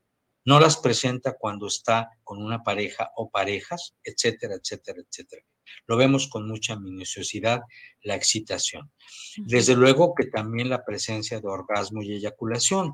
no 0.45 0.59
las 0.59 0.77
presenta 0.77 1.35
cuando 1.37 1.67
está 1.67 2.09
con 2.23 2.41
una 2.41 2.63
pareja 2.63 3.11
o 3.15 3.29
parejas, 3.29 3.95
etcétera, 4.03 4.55
etcétera, 4.55 5.01
etcétera. 5.01 5.43
Lo 5.87 5.97
vemos 5.97 6.27
con 6.27 6.47
mucha 6.47 6.77
minuciosidad, 6.77 7.61
la 8.01 8.15
excitación. 8.15 8.91
Desde 9.37 9.75
luego 9.75 10.13
que 10.13 10.27
también 10.27 10.69
la 10.69 10.83
presencia 10.83 11.39
de 11.39 11.47
orgasmo 11.47 12.01
y 12.03 12.13
eyaculación 12.13 12.93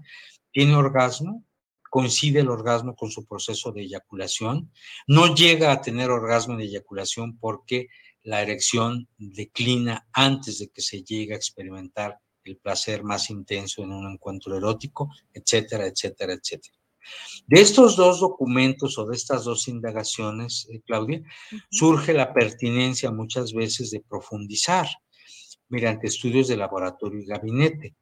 tiene 0.51 0.75
orgasmo, 0.75 1.43
coincide 1.89 2.41
el 2.41 2.49
orgasmo 2.49 2.95
con 2.95 3.09
su 3.09 3.25
proceso 3.25 3.71
de 3.71 3.81
eyaculación, 3.81 4.71
no 5.07 5.33
llega 5.33 5.71
a 5.71 5.81
tener 5.81 6.11
orgasmo 6.11 6.55
de 6.55 6.65
eyaculación 6.65 7.37
porque 7.39 7.87
la 8.23 8.41
erección 8.41 9.07
declina 9.17 10.07
antes 10.13 10.59
de 10.59 10.69
que 10.69 10.81
se 10.81 11.03
llegue 11.03 11.33
a 11.33 11.37
experimentar 11.37 12.17
el 12.43 12.57
placer 12.57 13.03
más 13.03 13.29
intenso 13.29 13.83
en 13.83 13.91
un 13.91 14.11
encuentro 14.11 14.55
erótico, 14.55 15.09
etcétera, 15.33 15.85
etcétera, 15.87 16.33
etcétera. 16.33 16.75
De 17.47 17.61
estos 17.61 17.95
dos 17.95 18.19
documentos 18.19 18.97
o 18.97 19.05
de 19.05 19.15
estas 19.15 19.43
dos 19.45 19.67
indagaciones, 19.67 20.67
eh, 20.69 20.81
Claudia, 20.85 21.23
surge 21.71 22.13
la 22.13 22.33
pertinencia 22.33 23.11
muchas 23.11 23.53
veces 23.53 23.91
de 23.91 24.01
profundizar 24.01 24.87
mediante 25.69 26.07
estudios 26.07 26.47
de 26.47 26.57
laboratorio 26.57 27.19
y 27.19 27.25
gabinete 27.25 27.95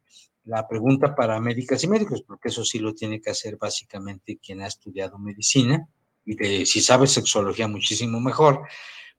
la 0.47 0.65
pregunta 0.65 1.13
para 1.13 1.39
médicas 1.41 1.83
y 1.83 1.89
médicos, 1.89 2.23
porque 2.25 2.47
eso 2.47 2.63
sí 2.63 2.79
lo 2.79 2.93
tiene 2.93 3.19
que 3.19 3.29
hacer 3.29 3.57
básicamente 3.57 4.39
quien 4.41 4.61
ha 4.61 4.67
estudiado 4.67 5.19
medicina 5.19 5.87
y 6.23 6.35
de, 6.35 6.65
si 6.65 6.81
sabe 6.81 7.07
sexología 7.07 7.67
muchísimo 7.67 8.21
mejor, 8.21 8.61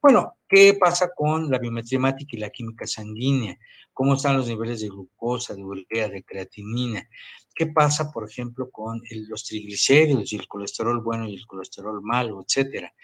Bueno, 0.01 0.37
¿qué 0.49 0.75
pasa 0.75 1.11
con 1.15 1.51
la 1.51 1.59
biometría 1.59 2.15
y 2.17 2.37
la 2.37 2.51
química 2.51 2.87
sanguínea? 2.87 3.59
¿Cómo 3.93 4.15
están 4.15 4.37
los 4.37 4.47
niveles 4.47 4.81
de 4.81 4.89
glucosa, 4.89 5.55
de 5.55 5.65
urea, 5.65 6.09
de 6.09 6.23
creatinina? 6.23 7.09
¿Qué 7.53 7.67
pasa, 7.67 8.13
por 8.13 8.31
ejemplo, 8.31 8.71
con 8.71 9.03
los 9.29 9.43
triglicéridos 9.43 10.33
y 10.33 10.37
el 10.37 10.47
colesterol 10.47 11.03
bueno 11.03 11.29
y 11.29 11.35
el 11.35 11.45
colesterol 11.47 12.01
malo, 12.01 12.45
etcétera? 12.47 12.95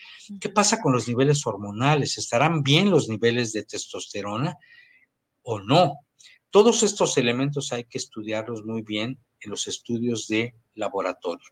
¿Qué 0.41 0.51
pasa 0.51 0.81
con 0.81 0.93
los 0.93 1.09
niveles 1.09 1.45
hormonales? 1.45 2.17
¿Estarán 2.17 2.63
bien 2.63 2.91
los 2.91 3.09
niveles 3.09 3.53
de 3.53 3.65
testosterona 3.65 4.57
o 5.43 5.59
no? 5.59 5.95
Todos 6.51 6.85
estos 6.85 7.19
elementos 7.19 7.73
hay 7.73 7.87
que 7.87 7.99
estudiarlos 7.99 8.65
muy 8.65 8.83
bien 8.83 9.19
en 9.41 9.51
los 9.51 9.67
estudios 9.67 10.29
de 10.29 10.55
laboratorio. 10.77 11.49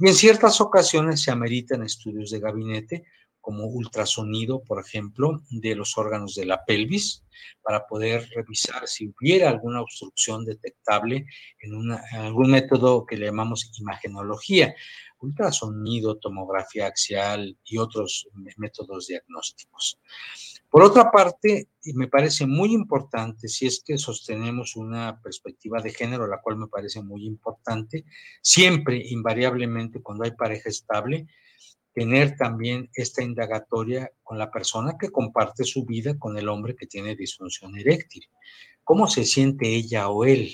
Y 0.00 0.08
en 0.08 0.14
ciertas 0.14 0.60
ocasiones 0.60 1.22
se 1.22 1.30
ameritan 1.30 1.84
estudios 1.84 2.30
de 2.30 2.40
gabinete, 2.40 3.04
como 3.42 3.66
ultrasonido, 3.66 4.62
por 4.62 4.80
ejemplo, 4.80 5.42
de 5.50 5.74
los 5.74 5.98
órganos 5.98 6.34
de 6.34 6.46
la 6.46 6.64
pelvis, 6.64 7.24
para 7.60 7.86
poder 7.86 8.28
revisar 8.34 8.86
si 8.86 9.08
hubiera 9.08 9.50
alguna 9.50 9.82
obstrucción 9.82 10.44
detectable 10.44 11.26
en, 11.60 11.90
algún 12.12 12.52
método 12.52 13.04
que 13.04 13.16
le 13.16 13.26
llamamos 13.26 13.70
imagenología, 13.78 14.74
ultrasonido, 15.18 16.18
tomografía 16.18 16.86
axial 16.86 17.56
y 17.64 17.78
otros 17.78 18.28
métodos 18.56 19.08
diagnósticos. 19.08 19.98
Por 20.70 20.84
otra 20.84 21.10
parte, 21.10 21.68
me 21.94 22.08
parece 22.08 22.46
muy 22.46 22.72
importante, 22.72 23.48
si 23.48 23.66
es 23.66 23.82
que 23.84 23.98
sostenemos 23.98 24.74
una 24.76 25.20
perspectiva 25.20 25.82
de 25.82 25.92
género, 25.92 26.26
la 26.26 26.40
cual 26.40 26.56
me 26.56 26.68
parece 26.68 27.02
muy 27.02 27.26
importante, 27.26 28.04
siempre, 28.40 29.02
invariablemente, 29.04 30.00
cuando 30.00 30.24
hay 30.24 30.30
pareja 30.30 30.70
estable, 30.70 31.26
tener 31.94 32.36
también 32.36 32.90
esta 32.94 33.22
indagatoria 33.22 34.10
con 34.22 34.38
la 34.38 34.50
persona 34.50 34.96
que 34.98 35.10
comparte 35.10 35.64
su 35.64 35.84
vida 35.84 36.18
con 36.18 36.36
el 36.38 36.48
hombre 36.48 36.74
que 36.74 36.86
tiene 36.86 37.16
disfunción 37.16 37.76
eréctil. 37.76 38.24
¿Cómo 38.84 39.06
se 39.06 39.24
siente 39.24 39.68
ella 39.68 40.08
o 40.08 40.24
él? 40.24 40.52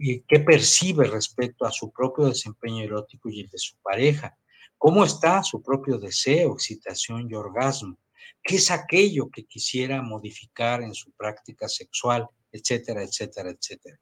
¿Y 0.00 0.20
qué 0.22 0.40
percibe 0.40 1.06
respecto 1.06 1.64
a 1.64 1.72
su 1.72 1.90
propio 1.92 2.26
desempeño 2.26 2.82
erótico 2.84 3.30
y 3.30 3.40
el 3.40 3.48
de 3.48 3.58
su 3.58 3.76
pareja? 3.82 4.36
¿Cómo 4.76 5.04
está 5.04 5.42
su 5.42 5.62
propio 5.62 5.98
deseo, 5.98 6.52
excitación 6.52 7.28
y 7.30 7.34
orgasmo? 7.34 7.96
¿Qué 8.42 8.56
es 8.56 8.70
aquello 8.70 9.30
que 9.30 9.44
quisiera 9.44 10.02
modificar 10.02 10.82
en 10.82 10.94
su 10.94 11.12
práctica 11.12 11.68
sexual? 11.68 12.28
etcétera, 12.56 13.02
etcétera, 13.02 13.50
etcétera. 13.50 13.98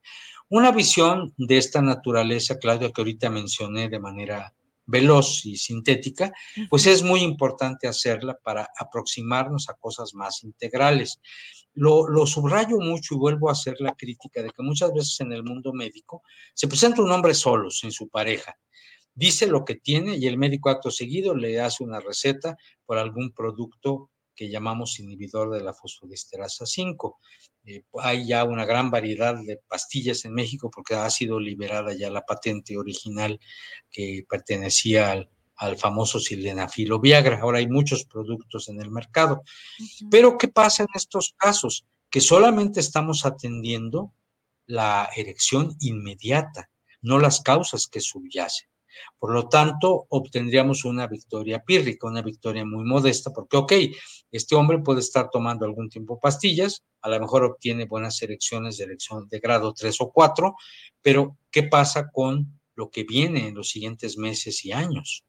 Una 0.49 0.70
visión 0.70 1.35
de 1.37 1.59
esta 1.59 1.82
naturaleza, 1.82 2.59
Claudia, 2.59 2.91
que 2.93 3.01
ahorita 3.01 3.30
mencioné 3.30 3.89
de 3.89 3.99
manera 3.99 4.55
veloz 4.87 5.47
y 5.47 5.57
sintética, 5.57 6.32
pues 6.68 6.87
es 6.87 7.03
muy 7.03 7.20
importante 7.20 7.89
hacerla 7.89 8.39
para 8.43 8.68
aproximarnos 8.78 9.68
a 9.68 9.74
cosas 9.74 10.14
más 10.14 10.43
integrales. 10.45 11.20
Lo, 11.72 12.09
lo, 12.09 12.26
subrayo 12.26 12.78
mucho 12.78 13.14
y 13.14 13.18
vuelvo 13.18 13.49
a 13.49 13.53
hacer 13.53 13.76
la 13.80 13.95
crítica 13.95 14.43
de 14.43 14.51
que 14.51 14.62
muchas 14.62 14.93
veces 14.93 15.18
en 15.20 15.32
el 15.32 15.43
mundo 15.43 15.72
médico 15.72 16.22
se 16.55 16.68
presenta 16.68 17.03
un 17.03 17.11
hombre 17.11 17.35
solo, 17.35 17.70
sin 17.70 17.91
su 17.91 18.09
pareja. 18.09 18.57
Dice 19.14 19.47
lo 19.47 19.64
que 19.64 19.76
tiene 19.76 20.16
y 20.16 20.26
el 20.26 20.39
médico 20.39 20.70
acto 20.70 20.91
seguido 20.91 21.35
le 21.35 21.61
hace 21.61 21.85
una 21.85 22.01
receta 22.01 22.57
por 22.85 22.99
algún 22.99 23.32
producto 23.32 24.11
que 24.35 24.51
llamamos 24.51 24.99
inhibidor 24.99 25.51
de 25.51 25.62
la 25.62 25.74
fosfodiesterasa 25.74 26.66
5. 26.66 27.18
Eh, 27.66 27.85
hay 28.01 28.26
ya 28.26 28.45
una 28.45 28.64
gran 28.64 28.91
variedad 28.91 29.35
de 29.35 29.59
pastillas 29.68 30.24
en 30.24 30.35
México 30.35 30.70
porque 30.70 30.95
ha 30.95 31.09
sido 31.11 31.41
liberada 31.41 31.95
ya 31.95 32.11
la 32.11 32.24
patente 32.24 32.76
original 32.76 33.41
que 33.91 34.24
pertenecía 34.28 35.12
al, 35.12 35.30
al 35.57 35.76
famoso 35.76 36.18
sildenafil 36.18 36.99
Viagra. 37.01 37.41
Ahora 37.41 37.59
hay 37.59 37.68
muchos 37.68 38.05
productos 38.05 38.68
en 38.68 38.80
el 38.80 38.91
mercado. 38.91 39.43
Pero 40.11 40.37
¿qué 40.39 40.49
pasa 40.49 40.82
en 40.82 40.89
estos 40.95 41.35
casos? 41.37 41.87
Que 42.11 42.20
solamente 42.20 42.80
estamos 42.80 43.24
atendiendo 43.24 44.12
la 44.66 45.11
erección 45.14 45.76
inmediata, 45.80 46.70
no 47.03 47.18
las 47.18 47.41
causas 47.41 47.87
que 47.87 48.01
subyacen. 48.01 48.68
Por 49.18 49.32
lo 49.32 49.49
tanto, 49.49 50.07
obtendríamos 50.09 50.84
una 50.84 51.07
victoria 51.07 51.62
pírrica, 51.62 52.07
una 52.07 52.22
victoria 52.22 52.64
muy 52.64 52.84
modesta, 52.84 53.32
porque, 53.32 53.57
ok, 53.57 53.72
este 54.30 54.55
hombre 54.55 54.78
puede 54.78 55.01
estar 55.01 55.30
tomando 55.30 55.64
algún 55.64 55.88
tiempo 55.88 56.18
pastillas, 56.20 56.82
a 57.03 57.09
lo 57.09 57.20
mejor 57.20 57.45
obtiene 57.45 57.86
buenas 57.86 58.20
erecciones 58.22 58.78
de 58.78 58.84
erección 58.84 59.28
de 59.28 59.38
grado 59.38 59.72
3 59.72 60.01
o 60.01 60.11
4, 60.11 60.55
pero 61.03 61.36
¿qué 61.51 61.64
pasa 61.64 62.11
con 62.11 62.61
lo 62.74 62.90
que 62.90 63.05
viene 63.05 63.49
en 63.49 63.55
los 63.55 63.68
siguientes 63.68 64.16
meses 64.16 64.64
y 64.64 64.72
años? 64.72 65.24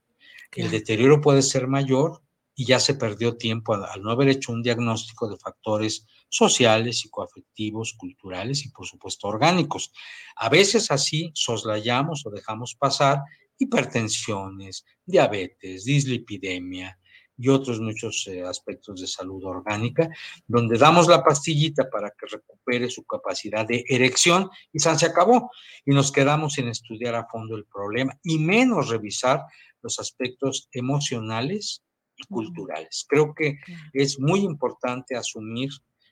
El 0.51 0.72
deterioro 0.72 1.20
puede 1.22 1.41
ser 1.41 1.68
mayor 1.68 2.22
y 2.55 2.66
ya 2.66 2.80
se 2.80 2.95
perdió 2.95 3.36
tiempo 3.36 3.74
al, 3.74 4.01
no 4.01 4.11
haber 4.11 4.30
hecho 4.30 4.53
un 4.53 4.63
diagnóstico 4.63 5.28
de 5.28 5.38
factores 5.38 6.07
sociales, 6.30 6.99
psicoafectivos, 6.99 7.93
culturales 7.97 8.66
y 8.66 8.70
por 8.70 8.88
supuesto 8.88 9.28
orgánicos. 9.28 9.91
A 10.38 10.49
veces 10.49 10.89
así 10.89 11.32
soslayamos 11.34 12.26
o 12.26 12.30
dejamos 12.30 12.76
pasar 12.76 13.20
hipertensiones, 13.58 14.86
diabetes, 15.06 15.86
dislipidemia 15.86 16.97
y 17.38 17.49
otros 17.49 17.80
muchos 17.80 18.28
eh, 18.28 18.43
aspectos 18.43 19.01
de 19.01 19.08
salud 19.08 19.43
orgánica, 19.43 20.10
donde 20.47 20.78
damos 20.78 21.08
la 21.08 21.24
pastillita 21.24 21.89
para 21.89 22.10
que 22.10 22.28
recupere 22.28 22.89
su 22.89 23.03
capacidad 23.03 23.68
de 23.68 23.84
erección 23.88 24.49
y 24.72 24.80
se 24.80 25.06
acabó. 25.06 25.51
Y 25.86 25.91
nos 25.91 26.12
quedamos 26.12 26.58
en 26.58 26.70
estudiar 26.70 27.16
a 27.16 27.28
fondo 27.28 27.56
el 27.56 27.66
problema 27.66 28.18
y 28.24 28.39
menos 28.39 28.89
revisar 28.89 29.43
los 29.82 29.99
aspectos 29.99 30.70
emocionales 30.72 31.84
y 32.16 32.24
culturales. 32.24 33.06
Creo 33.08 33.34
que 33.34 33.58
es 33.93 34.20
muy 34.20 34.39
importante 34.39 35.16
asumir 35.16 35.70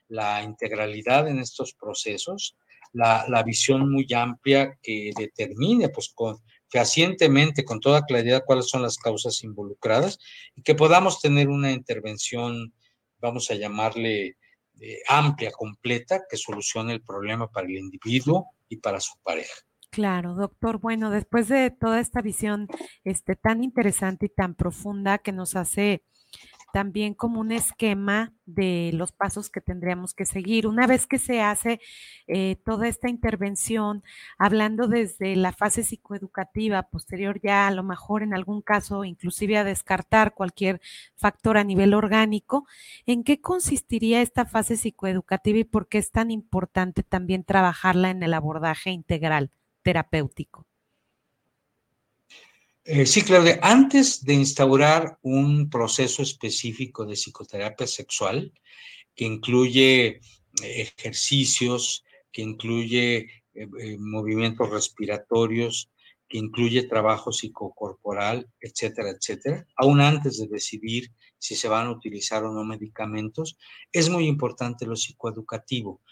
la 0.08 0.42
integralidad 0.42 1.28
en 1.28 1.38
estos 1.38 1.74
procesos, 1.74 2.56
la, 2.92 3.24
la 3.28 3.42
visión 3.42 3.90
muy 3.90 4.06
amplia 4.14 4.78
que 4.82 5.10
determine, 5.16 5.88
pues, 5.88 6.12
con, 6.14 6.36
fehacientemente, 6.74 7.64
con 7.64 7.78
toda 7.78 8.02
claridad, 8.02 8.42
cuáles 8.44 8.68
son 8.68 8.82
las 8.82 8.98
causas 8.98 9.44
involucradas 9.44 10.18
y 10.56 10.62
que 10.62 10.74
podamos 10.74 11.20
tener 11.20 11.48
una 11.48 11.70
intervención, 11.70 12.74
vamos 13.20 13.48
a 13.52 13.54
llamarle 13.54 14.38
eh, 14.80 14.98
amplia, 15.08 15.52
completa, 15.52 16.24
que 16.28 16.36
solucione 16.36 16.92
el 16.92 17.00
problema 17.00 17.48
para 17.48 17.68
el 17.68 17.76
individuo 17.76 18.48
y 18.68 18.78
para 18.78 18.98
su 18.98 19.12
pareja. 19.22 19.54
Claro, 19.90 20.34
doctor. 20.34 20.80
Bueno, 20.80 21.10
después 21.10 21.46
de 21.46 21.70
toda 21.70 22.00
esta 22.00 22.20
visión 22.20 22.66
este, 23.04 23.36
tan 23.36 23.62
interesante 23.62 24.26
y 24.26 24.30
tan 24.30 24.56
profunda 24.56 25.18
que 25.18 25.30
nos 25.30 25.54
hace 25.54 26.02
también 26.74 27.14
como 27.14 27.38
un 27.38 27.52
esquema 27.52 28.32
de 28.46 28.90
los 28.94 29.12
pasos 29.12 29.48
que 29.48 29.60
tendríamos 29.60 30.12
que 30.12 30.26
seguir. 30.26 30.66
Una 30.66 30.88
vez 30.88 31.06
que 31.06 31.20
se 31.20 31.40
hace 31.40 31.80
eh, 32.26 32.56
toda 32.64 32.88
esta 32.88 33.08
intervención, 33.08 34.02
hablando 34.38 34.88
desde 34.88 35.36
la 35.36 35.52
fase 35.52 35.84
psicoeducativa, 35.84 36.82
posterior 36.82 37.40
ya 37.40 37.68
a 37.68 37.70
lo 37.70 37.84
mejor 37.84 38.24
en 38.24 38.34
algún 38.34 38.60
caso, 38.60 39.04
inclusive 39.04 39.56
a 39.56 39.62
descartar 39.62 40.34
cualquier 40.34 40.80
factor 41.14 41.58
a 41.58 41.62
nivel 41.62 41.94
orgánico, 41.94 42.66
¿en 43.06 43.22
qué 43.22 43.40
consistiría 43.40 44.20
esta 44.20 44.44
fase 44.44 44.76
psicoeducativa 44.76 45.58
y 45.58 45.64
por 45.64 45.86
qué 45.86 45.98
es 45.98 46.10
tan 46.10 46.32
importante 46.32 47.04
también 47.04 47.44
trabajarla 47.44 48.10
en 48.10 48.24
el 48.24 48.34
abordaje 48.34 48.90
integral 48.90 49.52
terapéutico? 49.82 50.66
Eh, 52.86 53.06
sí, 53.06 53.22
Claudia, 53.22 53.58
antes 53.62 54.22
de 54.26 54.34
instaurar 54.34 55.18
un 55.22 55.70
proceso 55.70 56.22
específico 56.22 57.06
de 57.06 57.14
psicoterapia 57.14 57.86
sexual, 57.86 58.52
que 59.14 59.24
incluye 59.24 60.06
eh, 60.06 60.20
ejercicios, 60.62 62.04
que 62.30 62.42
incluye 62.42 63.30
eh, 63.54 63.96
movimientos 63.98 64.68
respiratorios, 64.68 65.90
que 66.28 66.36
incluye 66.36 66.86
trabajo 66.86 67.32
psicocorporal, 67.32 68.50
etcétera, 68.60 69.10
etcétera, 69.10 69.66
aún 69.76 70.02
antes 70.02 70.36
de 70.36 70.48
decidir 70.48 71.10
si 71.38 71.54
se 71.54 71.68
van 71.68 71.86
a 71.86 71.92
utilizar 71.92 72.44
o 72.44 72.52
no 72.52 72.64
medicamentos, 72.64 73.56
es 73.92 74.10
muy 74.10 74.26
importante 74.26 74.84
lo 74.84 74.96
psicoeducativo. 74.96 76.02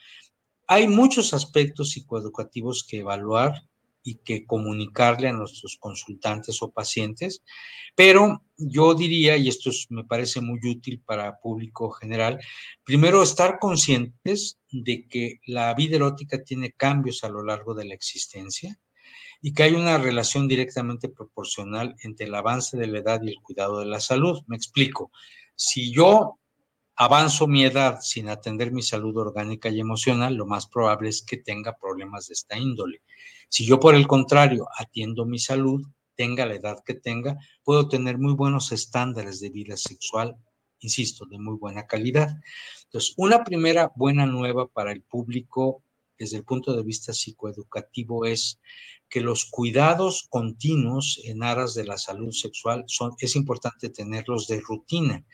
Hay 0.68 0.88
muchos 0.88 1.34
aspectos 1.34 1.90
psicoeducativos 1.90 2.82
que 2.88 3.00
evaluar 3.00 3.62
y 4.02 4.16
que 4.16 4.46
comunicarle 4.46 5.28
a 5.28 5.32
nuestros 5.32 5.76
consultantes 5.78 6.62
o 6.62 6.70
pacientes, 6.70 7.42
pero 7.94 8.42
yo 8.56 8.94
diría, 8.94 9.36
y 9.36 9.48
esto 9.48 9.70
me 9.90 10.04
parece 10.04 10.40
muy 10.40 10.60
útil 10.64 11.02
para 11.04 11.38
público 11.40 11.90
general, 11.90 12.40
primero 12.84 13.22
estar 13.22 13.58
conscientes 13.58 14.58
de 14.70 15.06
que 15.08 15.40
la 15.46 15.74
vida 15.74 15.96
erótica 15.96 16.42
tiene 16.42 16.72
cambios 16.72 17.22
a 17.24 17.28
lo 17.28 17.44
largo 17.44 17.74
de 17.74 17.84
la 17.84 17.94
existencia 17.94 18.78
y 19.42 19.52
que 19.52 19.64
hay 19.64 19.74
una 19.74 19.98
relación 19.98 20.46
directamente 20.46 21.08
proporcional 21.08 21.96
entre 22.02 22.26
el 22.26 22.34
avance 22.34 22.76
de 22.76 22.86
la 22.86 23.00
edad 23.00 23.20
y 23.22 23.30
el 23.30 23.40
cuidado 23.42 23.80
de 23.80 23.86
la 23.86 24.00
salud. 24.00 24.40
Me 24.46 24.56
explico. 24.56 25.10
Si 25.56 25.92
yo 25.92 26.38
avanzo 26.94 27.48
mi 27.48 27.64
edad 27.64 27.98
sin 28.00 28.28
atender 28.28 28.70
mi 28.70 28.82
salud 28.82 29.16
orgánica 29.16 29.68
y 29.68 29.80
emocional, 29.80 30.34
lo 30.34 30.46
más 30.46 30.68
probable 30.68 31.08
es 31.08 31.22
que 31.22 31.38
tenga 31.38 31.76
problemas 31.76 32.28
de 32.28 32.34
esta 32.34 32.56
índole. 32.56 33.02
Si 33.52 33.66
yo, 33.66 33.78
por 33.78 33.94
el 33.94 34.06
contrario, 34.06 34.66
atiendo 34.78 35.26
mi 35.26 35.38
salud, 35.38 35.82
tenga 36.16 36.46
la 36.46 36.54
edad 36.54 36.78
que 36.86 36.94
tenga, 36.94 37.36
puedo 37.64 37.86
tener 37.86 38.16
muy 38.16 38.32
buenos 38.32 38.72
estándares 38.72 39.40
de 39.40 39.50
vida 39.50 39.76
sexual 39.76 40.38
insisto, 40.82 41.26
de 41.26 41.38
muy 41.38 41.56
buena 41.58 41.86
calidad. 41.86 42.40
Entonces, 42.84 43.14
una 43.16 43.44
primera 43.44 43.92
buena 43.94 44.26
nueva 44.26 44.66
para 44.68 44.90
el 44.92 45.02
público 45.02 45.82
desde 46.18 46.38
el 46.38 46.44
punto 46.44 46.74
de 46.74 46.82
vista 46.82 47.12
psicoeducativo 47.12 48.24
es 48.24 48.58
que 49.08 49.20
los 49.20 49.44
cuidados 49.44 50.26
continuos 50.30 51.20
en 51.24 51.42
aras 51.42 51.74
de 51.74 51.84
la 51.84 51.98
salud 51.98 52.32
sexual 52.32 52.84
son, 52.86 53.12
es 53.18 53.36
importante 53.36 53.90
tenerlos 53.90 54.46
de 54.46 54.60
rutina. 54.60 55.24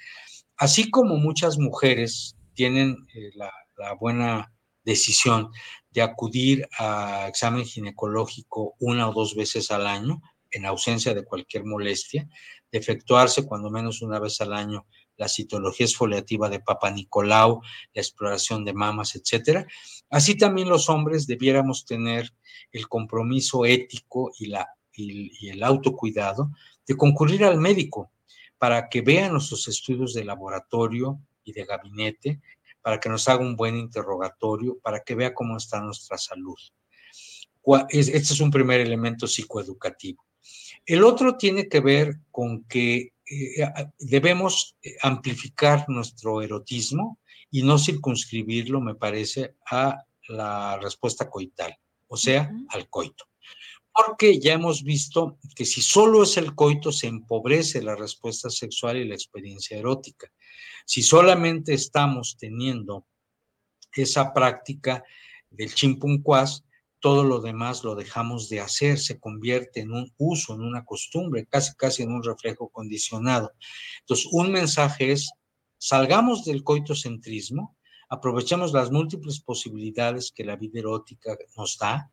Así 0.56 0.90
como 0.90 1.16
muchas 1.16 1.56
mujeres 1.56 2.36
tienen 2.54 2.96
eh, 3.14 3.30
la, 3.34 3.52
la 3.76 3.94
buena 3.94 4.52
decisión 4.89 5.51
de 5.91 6.03
acudir 6.03 6.66
a 6.78 7.28
examen 7.28 7.64
ginecológico 7.64 8.74
una 8.80 9.09
o 9.09 9.12
dos 9.12 9.34
veces 9.34 9.70
al 9.70 9.86
año, 9.86 10.22
en 10.51 10.64
ausencia 10.64 11.12
de 11.14 11.24
cualquier 11.24 11.64
molestia, 11.64 12.28
de 12.72 12.78
efectuarse 12.78 13.47
cuando 13.47 13.70
menos 13.70 14.03
una 14.03 14.18
vez 14.18 14.41
al 14.41 14.53
año 14.53 14.86
la 15.16 15.28
citología 15.28 15.84
esfoliativa 15.84 16.49
de 16.49 16.61
Papa 16.61 16.91
Nicolau, 16.91 17.61
la 17.93 18.03
exploración 18.03 18.64
de 18.64 18.72
mamas, 18.72 19.16
etcétera. 19.16 19.66
Así 20.09 20.36
también 20.36 20.68
los 20.68 20.89
hombres 20.89 21.26
debiéramos 21.26 21.84
tener 21.84 22.32
el 22.72 22.89
compromiso 22.89 23.66
ético 23.66 24.30
y, 24.39 24.47
la, 24.47 24.68
y, 24.93 25.49
el 25.49 25.62
autocuidado 25.64 26.51
de 26.86 26.97
concurrir 26.97 27.45
al 27.45 27.59
médico 27.59 28.12
para 28.59 28.89
que 28.89 29.03
vean 29.03 29.32
nuestros 29.32 29.66
estudios 29.68 30.14
de 30.14 30.24
laboratorio 30.24 31.20
y 31.43 31.53
de 31.53 31.64
gabinete, 31.64 32.41
para 32.82 33.00
que 33.00 33.08
nos 33.08 33.28
haga 33.28 33.40
un 33.40 33.56
buen 33.56 33.76
interrogatorio, 33.76 34.78
para 34.82 35.00
que 35.00 35.14
vea 35.14 35.34
cómo 35.34 35.56
está 35.56 35.80
nuestra 35.80 36.18
salud. 36.18 36.56
Este 37.90 38.16
es 38.18 38.40
un 38.40 38.50
primer 38.50 38.80
elemento 38.80 39.26
psicoeducativo. 39.26 40.24
El 40.86 41.04
otro 41.04 41.36
tiene 41.36 41.68
que 41.68 41.80
ver 41.80 42.16
con 42.30 42.64
que 42.64 43.12
eh, 43.30 43.70
debemos 43.98 44.76
eh, 44.82 44.96
amplificar 45.02 45.84
nuestro 45.88 46.40
erotismo 46.40 47.18
y 47.50 47.62
no 47.62 47.78
circunscribirlo, 47.78 48.80
me 48.80 48.94
parece, 48.94 49.56
a 49.70 50.02
la 50.28 50.78
respuesta 50.78 51.28
coital, 51.28 51.76
o 52.06 52.16
sea, 52.16 52.50
al 52.70 52.88
coito. 52.88 53.24
Porque 53.92 54.38
ya 54.38 54.54
hemos 54.54 54.82
visto 54.82 55.38
que 55.54 55.64
si 55.64 55.82
solo 55.82 56.22
es 56.22 56.36
el 56.36 56.54
coito, 56.54 56.92
se 56.92 57.08
empobrece 57.08 57.82
la 57.82 57.96
respuesta 57.96 58.48
sexual 58.48 58.96
y 58.96 59.08
la 59.08 59.14
experiencia 59.14 59.76
erótica. 59.76 60.30
Si 60.86 61.02
solamente 61.02 61.74
estamos 61.74 62.36
teniendo 62.38 63.06
esa 63.92 64.32
práctica 64.32 65.04
del 65.50 65.74
chimpuncuás, 65.74 66.64
todo 67.00 67.22
lo 67.22 67.40
demás 67.40 67.84
lo 67.84 67.94
dejamos 67.94 68.48
de 68.48 68.61
hacer, 68.61 68.98
se 68.98 69.20
convierte 69.20 69.80
en 69.80 69.92
un 69.92 70.12
uso, 70.18 70.54
en 70.54 70.62
una 70.62 70.84
costumbre, 70.84 71.46
casi 71.46 71.74
casi 71.74 72.02
en 72.02 72.12
un 72.12 72.22
reflejo 72.22 72.68
condicionado. 72.70 73.52
Entonces, 74.00 74.28
un 74.32 74.50
mensaje 74.50 75.12
es, 75.12 75.30
salgamos 75.78 76.44
del 76.44 76.64
coitocentrismo, 76.64 77.76
aprovechemos 78.09 78.72
las 78.72 78.90
múltiples 78.90 79.40
posibilidades 79.40 80.32
que 80.32 80.44
la 80.44 80.56
vida 80.56 80.80
erótica 80.80 81.36
nos 81.56 81.78
da. 81.78 82.11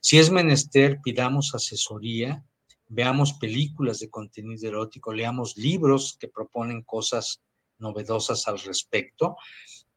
Si 0.00 0.18
es 0.18 0.30
menester, 0.30 1.00
pidamos 1.02 1.54
asesoría, 1.54 2.44
veamos 2.86 3.34
películas 3.34 3.98
de 3.98 4.08
contenido 4.08 4.68
erótico, 4.68 5.12
leamos 5.12 5.56
libros 5.56 6.16
que 6.18 6.28
proponen 6.28 6.82
cosas 6.82 7.42
novedosas 7.78 8.46
al 8.48 8.58
respecto 8.58 9.36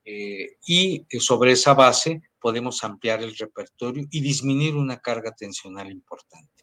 eh, 0.04 0.58
y 0.66 1.06
sobre 1.20 1.52
esa 1.52 1.74
base 1.74 2.22
podemos 2.40 2.84
ampliar 2.84 3.22
el 3.22 3.36
repertorio 3.36 4.06
y 4.10 4.22
disminuir 4.22 4.76
una 4.76 5.00
carga 5.00 5.32
tensional 5.32 5.92
importante. 5.92 6.61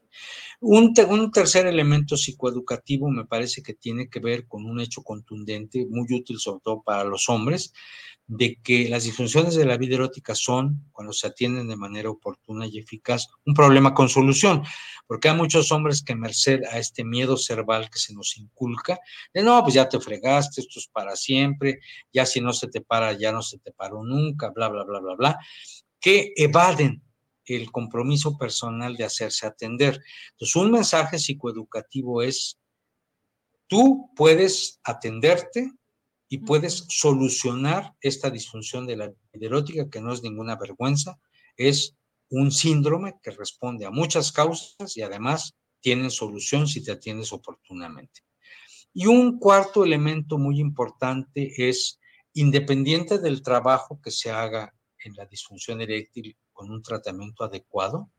Un, 0.60 0.92
un, 1.08 1.30
tercer 1.30 1.66
elemento 1.66 2.16
psicoeducativo 2.16 3.08
me 3.10 3.24
parece 3.24 3.62
que 3.62 3.74
tiene 3.74 4.08
que 4.08 4.18
ver 4.18 4.48
con 4.48 4.64
un 4.64 4.80
hecho 4.80 5.02
contundente, 5.02 5.86
muy 5.88 6.12
útil 6.12 6.38
sobre 6.38 6.60
todo 6.64 6.82
para 6.82 7.04
los 7.04 7.28
hombres, 7.28 7.72
de 8.28 8.60
que 8.62 8.88
las 8.88 9.04
disfunciones 9.04 9.54
de 9.54 9.64
la 9.64 9.78
vida 9.78 9.94
erótica 9.94 10.34
son, 10.34 10.84
cuando 10.92 11.14
se 11.14 11.26
atienden 11.26 11.66
de 11.66 11.76
manera 11.76 12.10
oportuna 12.10 12.66
y 12.66 12.78
eficaz, 12.78 13.26
un 13.46 13.54
problema 13.54 13.94
con 13.94 14.10
solución, 14.10 14.62
porque 15.06 15.30
hay 15.30 15.36
muchos 15.36 15.72
hombres 15.72 16.02
que 16.02 16.14
merced 16.14 16.60
a 16.70 16.78
este 16.78 17.04
miedo 17.04 17.38
cerval 17.38 17.88
que 17.88 17.98
se 17.98 18.12
nos 18.12 18.36
inculca, 18.36 19.00
de 19.32 19.42
no, 19.42 19.62
pues 19.62 19.74
ya 19.74 19.88
te 19.88 19.98
fregaste, 19.98 20.60
esto 20.60 20.78
es 20.78 20.88
para 20.88 21.16
siempre, 21.16 21.80
ya 22.12 22.26
si 22.26 22.42
no 22.42 22.52
se 22.52 22.68
te 22.68 22.82
para, 22.82 23.14
ya 23.14 23.32
no 23.32 23.40
se 23.40 23.58
te 23.58 23.72
paró 23.72 24.04
nunca, 24.04 24.50
bla, 24.50 24.68
bla, 24.68 24.84
bla, 24.84 25.00
bla, 25.00 25.14
bla, 25.14 25.38
que 25.98 26.32
evaden 26.36 27.02
el 27.56 27.70
compromiso 27.70 28.36
personal 28.36 28.96
de 28.96 29.04
hacerse 29.04 29.46
atender. 29.46 30.02
Entonces, 30.32 30.56
un 30.56 30.70
mensaje 30.70 31.18
psicoeducativo 31.18 32.22
es, 32.22 32.58
tú 33.66 34.10
puedes 34.16 34.80
atenderte 34.84 35.72
y 36.28 36.38
puedes 36.38 36.84
solucionar 36.88 37.94
esta 38.00 38.30
disfunción 38.30 38.86
de 38.86 38.96
la 38.96 39.12
erótica, 39.32 39.88
que 39.88 40.00
no 40.00 40.12
es 40.12 40.22
ninguna 40.22 40.56
vergüenza, 40.56 41.18
es 41.56 41.96
un 42.30 42.52
síndrome 42.52 43.14
que 43.22 43.30
responde 43.30 43.86
a 43.86 43.90
muchas 43.90 44.32
causas 44.32 44.96
y 44.96 45.02
además 45.02 45.54
tiene 45.80 46.10
solución 46.10 46.66
si 46.66 46.82
te 46.82 46.92
atiendes 46.92 47.32
oportunamente. 47.32 48.20
Y 48.92 49.06
un 49.06 49.38
cuarto 49.38 49.84
elemento 49.84 50.38
muy 50.38 50.60
importante 50.60 51.68
es, 51.68 51.98
independiente 52.34 53.18
del 53.18 53.42
trabajo 53.42 54.00
que 54.02 54.10
se 54.10 54.30
haga 54.30 54.72
en 55.04 55.14
la 55.14 55.26
disfunción 55.26 55.80
eréctil 55.80 56.36
con 56.58 56.72
un 56.72 56.82
tratamiento 56.82 57.44
adecuado, 57.44 58.10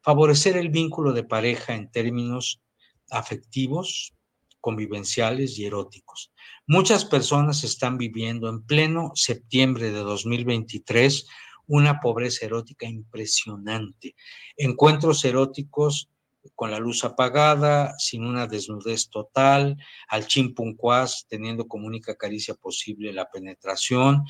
favorecer 0.00 0.56
el 0.56 0.70
vínculo 0.70 1.12
de 1.12 1.22
pareja 1.22 1.74
en 1.74 1.90
términos 1.90 2.62
afectivos, 3.10 4.14
convivenciales 4.58 5.58
y 5.58 5.66
eróticos. 5.66 6.32
Muchas 6.66 7.04
personas 7.04 7.62
están 7.62 7.98
viviendo 7.98 8.48
en 8.48 8.62
pleno 8.62 9.12
septiembre 9.14 9.90
de 9.90 9.98
2023 9.98 11.26
una 11.66 12.00
pobreza 12.00 12.46
erótica 12.46 12.86
impresionante. 12.86 14.16
Encuentros 14.56 15.22
eróticos 15.26 16.08
con 16.54 16.70
la 16.70 16.78
luz 16.78 17.04
apagada, 17.04 17.98
sin 17.98 18.24
una 18.24 18.46
desnudez 18.46 19.10
total, 19.10 19.76
al 20.08 20.26
chimpuncuás, 20.26 21.26
teniendo 21.28 21.68
como 21.68 21.86
única 21.86 22.14
caricia 22.14 22.54
posible 22.54 23.12
la 23.12 23.30
penetración, 23.30 24.24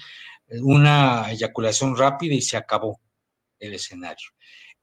una 0.61 1.31
eyaculación 1.31 1.97
rápida 1.97 2.35
y 2.35 2.43
se 2.43 2.57
acabó 2.57 3.01
el 3.65 3.75
escenario. 3.75 4.29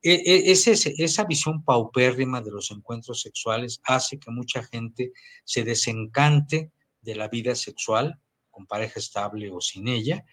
E, 0.04 0.14
e, 0.14 0.52
esa 0.52 1.24
visión 1.26 1.64
paupérrima 1.64 2.42
de 2.42 2.52
los 2.52 2.72
encuentros 2.72 3.22
sexuales 3.22 3.80
hace 3.84 4.20
que 4.20 4.32
mucha 4.32 4.64
gente 4.64 5.12
se 5.44 5.64
desencante 5.64 6.72
de 7.02 7.16
la 7.16 7.28
vida 7.28 7.56
sexual, 7.56 8.20
con 8.50 8.66
pareja 8.66 9.00
estable 9.00 9.50
o 9.52 9.62
sin 9.62 9.88
ella, 9.88 10.26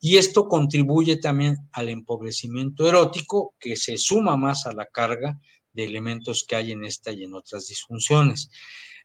y 0.00 0.16
esto 0.16 0.48
contribuye 0.48 1.16
también 1.16 1.56
al 1.72 1.88
empobrecimiento 1.88 2.88
erótico 2.88 3.54
que 3.58 3.76
se 3.76 3.96
suma 3.96 4.36
más 4.36 4.66
a 4.66 4.72
la 4.72 4.86
carga 4.86 5.40
de 5.72 5.84
elementos 5.84 6.44
que 6.44 6.56
hay 6.56 6.72
en 6.72 6.84
esta 6.84 7.10
y 7.12 7.24
en 7.24 7.34
otras 7.34 7.68
disfunciones. 7.68 8.50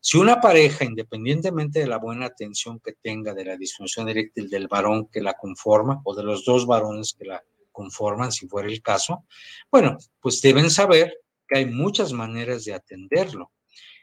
Si 0.02 0.18
una 0.18 0.40
pareja, 0.40 0.86
independientemente 0.86 1.80
de 1.80 1.88
la 1.88 1.98
buena 1.98 2.26
atención 2.26 2.80
que 2.80 2.94
tenga 2.94 3.34
de 3.34 3.46
la 3.46 3.58
disfunción 3.58 4.08
eréctil 4.10 4.50
del 4.50 4.68
varón 4.68 5.08
que 5.08 5.22
la 5.22 5.34
conforma 5.34 6.02
o 6.06 6.16
de 6.16 6.24
los 6.24 6.46
dos 6.46 6.66
varones 6.66 7.14
que 7.18 7.26
la 7.26 7.44
conforman, 7.80 8.34
si 8.34 8.45
fuera 8.45 8.67
el 8.67 8.82
caso, 8.82 9.25
bueno, 9.71 9.97
pues 10.19 10.41
deben 10.41 10.69
saber 10.69 11.13
que 11.47 11.59
hay 11.59 11.65
muchas 11.65 12.11
maneras 12.11 12.65
de 12.65 12.73
atenderlo. 12.73 13.53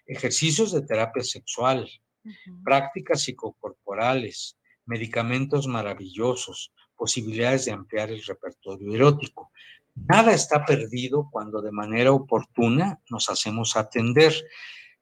Ejercicios 0.06 0.72
de 0.72 0.80
terapia 0.80 1.22
sexual, 1.22 1.86
prácticas 2.64 3.24
psicocorporales, 3.24 4.56
medicamentos 4.86 5.66
maravillosos, 5.66 6.72
posibilidades 6.96 7.66
de 7.66 7.72
ampliar 7.72 8.08
el 8.10 8.24
repertorio 8.24 8.94
erótico. 8.94 9.50
Nada 9.94 10.32
está 10.32 10.64
perdido 10.64 11.28
cuando 11.30 11.60
de 11.60 11.72
manera 11.72 12.12
oportuna 12.12 12.98
nos 13.10 13.28
hacemos 13.28 13.76
atender. 13.76 14.32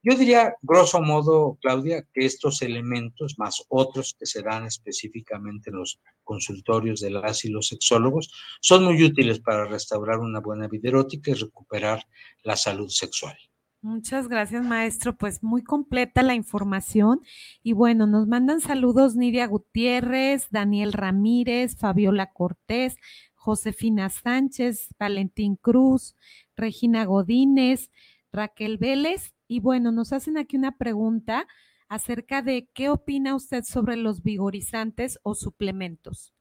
Yo 0.07 0.15
diría, 0.15 0.53
grosso 0.61 1.01
modo, 1.01 1.57
Claudia, 1.59 2.05
que 2.13 2.27
estos 2.27 2.61
elementos, 2.61 3.39
más 3.39 3.65
otros 3.69 4.15
que 4.19 4.27
se 4.27 4.43
dan 4.43 4.65
específicamente 4.65 5.71
en 5.71 5.77
los 5.77 5.99
consultorios 6.23 6.99
de 6.99 7.09
las 7.09 7.43
y 7.43 7.49
los 7.49 7.69
sexólogos, 7.69 8.29
son 8.61 8.83
muy 8.83 9.03
útiles 9.03 9.39
para 9.39 9.65
restaurar 9.65 10.19
una 10.19 10.41
buena 10.41 10.67
vida 10.67 10.89
erótica 10.89 11.31
y 11.31 11.33
recuperar 11.33 12.05
la 12.43 12.55
salud 12.55 12.87
sexual. 12.87 13.35
Muchas 13.81 14.27
gracias, 14.27 14.63
maestro. 14.63 15.17
Pues 15.17 15.41
muy 15.41 15.63
completa 15.63 16.21
la 16.21 16.35
información. 16.35 17.21
Y 17.63 17.73
bueno, 17.73 18.05
nos 18.05 18.27
mandan 18.27 18.61
saludos 18.61 19.15
Nidia 19.15 19.47
Gutiérrez, 19.47 20.49
Daniel 20.51 20.93
Ramírez, 20.93 21.77
Fabiola 21.77 22.31
Cortés, 22.31 22.97
Josefina 23.33 24.11
Sánchez, 24.11 24.89
Valentín 24.99 25.55
Cruz, 25.55 26.15
Regina 26.55 27.05
Godínez, 27.05 27.89
Raquel 28.31 28.77
Vélez 28.77 29.34
y 29.47 29.59
bueno, 29.59 29.91
nos 29.91 30.13
hacen 30.13 30.37
aquí 30.37 30.57
una 30.57 30.77
pregunta 30.77 31.47
acerca 31.87 32.41
de 32.41 32.67
qué 32.73 32.89
opina 32.89 33.35
usted 33.35 33.63
sobre 33.63 33.95
los 33.95 34.23
vigorizantes 34.23 35.19
o 35.23 35.35
suplementos. 35.35 36.33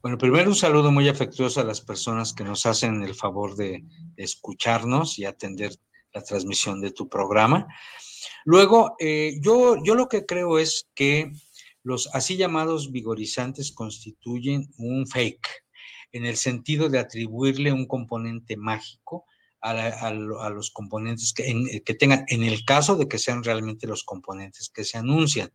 Bueno, 0.00 0.16
primero 0.16 0.48
un 0.48 0.54
saludo 0.54 0.92
muy 0.92 1.08
afectuoso 1.08 1.60
a 1.60 1.64
las 1.64 1.80
personas 1.80 2.32
que 2.32 2.44
nos 2.44 2.66
hacen 2.66 3.02
el 3.02 3.14
favor 3.14 3.56
de, 3.56 3.84
escucharnos 4.16 5.18
y 5.18 5.24
atender 5.24 5.72
la 6.12 6.22
transmisión 6.22 6.80
de 6.80 6.92
tu 6.92 7.08
programa. 7.08 7.66
Luego, 8.44 8.94
eh, 8.98 9.38
yo, 9.40 9.82
yo 9.82 9.94
lo 9.94 10.08
que 10.08 10.24
creo 10.24 10.58
es 10.58 10.88
que 10.94 11.32
los 11.82 12.08
así 12.14 12.36
llamados 12.36 12.92
vigorizantes 12.92 13.72
constituyen 13.72 14.68
un 14.78 15.06
fake, 15.06 15.48
en 16.12 16.26
el 16.26 16.36
sentido 16.36 16.88
de 16.88 16.98
atribuirle 16.98 17.72
un 17.72 17.86
componente 17.86 18.56
mágico 18.56 19.24
a, 19.60 20.10
los 20.50 20.70
componentes 20.70 21.32
que, 21.32 21.82
que, 21.84 21.94
tengan, 21.94 22.24
en 22.28 22.42
el 22.44 22.64
caso 22.64 22.96
de 22.96 23.08
que 23.08 23.18
sean 23.18 23.42
realmente 23.42 23.86
los 23.86 24.04
componentes 24.04 24.70
que 24.70 24.84
se 24.84 24.98
anuncian, 24.98 25.52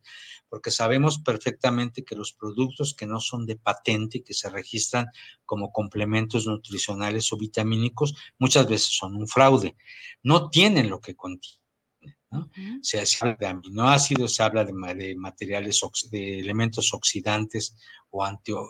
porque 0.48 0.70
sabemos 0.70 1.18
perfectamente 1.18 2.04
que 2.04 2.14
los 2.14 2.32
productos 2.32 2.94
que 2.94 3.06
no 3.06 3.20
son 3.20 3.46
de 3.46 3.56
patente, 3.56 4.22
que 4.22 4.34
se 4.34 4.50
registran 4.50 5.06
como 5.44 5.72
complementos 5.72 6.46
nutricionales 6.46 7.32
o 7.32 7.38
vitamínicos, 7.38 8.14
muchas 8.38 8.68
veces 8.68 8.96
son 8.96 9.16
un 9.16 9.26
fraude, 9.26 9.76
no 10.22 10.50
tienen 10.50 10.90
lo 10.90 11.00
que 11.00 11.16
contienen. 11.16 11.63
Se 12.82 13.02
habla 13.20 13.36
de 13.38 13.46
aminoácidos, 13.46 14.34
se 14.34 14.42
habla 14.42 14.64
de, 14.64 14.72
materiales, 15.16 15.80
de 16.10 16.40
elementos 16.40 16.92
oxidantes 16.94 17.76
o 18.10 18.24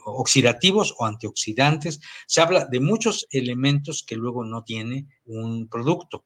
oxidativos 0.07 0.95
o 0.99 1.05
antioxidantes, 1.05 2.01
se 2.27 2.41
habla 2.41 2.65
de 2.65 2.81
muchos 2.81 3.27
elementos 3.31 4.03
que 4.07 4.17
luego 4.17 4.45
no 4.45 4.65
tiene 4.65 5.07
un 5.27 5.69
producto. 5.69 6.25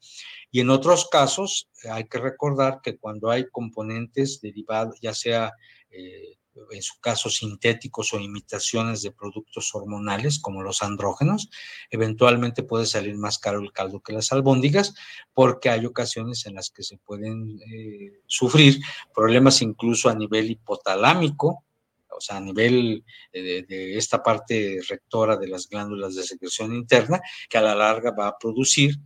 Y 0.51 0.61
en 0.61 0.71
otros 0.71 1.09
casos 1.09 1.69
hay 1.91 2.05
que 2.05 2.19
recordar 2.19 2.81
que 2.83 2.97
cuando 2.97 3.31
hay 3.31 3.49
componentes 3.51 4.41
derivados, 4.41 4.99
ya 5.01 5.15
sea 5.15 5.53
eh, 5.91 6.39
en 6.71 6.83
su 6.83 6.99
caso 7.01 7.31
sintéticos 7.31 8.13
o 8.13 8.21
imitaciones 8.21 9.03
de 9.03 9.13
productos 9.13 9.75
hormonales 9.75 10.39
como 10.39 10.63
los 10.63 10.83
andrógenos, 10.83 11.51
eventualmente 11.91 12.63
puede 12.63 12.87
salir 12.87 13.17
más 13.17 13.39
caro 13.39 13.61
el 13.61 13.73
caldo 13.73 14.01
que 14.01 14.13
las 14.13 14.33
albóndigas 14.33 14.95
porque 15.35 15.71
hay 15.71 15.87
ocasiones 15.87 16.47
en 16.47 16.55
las 16.55 16.71
que 16.71 16.83
se 16.83 16.99
pueden 16.99 17.61
eh, 17.73 18.21
sufrir 18.27 18.81
problemas 19.15 19.63
incluso 19.63 20.09
a 20.09 20.15
nivel 20.15 20.51
hipotalámico, 20.51 21.65
o 22.11 22.21
sea, 22.21 22.39
a 22.39 22.41
nivel 22.41 23.05
de, 23.33 23.63
de, 23.63 23.97
esta 23.97 24.23
parte 24.23 24.81
rectora 24.89 25.37
de 25.37 25.49
las 25.49 25.69
glándulas 25.69 26.17
de 26.17 26.25
secreción 26.25 26.75
interna, 26.75 27.21
que 27.49 27.59
a 27.59 27.63
la 27.63 27.75
larga 27.75 28.11
va 28.11 28.29
a 28.29 28.39
producir 28.39 28.97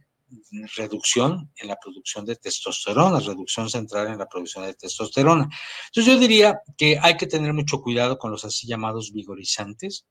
reducción 0.76 1.50
en 1.56 1.68
la 1.68 1.76
producción 1.76 2.24
de 2.24 2.36
testosterona, 2.36 3.20
reducción 3.20 3.68
central 3.68 4.08
en 4.08 4.18
la 4.18 4.28
producción 4.28 4.66
de 4.66 4.74
testosterona. 4.74 5.48
Entonces 5.86 6.14
yo 6.14 6.18
diría 6.18 6.60
que 6.76 6.98
hay 7.00 7.16
que 7.16 7.26
tener 7.26 7.52
mucho 7.52 7.80
cuidado 7.80 8.18
con 8.18 8.30
los 8.30 8.44
así 8.44 8.66
llamados 8.66 9.12
vigorizantes, 9.12 10.06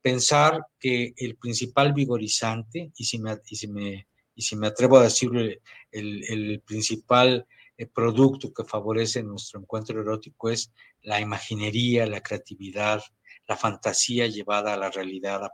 pensar 0.00 0.66
que 0.78 1.14
el 1.16 1.36
principal 1.36 1.92
vigorizante, 1.92 2.92
y 2.96 3.04
si 3.04 3.18
me, 3.18 3.38
y 3.48 3.56
si 3.56 3.68
me, 3.68 4.08
y 4.34 4.42
si 4.42 4.56
me 4.56 4.66
atrevo 4.66 4.98
a 4.98 5.04
decirlo, 5.04 5.40
el, 5.40 5.60
el 5.92 6.60
principal 6.60 7.46
eh, 7.76 7.86
producto 7.86 8.52
que 8.52 8.64
favorece 8.64 9.22
nuestro 9.22 9.60
encuentro 9.60 10.00
erótico 10.00 10.48
es 10.48 10.72
la 11.02 11.20
imaginería, 11.20 12.06
la 12.06 12.20
creatividad, 12.20 13.02
la 13.48 13.56
fantasía 13.56 14.26
llevada 14.28 14.74
a 14.74 14.76
la 14.76 14.90
realidad 14.90 15.44
a 15.44 15.52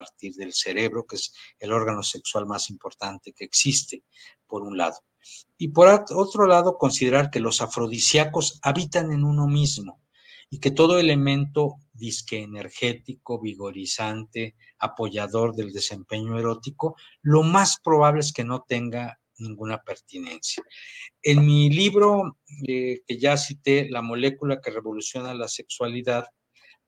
partir 0.00 0.34
del 0.34 0.54
cerebro, 0.54 1.04
que 1.06 1.16
es 1.16 1.32
el 1.58 1.72
órgano 1.72 2.02
sexual 2.02 2.46
más 2.46 2.70
importante 2.70 3.32
que 3.32 3.44
existe, 3.44 4.02
por 4.46 4.62
un 4.62 4.76
lado. 4.78 4.96
Y 5.58 5.68
por 5.68 5.88
otro 5.88 6.46
lado, 6.46 6.78
considerar 6.78 7.30
que 7.30 7.40
los 7.40 7.60
afrodisíacos 7.60 8.58
habitan 8.62 9.12
en 9.12 9.24
uno 9.24 9.46
mismo 9.46 10.00
y 10.48 10.58
que 10.58 10.70
todo 10.70 10.98
elemento 10.98 11.76
disque 11.92 12.38
energético, 12.38 13.38
vigorizante, 13.38 14.56
apoyador 14.78 15.54
del 15.54 15.70
desempeño 15.70 16.38
erótico, 16.38 16.96
lo 17.20 17.42
más 17.42 17.78
probable 17.84 18.20
es 18.20 18.32
que 18.32 18.42
no 18.42 18.64
tenga 18.66 19.20
ninguna 19.38 19.82
pertinencia. 19.82 20.62
En 21.22 21.44
mi 21.44 21.70
libro 21.70 22.38
eh, 22.66 23.02
que 23.06 23.18
ya 23.18 23.36
cité, 23.36 23.88
La 23.90 24.02
molécula 24.02 24.60
que 24.60 24.70
revoluciona 24.70 25.34
la 25.34 25.48
sexualidad, 25.48 26.24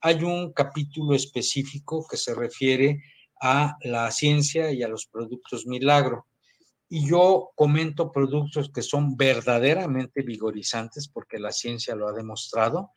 hay 0.03 0.25
un 0.25 0.53
capítulo 0.53 1.15
específico 1.15 2.05
que 2.11 2.17
se 2.17 2.35
refiere 2.35 3.03
a 3.41 3.77
la 3.83 4.11
ciencia 4.11 4.73
y 4.73 4.83
a 4.83 4.89
los 4.89 5.07
productos 5.07 5.65
milagro. 5.67 6.27
Y 6.89 7.09
yo 7.09 7.51
comento 7.55 8.11
productos 8.11 8.71
que 8.75 8.83
son 8.83 9.17
verdaderamente 9.17 10.23
vigorizantes 10.23 11.09
porque 11.09 11.39
la 11.39 11.53
ciencia 11.53 11.95
lo 11.95 12.09
ha 12.09 12.13
demostrado, 12.13 12.91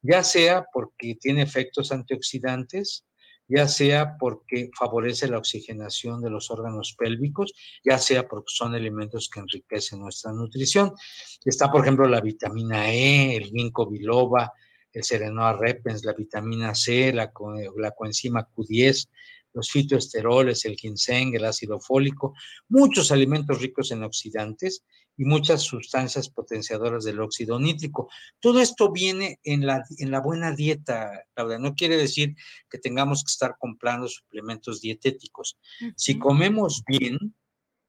ya 0.00 0.22
sea 0.22 0.64
porque 0.72 1.16
tiene 1.20 1.42
efectos 1.42 1.90
antioxidantes, 1.90 3.04
ya 3.48 3.66
sea 3.66 4.16
porque 4.18 4.70
favorece 4.78 5.28
la 5.28 5.38
oxigenación 5.38 6.22
de 6.22 6.30
los 6.30 6.50
órganos 6.52 6.94
pélvicos, 6.96 7.52
ya 7.84 7.98
sea 7.98 8.28
porque 8.28 8.52
son 8.54 8.74
alimentos 8.74 9.28
que 9.28 9.40
enriquecen 9.40 9.98
nuestra 9.98 10.32
nutrición. 10.32 10.92
Está, 11.44 11.70
por 11.70 11.82
ejemplo, 11.82 12.06
la 12.08 12.20
vitamina 12.20 12.90
E, 12.92 13.36
el 13.36 13.46
ginkgo 13.46 13.90
biloba, 13.90 14.52
el 14.94 15.04
serenoa 15.04 15.52
repens, 15.52 16.04
la 16.04 16.14
vitamina 16.14 16.74
C, 16.74 17.12
la, 17.12 17.30
la 17.76 17.90
coenzima 17.90 18.48
Q10, 18.48 19.08
los 19.52 19.70
fitoesteroles, 19.70 20.64
el 20.64 20.76
ginseng, 20.76 21.34
el 21.34 21.44
ácido 21.44 21.80
fólico, 21.80 22.34
muchos 22.68 23.12
alimentos 23.12 23.60
ricos 23.60 23.90
en 23.92 24.02
oxidantes 24.02 24.84
y 25.16 25.24
muchas 25.24 25.62
sustancias 25.62 26.28
potenciadoras 26.28 27.04
del 27.04 27.20
óxido 27.20 27.60
nítrico. 27.60 28.08
Todo 28.40 28.60
esto 28.60 28.90
viene 28.90 29.38
en 29.44 29.64
la, 29.66 29.84
en 29.98 30.10
la 30.10 30.20
buena 30.20 30.52
dieta, 30.52 31.24
Claudia. 31.34 31.58
No 31.58 31.74
quiere 31.74 31.96
decir 31.96 32.34
que 32.68 32.78
tengamos 32.78 33.22
que 33.22 33.30
estar 33.30 33.56
comprando 33.58 34.08
suplementos 34.08 34.80
dietéticos. 34.80 35.56
Si 35.96 36.18
comemos 36.18 36.82
bien, 36.86 37.34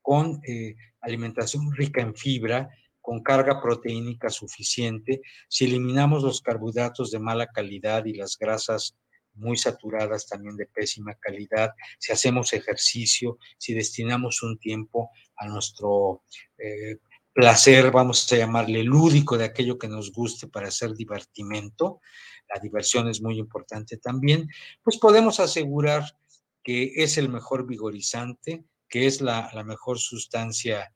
con 0.06 0.39
eh, 0.47 0.76
alimentación 1.01 1.74
rica 1.74 1.99
en 1.99 2.14
fibra, 2.14 2.70
con 3.06 3.22
carga 3.22 3.62
proteínica 3.62 4.32
suficiente, 4.32 5.22
si 5.47 5.66
eliminamos 5.66 6.24
los 6.24 6.41
carbohidratos 6.41 7.12
de 7.12 7.20
mala 7.20 7.45
calidad 7.45 8.03
y 8.06 8.16
las 8.16 8.36
grasas 8.36 8.97
muy 9.36 9.58
saturadas 9.58 10.28
también 10.28 10.58
de 10.58 10.66
pésima 10.66 11.14
calidad, 11.14 11.70
si 11.99 12.12
hacemos 12.12 12.51
ejercicio, 12.53 13.38
si 13.60 13.76
destinamos 13.76 14.41
un 14.41 14.58
tiempo 14.58 15.12
a 15.36 15.47
nuestro 15.47 16.24
eh, 16.58 16.97
placer, 17.32 17.91
vamos 17.91 18.32
a 18.34 18.38
llamarle 18.38 18.82
lúdico, 18.84 19.38
de 19.38 19.45
aquello 19.45 19.78
que 19.78 19.88
nos 19.88 20.12
guste 20.12 20.47
para 20.47 20.70
hacer 20.70 20.95
divertimento, 20.95 22.01
la 22.51 22.60
diversión 22.60 23.08
es 23.08 23.22
muy 23.22 23.38
importante 23.38 23.97
también, 23.97 24.49
pues 24.82 24.97
podemos 24.97 25.39
asegurar 25.39 26.03
que 26.64 26.91
es 26.95 27.20
el 27.20 27.30
mejor 27.30 27.68
vigorizante, 27.68 28.64
que 28.89 29.06
es 29.06 29.22
la, 29.22 29.51
la 29.53 29.64
mejor 29.64 29.99
sustancia 29.99 30.91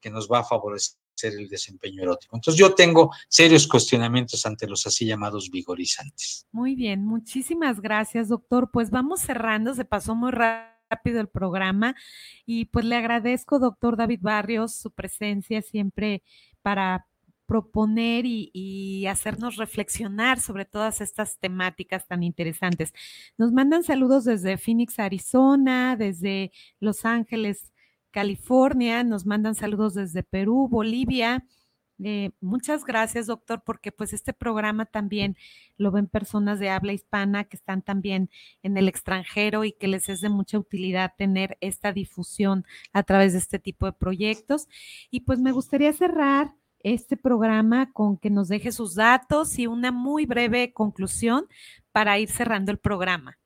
que 0.00 0.10
nos 0.10 0.28
va 0.28 0.40
a 0.40 0.44
favorecer 0.44 0.98
ser 1.18 1.34
el 1.34 1.48
desempeño 1.48 2.02
erótico. 2.02 2.36
Entonces 2.36 2.58
yo 2.58 2.74
tengo 2.74 3.10
serios 3.28 3.66
cuestionamientos 3.66 4.46
ante 4.46 4.66
los 4.66 4.86
así 4.86 5.04
llamados 5.04 5.50
vigorizantes. 5.50 6.46
Muy 6.52 6.74
bien, 6.74 7.04
muchísimas 7.04 7.80
gracias, 7.80 8.28
doctor. 8.28 8.70
Pues 8.72 8.90
vamos 8.90 9.20
cerrando, 9.20 9.74
se 9.74 9.84
pasó 9.84 10.14
muy 10.14 10.30
rápido 10.30 11.20
el 11.20 11.28
programa 11.28 11.94
y 12.46 12.66
pues 12.66 12.84
le 12.84 12.96
agradezco, 12.96 13.58
doctor 13.58 13.96
David 13.96 14.20
Barrios, 14.22 14.74
su 14.74 14.90
presencia 14.92 15.60
siempre 15.60 16.22
para 16.62 17.06
proponer 17.46 18.26
y, 18.26 18.50
y, 18.52 19.06
hacernos 19.06 19.56
reflexionar 19.56 20.38
sobre 20.38 20.66
todas 20.66 21.00
estas 21.00 21.38
temáticas 21.38 22.06
tan 22.06 22.22
interesantes. 22.22 22.92
Nos 23.38 23.52
mandan 23.52 23.84
saludos 23.84 24.26
desde 24.26 24.58
Phoenix, 24.58 24.98
Arizona, 24.98 25.96
desde 25.96 26.52
Los 26.78 27.06
Ángeles, 27.06 27.72
California, 28.10 29.04
nos 29.04 29.26
mandan 29.26 29.54
saludos 29.54 29.94
desde 29.94 30.22
Perú, 30.22 30.68
Bolivia. 30.68 31.44
Eh, 32.02 32.30
muchas 32.40 32.84
gracias, 32.84 33.26
doctor, 33.26 33.62
porque 33.64 33.90
pues 33.90 34.12
este 34.12 34.32
programa 34.32 34.86
también 34.86 35.36
lo 35.76 35.90
ven 35.90 36.06
personas 36.06 36.60
de 36.60 36.70
habla 36.70 36.92
hispana 36.92 37.44
que 37.44 37.56
están 37.56 37.82
también 37.82 38.30
en 38.62 38.76
el 38.76 38.88
extranjero 38.88 39.64
y 39.64 39.72
que 39.72 39.88
les 39.88 40.08
es 40.08 40.20
de 40.20 40.28
mucha 40.28 40.58
utilidad 40.58 41.14
tener 41.18 41.58
esta 41.60 41.92
difusión 41.92 42.64
a 42.92 43.02
través 43.02 43.32
de 43.32 43.38
este 43.40 43.58
tipo 43.58 43.86
de 43.86 43.92
proyectos. 43.92 44.68
Y 45.10 45.20
pues 45.20 45.40
me 45.40 45.52
gustaría 45.52 45.92
cerrar 45.92 46.54
este 46.80 47.16
programa 47.16 47.92
con 47.92 48.16
que 48.16 48.30
nos 48.30 48.48
deje 48.48 48.72
sus 48.72 48.94
datos 48.94 49.58
y 49.58 49.66
una 49.66 49.90
muy 49.92 50.26
breve 50.26 50.72
conclusión 50.72 51.46
para 51.92 52.18
ir 52.18 52.30
cerrando 52.30 52.70
el 52.70 52.78
programa. 52.78 53.37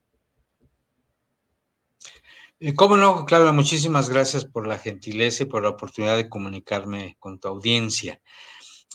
Eh, 2.65 2.73
cómo 2.75 2.95
no, 2.95 3.25
Claudia, 3.25 3.51
muchísimas 3.51 4.07
gracias 4.07 4.45
por 4.45 4.67
la 4.67 4.79
gentileza 4.79 5.43
y 5.43 5.47
por 5.47 5.63
la 5.63 5.71
oportunidad 5.71 6.15
de 6.15 6.29
comunicarme 6.29 7.17
con 7.19 7.37
tu 7.37 7.49
audiencia. 7.49 8.21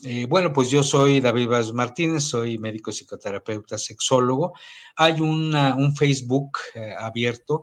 Eh, 0.03 0.25
bueno, 0.27 0.51
pues 0.51 0.71
yo 0.71 0.81
soy 0.81 1.21
David 1.21 1.49
Vázquez 1.49 1.75
Martínez, 1.75 2.23
soy 2.23 2.57
médico 2.57 2.91
psicoterapeuta 2.91 3.77
sexólogo. 3.77 4.53
Hay 4.95 5.21
un 5.21 5.95
Facebook 5.95 6.57
eh, 6.73 6.95
abierto 6.97 7.61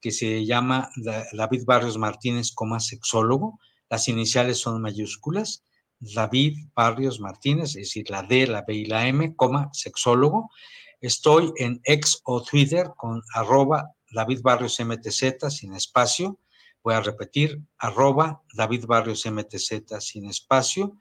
que 0.00 0.12
se 0.12 0.46
llama 0.46 0.90
David 1.32 1.64
Barrios 1.66 1.98
Martínez, 1.98 2.52
coma 2.52 2.78
sexólogo. 2.78 3.58
Las 3.90 4.06
iniciales 4.06 4.58
son 4.58 4.80
mayúsculas. 4.80 5.64
David 5.98 6.56
Barrios 6.72 7.18
Martínez, 7.18 7.70
es 7.70 7.74
decir, 7.74 8.08
la 8.10 8.22
D, 8.22 8.46
la 8.46 8.62
B 8.62 8.74
y 8.74 8.84
la 8.84 9.08
M, 9.08 9.34
coma 9.34 9.70
sexólogo. 9.72 10.52
Estoy 11.00 11.52
en 11.56 11.80
ex 11.82 12.20
o 12.22 12.44
Twitter 12.44 12.92
con 12.96 13.22
arroba 13.34 13.96
David 14.10 14.40
Barrios 14.42 14.78
MTZ, 14.80 15.50
sin 15.50 15.74
espacio. 15.74 16.40
Voy 16.82 16.94
a 16.94 17.00
repetir, 17.00 17.60
arroba 17.76 18.42
David 18.54 18.86
Barrios 18.86 19.26
MTZ 19.26 20.00
sin 20.00 20.26
espacio 20.26 20.96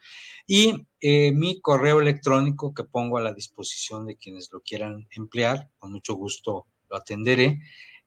y 0.48 0.88
eh, 1.02 1.32
mi 1.34 1.62
correo 1.62 2.00
electrónico 2.00 2.74
que 2.74 2.84
pongo 2.84 3.18
a 3.18 3.22
la 3.22 3.34
disposición 3.34 4.06
de 4.06 4.18
quienes 4.18 4.50
lo 4.52 4.62
quieran 4.62 5.08
emplear, 5.12 5.70
con 5.78 5.92
mucho 5.92 6.16
gusto 6.16 6.68
lo 6.90 6.98
atenderé, 6.98 7.60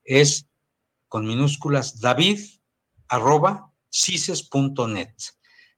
es 0.05 0.47
con 1.07 1.27
minúsculas 1.27 2.01
david 2.01 2.41
arroba 3.09 3.73
cises.net. 3.91 5.15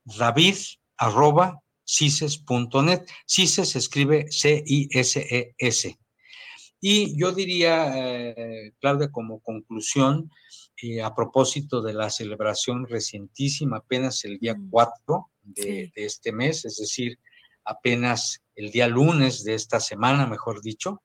David 0.05 0.55
arroba 0.97 1.61
cises.net. 1.85 3.05
Cises 3.25 3.69
se 3.69 3.79
escribe 3.79 4.31
C-I-S-E-S. 4.31 5.99
Y 6.85 7.17
yo 7.17 7.31
diría, 7.31 7.93
eh, 7.95 8.73
Claudia, 8.77 9.09
como 9.09 9.39
conclusión, 9.39 10.29
eh, 10.81 11.01
a 11.01 11.15
propósito 11.15 11.81
de 11.81 11.93
la 11.93 12.09
celebración 12.09 12.85
recientísima, 12.85 13.77
apenas 13.77 14.25
el 14.25 14.37
día 14.37 14.57
4 14.69 15.31
mm, 15.43 15.53
de, 15.53 15.93
de, 15.95 16.05
este 16.05 16.33
mes, 16.33 16.65
es 16.65 16.75
decir, 16.75 17.17
apenas 17.63 18.43
el 18.53 18.69
día 18.69 18.89
lunes 18.89 19.45
de 19.45 19.53
esta 19.53 19.79
semana, 19.79 20.27
mejor 20.27 20.61
dicho, 20.61 21.01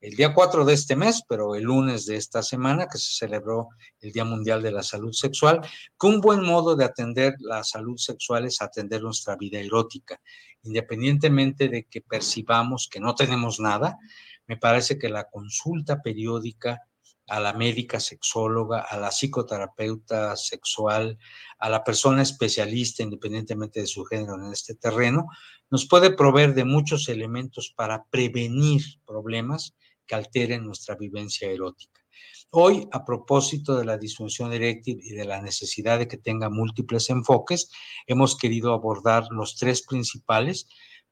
el 0.00 0.16
día 0.16 0.32
4 0.32 0.64
de 0.64 0.72
este 0.72 0.96
mes, 0.96 1.22
pero 1.28 1.54
el 1.54 1.64
lunes 1.64 2.06
de 2.06 2.16
esta 2.16 2.42
semana, 2.42 2.86
que 2.90 2.98
se 2.98 3.12
celebró 3.12 3.68
el 4.00 4.12
Día 4.12 4.24
Mundial 4.24 4.62
de 4.62 4.72
la 4.72 4.82
Salud 4.82 5.12
Sexual, 5.12 5.60
que 5.98 6.06
un 6.06 6.20
buen 6.20 6.42
modo 6.42 6.74
de 6.74 6.84
atender 6.86 7.34
la 7.40 7.62
salud 7.64 7.98
sexual 7.98 8.46
es 8.46 8.62
atender 8.62 9.02
nuestra 9.02 9.36
vida 9.36 9.60
erótica, 9.60 10.20
independientemente 10.62 11.68
de 11.68 11.84
que 11.84 12.00
percibamos 12.00 12.88
que 12.90 13.00
no 13.00 13.14
tenemos 13.14 13.60
nada, 13.60 13.98
me 14.46 14.56
parece 14.56 14.98
que 14.98 15.10
la 15.10 15.24
consulta 15.24 16.00
periódica 16.00 16.80
a 17.28 17.38
la 17.38 17.52
médica 17.52 18.00
sexóloga, 18.00 18.80
a 18.80 18.96
la 18.96 19.10
psicoterapeuta 19.10 20.34
sexual, 20.34 21.16
a 21.58 21.68
la 21.68 21.84
persona 21.84 22.22
especialista, 22.22 23.04
independientemente 23.04 23.80
de 23.80 23.86
su 23.86 24.04
género 24.04 24.34
en 24.34 24.52
este 24.52 24.74
terreno, 24.74 25.26
nos 25.70 25.86
puede 25.86 26.10
proveer 26.10 26.54
de 26.54 26.64
muchos 26.64 27.08
elementos 27.08 27.72
para 27.76 28.04
prevenir 28.10 28.82
problemas 29.06 29.76
que 30.10 30.16
alteren 30.16 30.64
nuestra 30.66 30.96
vivencia 30.96 31.48
erótica. 31.48 32.00
Hoy, 32.50 32.88
a 32.90 33.04
propósito 33.04 33.76
de 33.76 33.84
la 33.84 33.96
disfunción 33.96 34.52
eréctil 34.52 34.98
y 35.00 35.14
de 35.14 35.24
la 35.24 35.40
necesidad 35.40 36.00
de 36.00 36.08
que 36.08 36.16
tenga 36.16 36.50
múltiples 36.50 37.08
enfoques, 37.10 37.70
hemos 38.08 38.36
querido 38.36 38.72
abordar 38.72 39.28
los 39.30 39.54
tres 39.54 39.86
principales 39.86 40.66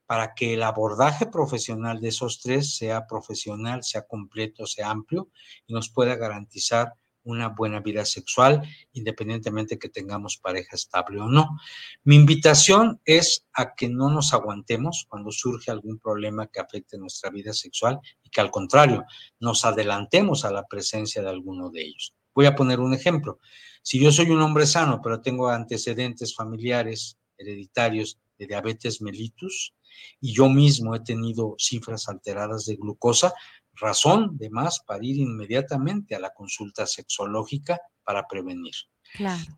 para 0.05 0.35
que 0.35 0.55
el 0.55 0.65
abordaje 0.65 1.27
profesional 1.27 2.01
de 2.01 2.09
esos 2.09 2.41
tres 2.41 2.77
sea 2.77 3.07
profesional, 3.07 3.85
sea 3.85 4.03
completo, 4.03 4.67
sea 4.67 4.91
amplio 4.91 5.29
y 5.69 5.75
nos 5.75 5.91
pueda 5.91 6.17
garantizar 6.17 6.95
una 7.29 7.49
buena 7.49 7.81
vida 7.81 8.05
sexual, 8.05 8.62
independientemente 8.93 9.79
que 9.79 9.89
tengamos 9.89 10.39
pareja 10.39 10.76
estable 10.76 11.20
o 11.20 11.29
no. 11.29 11.59
Mi 12.03 12.16
invitación 12.16 13.01
es 13.05 13.47
a 13.53 13.74
que 13.74 13.89
no 13.89 14.11
nos 14.11 14.33
aguantemos 14.33 15.07
cuando 15.09 15.31
surge 15.31 15.70
algún 15.70 15.99
problema 15.99 16.47
que 16.47 16.61
afecte 16.61 16.97
nuestra 16.97 17.31
vida 17.31 17.53
sexual 17.53 18.01
y 18.22 18.31
que 18.31 18.41
al 18.41 18.51
contrario, 18.51 19.05
nos 19.41 19.64
adelantemos 19.64 20.45
a 20.45 20.51
la 20.51 20.66
presencia 20.66 21.22
de 21.22 21.29
alguno 21.29 21.70
de 21.70 21.83
ellos. 21.83 22.14
Voy 22.35 22.47
a 22.47 22.57
poner 22.57 22.81
un 22.81 22.95
ejemplo. 22.95 23.41
Si 23.83 24.01
yo 24.01 24.11
soy 24.11 24.31
un 24.31 24.41
hombre 24.41 24.66
sano, 24.66 25.01
pero 25.03 25.20
tengo 25.20 25.49
antecedentes 25.49 26.35
familiares 26.35 27.18
hereditarios 27.37 28.18
de 28.39 28.47
diabetes 28.47 29.03
mellitus, 29.03 29.74
y 30.20 30.33
yo 30.33 30.49
mismo 30.49 30.95
he 30.95 31.01
tenido 31.01 31.55
cifras 31.59 32.09
alteradas 32.09 32.66
de 32.66 32.76
glucosa, 32.76 33.33
razón 33.81 34.37
de 34.39 34.51
más 34.51 34.81
para 34.81 35.05
ir 35.05 35.16
inmediatamente 35.16 36.14
a 36.14 36.20
la 36.20 36.33
consulta 36.35 36.87
sexológica 36.87 37.81
para 38.05 38.26
prevenir. 38.26 38.74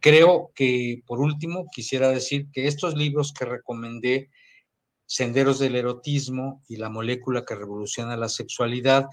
Creo 0.00 0.52
que, 0.54 1.02
por 1.06 1.20
último, 1.20 1.66
quisiera 1.72 2.08
decir 2.08 2.48
que 2.52 2.66
estos 2.66 2.94
libros 2.94 3.32
que 3.32 3.44
recomendé, 3.44 4.30
Senderos 5.06 5.58
del 5.58 5.74
Erotismo 5.74 6.62
y 6.68 6.76
La 6.76 6.88
molécula 6.88 7.44
que 7.44 7.56
revoluciona 7.56 8.16
la 8.16 8.28
sexualidad, 8.28 9.06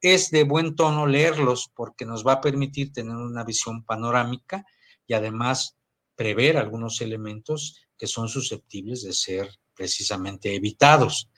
es 0.00 0.30
de 0.30 0.44
buen 0.44 0.74
tono 0.74 1.06
leerlos 1.06 1.70
porque 1.74 2.04
nos 2.04 2.26
va 2.26 2.34
a 2.34 2.40
permitir 2.40 2.92
tener 2.92 3.16
una 3.16 3.44
visión 3.44 3.84
panorámica 3.84 4.64
y 5.06 5.14
además 5.14 5.76
prever 6.16 6.56
algunos 6.56 7.00
elementos 7.00 7.80
que 7.96 8.06
son 8.06 8.28
susceptibles 8.28 9.02
de 9.02 9.12
ser 9.12 9.48
precisamente 9.74 10.54
evitados. 10.54 11.30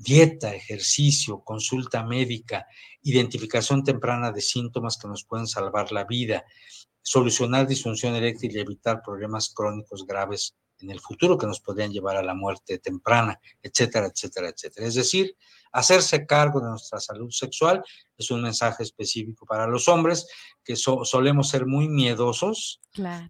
Dieta, 0.00 0.54
ejercicio, 0.54 1.42
consulta 1.42 2.04
médica, 2.04 2.66
identificación 3.02 3.82
temprana 3.82 4.30
de 4.30 4.40
síntomas 4.40 4.96
que 4.96 5.08
nos 5.08 5.24
pueden 5.24 5.48
salvar 5.48 5.90
la 5.90 6.04
vida, 6.04 6.44
solucionar 7.02 7.66
disfunción 7.66 8.14
eréctil 8.14 8.56
y 8.56 8.60
evitar 8.60 9.02
problemas 9.02 9.52
crónicos 9.52 10.06
graves 10.06 10.54
en 10.80 10.90
el 10.90 11.00
futuro 11.00 11.36
que 11.36 11.46
nos 11.46 11.60
podrían 11.60 11.90
llevar 11.90 12.16
a 12.16 12.22
la 12.22 12.34
muerte 12.34 12.78
temprana, 12.78 13.40
etcétera, 13.60 14.06
etcétera, 14.06 14.50
etcétera. 14.50 14.86
Es 14.86 14.94
decir, 14.94 15.36
hacerse 15.72 16.26
cargo 16.26 16.60
de 16.60 16.70
nuestra 16.70 17.00
salud 17.00 17.30
sexual 17.30 17.82
es 18.16 18.30
un 18.30 18.42
mensaje 18.42 18.84
específico 18.84 19.46
para 19.46 19.66
los 19.66 19.88
hombres 19.88 20.28
que 20.62 20.76
solemos 20.76 21.48
ser 21.48 21.66
muy 21.66 21.88
miedosos 21.88 22.80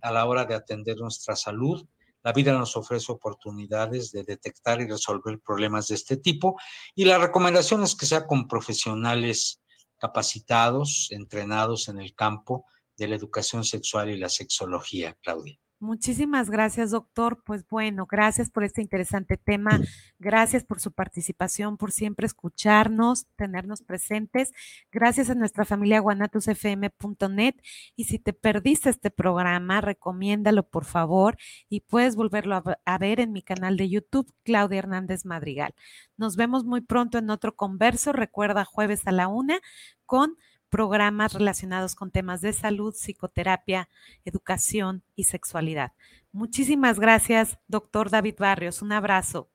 a 0.02 0.12
la 0.12 0.26
hora 0.26 0.44
de 0.44 0.54
atender 0.54 0.98
nuestra 0.98 1.34
salud 1.34 1.86
la 2.22 2.32
vida 2.32 2.52
nos 2.52 2.76
ofrece 2.76 3.12
oportunidades 3.12 4.10
de 4.12 4.24
detectar 4.24 4.80
y 4.80 4.88
resolver 4.88 5.40
problemas 5.40 5.88
de 5.88 5.94
este 5.94 6.16
tipo 6.16 6.56
y 6.94 7.04
la 7.04 7.18
recomendación 7.18 7.82
es 7.82 7.94
que 7.94 8.06
sea 8.06 8.26
con 8.26 8.48
profesionales 8.48 9.60
capacitados, 9.98 11.08
entrenados 11.10 11.88
en 11.88 12.00
el 12.00 12.14
campo 12.14 12.66
de 12.96 13.08
la 13.08 13.16
educación 13.16 13.64
sexual 13.64 14.10
y 14.10 14.18
la 14.18 14.28
sexología, 14.28 15.16
Claudia. 15.22 15.58
Muchísimas 15.80 16.50
gracias, 16.50 16.90
doctor. 16.90 17.40
Pues 17.44 17.64
bueno, 17.68 18.06
gracias 18.06 18.50
por 18.50 18.64
este 18.64 18.82
interesante 18.82 19.36
tema. 19.36 19.80
Gracias 20.18 20.64
por 20.64 20.80
su 20.80 20.90
participación, 20.90 21.76
por 21.76 21.92
siempre 21.92 22.26
escucharnos, 22.26 23.26
tenernos 23.36 23.82
presentes. 23.82 24.52
Gracias 24.90 25.30
a 25.30 25.36
nuestra 25.36 25.64
familia 25.64 26.00
guanatusfm.net. 26.00 27.54
Y 27.94 28.04
si 28.04 28.18
te 28.18 28.32
perdiste 28.32 28.90
este 28.90 29.12
programa, 29.12 29.80
recomiéndalo 29.80 30.64
por 30.64 30.84
favor 30.84 31.38
y 31.68 31.80
puedes 31.82 32.16
volverlo 32.16 32.60
a, 32.84 32.98
ver 32.98 33.20
en 33.20 33.32
mi 33.32 33.42
canal 33.42 33.76
de 33.76 33.88
YouTube, 33.88 34.34
Claudia 34.42 34.80
Hernández 34.80 35.24
Madrigal. 35.24 35.76
Nos 36.16 36.34
vemos 36.34 36.64
muy 36.64 36.80
pronto 36.80 37.18
en 37.18 37.30
otro 37.30 37.54
converso. 37.54 38.12
Recuerda 38.12 38.64
jueves 38.64 39.06
a 39.06 39.12
la 39.12 39.28
una 39.28 39.60
con 40.06 40.36
programas 40.68 41.32
relacionados 41.32 41.94
con 41.94 42.10
temas 42.10 42.40
de 42.40 42.52
salud, 42.52 42.94
psicoterapia, 42.94 43.88
educación 44.24 45.02
y 45.14 45.24
sexualidad. 45.24 45.92
Muchísimas 46.32 47.00
gracias, 47.00 47.58
doctor 47.68 48.10
David 48.10 48.36
Barrios. 48.38 48.82
Un 48.82 48.92
abrazo. 48.92 49.48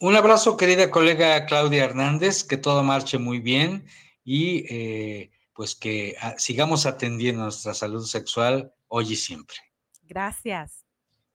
Un 0.00 0.16
abrazo, 0.16 0.56
querida 0.56 0.90
colega 0.90 1.46
Claudia 1.46 1.84
Hernández, 1.84 2.44
que 2.44 2.56
todo 2.56 2.82
marche 2.82 3.18
muy 3.18 3.38
bien 3.38 3.86
y 4.24 4.66
eh, 4.68 5.30
pues 5.54 5.74
que 5.74 6.16
ah, 6.20 6.34
sigamos 6.36 6.84
atendiendo 6.86 7.42
nuestra 7.42 7.74
salud 7.74 8.04
sexual 8.04 8.72
hoy 8.88 9.12
y 9.12 9.16
siempre. 9.16 9.56
Gracias. 10.02 10.84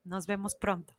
Nos 0.04 0.26
vemos 0.28 0.56
pronto. 0.56 0.99